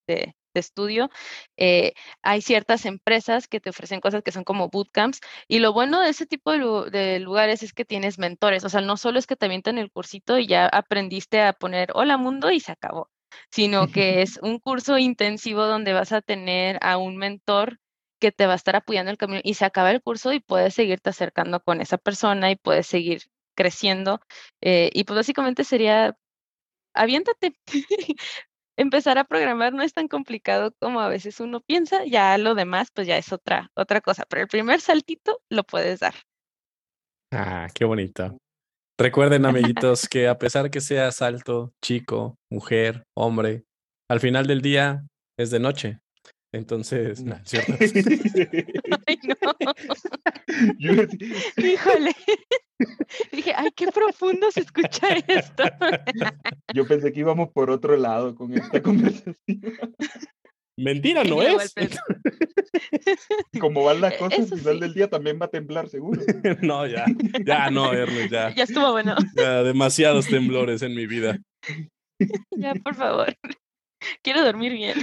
estudio. 0.55 1.11
Eh, 1.57 1.95
hay 2.23 2.43
ciertas 2.43 2.85
empresas 2.85 3.49
que 3.49 3.61
te 3.61 3.71
ofrecen 3.71 4.01
cosas 4.01 4.23
que 4.23 4.33
son 4.33 4.45
como 4.45 4.69
bootcamps 4.69 5.21
y 5.49 5.61
lo 5.61 5.73
bueno 5.73 6.01
de 6.01 6.11
ese 6.11 6.27
tipo 6.27 6.53
de, 6.91 7.21
lugares 7.21 7.63
es 7.63 7.73
que 7.73 7.85
tienes 7.87 8.19
mentores, 8.19 8.65
o 8.65 8.69
sea, 8.69 8.83
no 8.83 8.97
solo 8.99 9.19
es 9.19 9.27
que 9.27 9.37
te 9.37 9.47
avientan 9.47 9.79
el 9.79 9.91
cursito 9.91 10.39
y 10.39 10.47
ya 10.47 10.67
aprendiste 10.67 11.41
a 11.41 11.55
poner 11.55 11.91
hola 11.95 12.19
mundo 12.19 12.51
y 12.51 12.61
se 12.61 12.73
acabó, 12.73 13.11
sino 13.51 13.87
que 13.93 14.23
es 14.23 14.39
un 14.43 14.59
curso 14.59 14.99
intensivo 14.99 15.67
donde 15.67 15.93
vas 15.95 16.13
a 16.13 16.21
tener 16.21 16.79
a 16.83 16.99
un 16.99 17.17
mentor 17.17 17.79
que 18.21 18.33
te 18.33 18.47
va 18.47 18.53
a 18.55 18.57
estar 18.57 18.77
apoyando 18.77 19.11
el 19.11 19.19
camino 19.19 19.41
y 19.43 19.55
se 19.55 19.65
acaba 19.65 19.91
el 19.91 20.03
curso 20.03 20.33
y 20.33 20.41
puedes 20.41 20.75
seguirte 20.75 21.11
acercando 21.11 21.61
con 21.61 21.81
esa 21.81 21.99
persona 21.99 22.51
y 22.51 22.57
puedes 22.57 22.87
seguir 22.87 23.23
creciendo. 23.55 24.21
Eh, 24.61 24.91
y 24.93 25.05
pues 25.05 25.17
básicamente 25.17 25.65
sería, 25.65 26.17
aviéntate. 26.95 27.55
Empezar 28.79 29.19
a 29.19 29.25
programar 29.25 29.75
no 29.75 29.83
es 29.83 29.93
tan 29.93 30.09
complicado 30.09 30.73
como 30.81 31.01
a 31.01 31.09
veces 31.09 31.41
uno 31.41 31.61
piensa, 31.61 32.05
ya 32.07 32.39
lo 32.39 32.55
demás 32.55 32.89
pues 32.93 33.07
ya 33.07 33.19
es 33.19 33.31
otra, 33.31 33.71
otra 33.75 34.01
cosa, 34.01 34.25
pero 34.27 34.43
el 34.43 34.49
primer 34.49 34.81
saltito 34.81 35.43
lo 35.51 35.63
puedes 35.63 36.01
dar. 36.01 36.15
Ah, 37.31 37.69
qué 37.75 37.85
bonito. 37.85 38.39
Recuerden, 38.99 39.47
amiguitos, 39.47 40.09
que 40.09 40.29
a 40.29 40.39
pesar 40.39 40.71
que 40.71 40.81
seas 40.81 41.23
alto, 41.23 41.73
chico, 41.83 42.37
mujer, 42.51 43.05
hombre, 43.15 43.65
al 44.09 44.21
final 44.21 44.47
del 44.47 44.63
día 44.63 45.07
es 45.39 45.51
de 45.51 45.59
noche. 45.59 45.99
Entonces, 46.53 47.23
no, 47.25 47.39
¿cierto? 47.45 47.73
Ay, 49.07 49.19
no. 49.25 49.37
Híjole. 51.57 52.13
Dije, 53.33 53.53
ay, 53.57 53.71
qué 53.77 53.87
profundo 53.93 54.51
se 54.51 54.61
escucha 54.61 55.15
esto. 55.29 55.63
Yo 56.75 56.87
pensé 56.87 57.13
que 57.13 57.21
íbamos 57.21 57.51
por 57.51 57.71
otro 57.71 57.97
lado 57.97 58.35
con 58.35 58.53
esta 58.53 58.83
conversación. 58.83 59.37
Mentira, 60.77 61.23
no 61.23 61.43
es. 61.43 61.75
Como 63.61 63.85
van 63.85 64.01
las 64.01 64.15
cosas, 64.15 64.51
al 64.51 64.59
final 64.59 64.81
del 64.81 64.95
día 64.95 65.09
también 65.09 65.39
va 65.41 65.47
a 65.47 65.51
temblar, 65.51 65.89
seguro. 65.89 66.23
no, 66.63 66.87
ya, 66.87 67.05
ya 67.45 67.71
no, 67.71 67.93
Ernest, 67.93 68.33
ya. 68.33 68.55
Ya 68.55 68.65
estuvo 68.65 68.91
bueno. 68.91 69.15
Ya, 69.37 69.63
demasiados 69.63 70.27
temblores 70.27 70.83
en 70.83 70.95
mi 70.95 71.07
vida. 71.07 71.39
Ya, 72.51 72.75
por 72.75 72.95
favor. 72.95 73.37
Quiero 74.23 74.45
dormir 74.45 74.73
bien. 74.73 74.97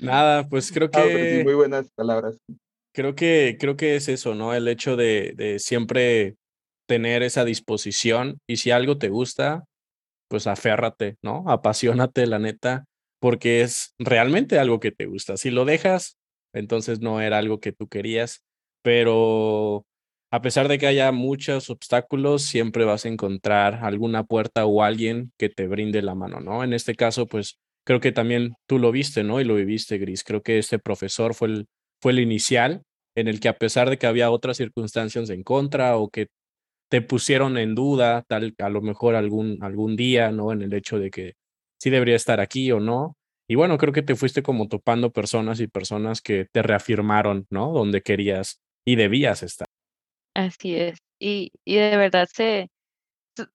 Nada, 0.00 0.48
pues 0.48 0.72
creo 0.72 0.90
que. 0.90 1.42
muy 1.44 1.54
buenas 1.54 1.90
palabras. 1.94 2.36
Creo 2.92 3.14
que, 3.14 3.56
creo 3.58 3.76
que 3.76 3.96
es 3.96 4.08
eso, 4.08 4.34
¿no? 4.34 4.54
El 4.54 4.68
hecho 4.68 4.96
de, 4.96 5.32
de 5.36 5.58
siempre 5.58 6.36
tener 6.86 7.22
esa 7.22 7.44
disposición 7.44 8.38
y 8.46 8.58
si 8.58 8.70
algo 8.70 8.98
te 8.98 9.08
gusta, 9.08 9.64
pues 10.28 10.46
aférrate, 10.46 11.16
¿no? 11.22 11.44
Apasionate, 11.48 12.26
la 12.26 12.38
neta, 12.38 12.84
porque 13.20 13.62
es 13.62 13.94
realmente 13.98 14.58
algo 14.58 14.80
que 14.80 14.92
te 14.92 15.06
gusta. 15.06 15.36
Si 15.36 15.50
lo 15.50 15.64
dejas, 15.64 16.18
entonces 16.52 17.00
no 17.00 17.20
era 17.20 17.38
algo 17.38 17.58
que 17.58 17.72
tú 17.72 17.88
querías, 17.88 18.44
pero 18.82 19.84
a 20.30 20.42
pesar 20.42 20.68
de 20.68 20.78
que 20.78 20.86
haya 20.86 21.12
muchos 21.12 21.70
obstáculos, 21.70 22.42
siempre 22.42 22.84
vas 22.84 23.04
a 23.04 23.08
encontrar 23.08 23.80
alguna 23.84 24.24
puerta 24.24 24.66
o 24.66 24.82
alguien 24.82 25.32
que 25.38 25.48
te 25.48 25.68
brinde 25.68 26.02
la 26.02 26.14
mano, 26.14 26.40
¿no? 26.40 26.64
En 26.64 26.72
este 26.72 26.94
caso, 26.94 27.26
pues 27.26 27.58
creo 27.84 28.00
que 28.00 28.12
también 28.12 28.54
tú 28.66 28.78
lo 28.78 28.90
viste, 28.92 29.22
¿no? 29.24 29.40
Y 29.40 29.44
lo 29.44 29.54
viviste, 29.54 29.98
Gris. 29.98 30.24
Creo 30.24 30.42
que 30.42 30.58
este 30.58 30.78
profesor 30.78 31.34
fue 31.34 31.48
el, 31.48 31.66
fue 32.00 32.12
el 32.12 32.18
inicial 32.20 32.82
en 33.16 33.28
el 33.28 33.40
que 33.40 33.48
a 33.48 33.58
pesar 33.58 33.90
de 33.90 33.98
que 33.98 34.06
había 34.06 34.30
otras 34.30 34.56
circunstancias 34.56 35.30
en 35.30 35.42
contra 35.42 35.96
o 35.96 36.08
que 36.08 36.28
te 36.90 37.02
pusieron 37.02 37.58
en 37.58 37.74
duda, 37.74 38.24
tal 38.28 38.54
a 38.58 38.68
lo 38.68 38.82
mejor 38.82 39.14
algún, 39.14 39.58
algún 39.62 39.96
día, 39.96 40.30
¿no? 40.30 40.52
En 40.52 40.62
el 40.62 40.72
hecho 40.74 40.98
de 40.98 41.10
que 41.10 41.34
sí 41.80 41.90
debería 41.90 42.16
estar 42.16 42.40
aquí 42.40 42.70
o 42.72 42.80
no. 42.80 43.16
Y 43.48 43.56
bueno, 43.56 43.78
creo 43.78 43.92
que 43.92 44.02
te 44.02 44.16
fuiste 44.16 44.42
como 44.42 44.68
topando 44.68 45.12
personas 45.12 45.60
y 45.60 45.66
personas 45.66 46.22
que 46.22 46.46
te 46.52 46.62
reafirmaron, 46.62 47.46
¿no? 47.50 47.72
Donde 47.72 48.02
querías 48.02 48.60
y 48.86 48.96
debías 48.96 49.42
estar. 49.42 49.66
Así 50.34 50.74
es. 50.76 50.98
Y, 51.18 51.52
y 51.64 51.76
de 51.76 51.96
verdad 51.96 52.28
se, 52.32 52.68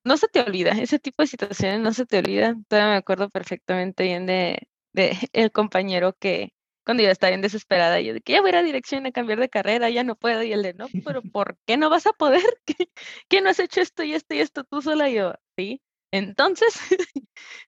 no 0.03 0.17
se 0.17 0.27
te 0.27 0.41
olvida, 0.41 0.71
ese 0.71 0.99
tipo 0.99 1.23
de 1.23 1.27
situaciones 1.27 1.79
no 1.79 1.93
se 1.93 2.05
te 2.05 2.19
olvida. 2.19 2.55
Todavía 2.67 2.91
me 2.91 2.97
acuerdo 2.97 3.29
perfectamente 3.29 4.03
bien 4.03 4.25
de, 4.25 4.67
de 4.93 5.11
el 5.33 5.51
compañero 5.51 6.13
que 6.19 6.53
cuando 6.85 7.03
yo 7.03 7.11
estaba 7.11 7.29
bien 7.29 7.41
desesperada, 7.41 8.01
yo 8.01 8.13
de 8.13 8.21
que 8.21 8.33
ya 8.33 8.41
voy 8.41 8.49
a 8.49 8.53
ir 8.53 8.55
a 8.57 8.63
dirección 8.63 9.05
a 9.05 9.11
cambiar 9.11 9.39
de 9.39 9.49
carrera, 9.49 9.91
ya 9.91 10.03
no 10.03 10.15
puedo, 10.15 10.41
y 10.41 10.53
él 10.53 10.63
de 10.63 10.73
no, 10.73 10.87
pero 11.05 11.21
¿por 11.31 11.57
qué 11.67 11.77
no 11.77 11.89
vas 11.89 12.07
a 12.07 12.13
poder? 12.13 12.43
¿Qué, 13.29 13.41
no 13.41 13.49
has 13.49 13.59
hecho 13.59 13.81
esto 13.81 14.03
y 14.03 14.13
esto 14.13 14.33
y 14.35 14.39
esto 14.39 14.63
tú 14.63 14.81
sola? 14.81 15.09
Y 15.09 15.15
yo, 15.15 15.33
sí. 15.57 15.81
Entonces, 16.11 16.73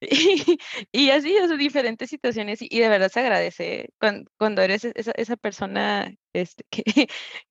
y, 0.01 0.57
y, 0.91 1.11
así, 1.11 1.37
o 1.37 1.55
diferentes 1.55 2.09
situaciones, 2.09 2.59
y, 2.63 2.79
de 2.79 2.89
verdad 2.89 3.11
se 3.11 3.19
agradece 3.19 3.89
cuando, 3.99 4.31
cuando 4.39 4.63
eres 4.63 4.85
esa, 4.85 5.11
esa 5.11 5.37
persona 5.37 6.15
este, 6.33 6.63
que, 6.71 7.07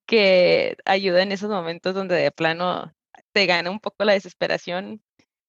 que 0.07 0.77
ayuda 0.85 1.23
en 1.23 1.31
esos 1.31 1.51
momentos 1.51 1.95
donde 1.95 2.17
de 2.17 2.33
plano 2.33 2.93
te 3.33 3.47
gana 3.47 3.71
un 3.71 3.81
poco 3.81 4.05
la 4.05 4.13
desesperación. 4.13 5.01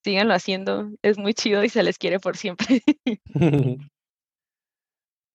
Síganlo 0.03 0.33
haciendo, 0.33 0.89
es 1.03 1.17
muy 1.17 1.33
chido 1.33 1.63
y 1.63 1.69
se 1.69 1.83
les 1.83 1.97
quiere 1.97 2.19
por 2.19 2.37
siempre. 2.37 2.81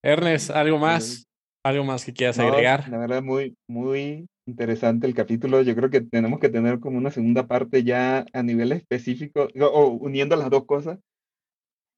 Ernest, 0.04 0.50
¿algo 0.50 0.78
más? 0.78 1.24
¿Algo 1.64 1.84
más 1.84 2.04
que 2.04 2.12
quieras 2.12 2.38
No, 2.38 2.48
agregar? 2.48 2.88
la 2.88 2.98
verdad, 2.98 3.22
muy, 3.22 3.56
muy 3.68 4.26
interesante 4.46 5.06
el 5.06 5.14
capítulo. 5.14 5.62
Yo 5.62 5.74
creo 5.74 5.90
que 5.90 6.00
tenemos 6.00 6.38
que 6.38 6.48
tener 6.48 6.78
como 6.78 6.98
una 6.98 7.10
segunda 7.10 7.46
parte 7.46 7.82
ya 7.82 8.24
a 8.32 8.42
nivel 8.42 8.70
específico, 8.72 9.48
o, 9.60 9.64
o 9.64 9.88
uniendo 9.88 10.36
las 10.36 10.50
dos 10.50 10.64
cosas, 10.64 11.00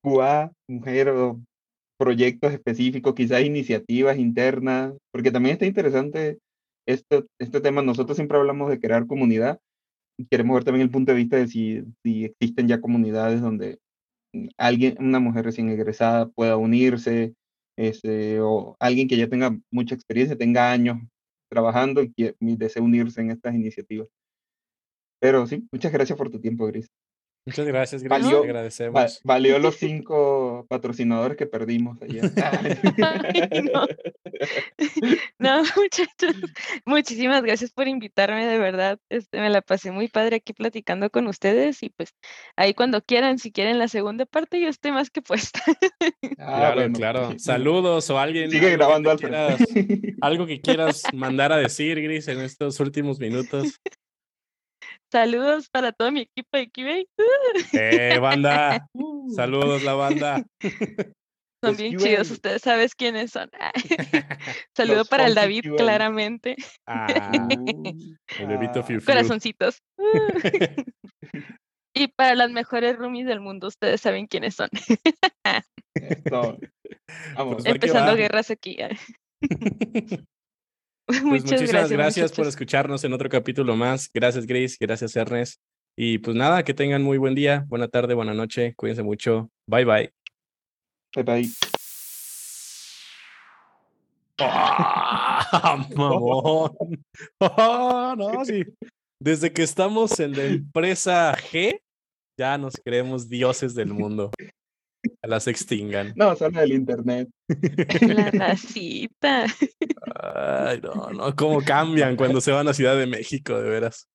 QA, 0.03 0.53
mujer 0.68 1.11
o 1.11 1.40
proyectos 1.99 2.53
específicos, 2.53 3.14
quizás 3.14 3.42
iniciativas 3.42 4.16
internas, 4.18 4.94
porque 5.12 5.30
también 5.30 5.55
está 5.55 5.66
interesante 5.66 6.38
este, 6.86 7.24
este 7.38 7.61
tema. 7.61 7.82
Nosotros 7.82 8.16
siempre 8.16 8.38
hablamos 8.38 8.70
de 8.70 8.80
crear 8.80 9.07
comunidad. 9.07 9.59
Queremos 10.31 10.55
ver 10.55 10.64
también 10.64 10.83
el 10.83 10.91
punto 10.91 11.12
de 11.12 11.19
vista 11.19 11.37
de 11.37 11.47
si, 11.47 11.85
si 12.03 12.25
existen 12.25 12.69
ya 12.69 12.81
comunidades 12.81 13.41
donde 13.41 13.79
alguien, 14.57 14.97
una 14.99 15.21
mujer 15.21 15.45
recién 15.45 15.69
egresada 15.69 16.29
pueda 16.29 16.57
unirse, 16.57 17.35
este, 17.77 18.41
o 18.41 18.77
alguien 18.81 19.09
que 19.09 19.16
ya 19.16 19.29
tenga 19.29 19.57
mucha 19.71 19.95
experiencia, 19.95 20.37
tenga 20.37 20.73
años 20.73 20.99
trabajando 21.51 22.03
y, 22.03 22.12
y 22.16 22.57
desee 22.57 22.83
unirse 22.83 23.21
en 23.21 23.31
estas 23.31 23.55
iniciativas. 23.55 24.09
Pero 25.21 25.47
sí, 25.47 25.66
muchas 25.73 25.93
gracias 25.93 26.19
por 26.19 26.31
tu 26.31 26.41
tiempo, 26.41 26.66
Gris. 26.66 26.89
Muchas 27.49 27.66
gracias, 27.66 28.03
Gris. 28.03 28.11
Valió- 28.11 28.38
Va- 28.40 28.44
agradecemos. 28.44 29.20
valió 29.24 29.59
los 29.59 29.76
cinco 29.76 30.66
patrocinadores 30.68 31.36
que 31.38 31.46
perdimos 31.46 31.96
ayer. 32.03 32.30
Ay, 33.03 33.62
no. 33.72 33.86
No, 35.38 35.62
muchachos, 35.76 36.34
muchísimas 36.84 37.42
gracias 37.42 37.72
por 37.72 37.88
invitarme, 37.88 38.46
de 38.46 38.59
verdad. 38.59 38.99
Este, 39.09 39.40
me 39.40 39.51
la 39.51 39.62
pasé 39.62 39.90
muy 39.90 40.09
padre 40.09 40.36
aquí 40.36 40.53
platicando 40.53 41.11
con 41.11 41.26
ustedes 41.26 41.82
y 41.82 41.90
pues 41.90 42.14
ahí 42.57 42.74
cuando 42.74 43.01
quieran, 43.03 43.38
si 43.38 43.51
quieren 43.53 43.78
la 43.78 43.88
segunda 43.88 44.26
parte, 44.26 44.61
yo 44.61 44.68
estoy 44.68 44.92
más 44.92 45.11
que 45.11 45.22
puesta. 45.22 45.61
Ah, 46.40 46.59
Claro, 46.59 46.74
bueno. 46.76 46.96
claro. 46.99 47.32
Saludos 47.38 48.11
o 48.11 48.18
alguien. 48.18 48.51
Sigue 48.51 48.66
algo 48.66 48.70
que 48.70 48.76
grabando, 48.76 49.11
Alfred. 49.11 49.28
quieras- 49.30 50.16
algo 50.20 50.46
que 50.46 50.61
quieras 50.61 51.03
mandar 51.12 51.53
a 51.53 51.57
decir, 51.57 52.01
Gris, 52.01 52.28
en 52.28 52.40
estos 52.40 52.78
últimos 52.80 53.18
minutos. 53.18 53.80
Saludos 55.11 55.68
para 55.70 55.92
todo 55.92 56.12
mi 56.12 56.20
equipo 56.22 56.56
de 56.59 56.68
Kibay. 56.68 57.09
Eh, 57.72 58.18
banda. 58.20 58.86
Saludos, 59.34 59.82
la 59.82 59.94
banda. 59.94 60.44
Son 61.64 61.76
bien 61.76 61.94
QA. 61.96 62.04
chidos, 62.04 62.30
ustedes 62.30 62.62
sabes 62.62 62.94
quiénes 62.94 63.32
son. 63.32 63.50
Saludo 64.76 64.98
Los 64.98 65.09
para 65.09 65.26
el 65.26 65.34
David, 65.34 65.64
QA. 65.64 65.76
claramente. 65.76 66.54
Ah, 66.86 67.09
el 68.38 68.46
bebito 68.46 68.78
Ah, 68.78 68.82
Fiu 68.84 69.00
Fiu. 69.00 69.04
Corazoncitos. 69.04 69.82
Y 71.96 72.06
para 72.09 72.36
las 72.36 72.52
mejores 72.52 72.96
roomies 72.96 73.26
del 73.26 73.40
mundo, 73.40 73.66
ustedes 73.66 74.00
saben 74.00 74.28
quiénes 74.28 74.54
son. 74.54 74.68
Esto. 75.94 76.59
Vamos. 77.34 77.54
Pues, 77.54 77.59
va 77.59 77.62
que 77.64 77.70
Empezando 77.70 78.14
guerras 78.14 78.50
aquí. 78.52 78.76
Pues 81.22 81.22
Muchas 81.22 81.52
muchísimas 81.52 81.70
gracias. 81.70 81.90
gracias, 81.90 82.32
por 82.32 82.46
escucharnos 82.46 83.02
en 83.02 83.14
otro 83.14 83.30
capítulo 83.30 83.74
más. 83.76 84.11
Gracias, 84.12 84.46
Grace. 84.46 84.76
Gracias, 84.78 85.16
Ernest. 85.16 85.59
Y 85.96 86.18
pues 86.18 86.36
nada, 86.36 86.62
que 86.64 86.74
tengan 86.74 87.02
muy 87.02 87.16
buen 87.16 87.34
día, 87.34 87.64
buena 87.66 87.88
tarde, 87.88 88.12
buena 88.12 88.34
noche. 88.34 88.74
Cuídense 88.76 89.02
mucho. 89.02 89.50
Bye, 89.66 89.86
bye. 89.86 90.12
Bye, 91.14 91.24
bye. 91.24 91.50
¡Ah, 94.38 95.86
mamón! 95.96 96.72
¡Ah, 97.40 98.14
no, 98.16 98.44
sí. 98.44 98.64
Desde 99.18 99.52
que 99.52 99.62
estamos 99.62 100.20
en 100.20 100.36
la 100.36 100.44
empresa 100.44 101.34
G, 101.36 101.80
ya 102.38 102.56
nos 102.59 102.74
creemos 102.84 103.28
dioses 103.28 103.74
del 103.74 103.88
mundo. 103.94 104.30
Las 105.29 105.47
extingan. 105.47 106.14
No, 106.16 106.35
solo 106.37 106.59
del 106.59 106.72
internet. 106.72 107.29
La 108.01 108.31
racita. 108.33 109.45
Ay, 110.14 110.81
no, 110.83 111.11
no, 111.11 111.37
cómo 111.37 111.61
cambian 111.61 112.16
cuando 112.16 112.41
se 112.41 112.51
van 112.51 112.66
a 112.66 112.72
Ciudad 112.72 112.97
de 112.97 113.07
México, 113.07 113.61
de 113.61 113.68
veras. 113.68 114.09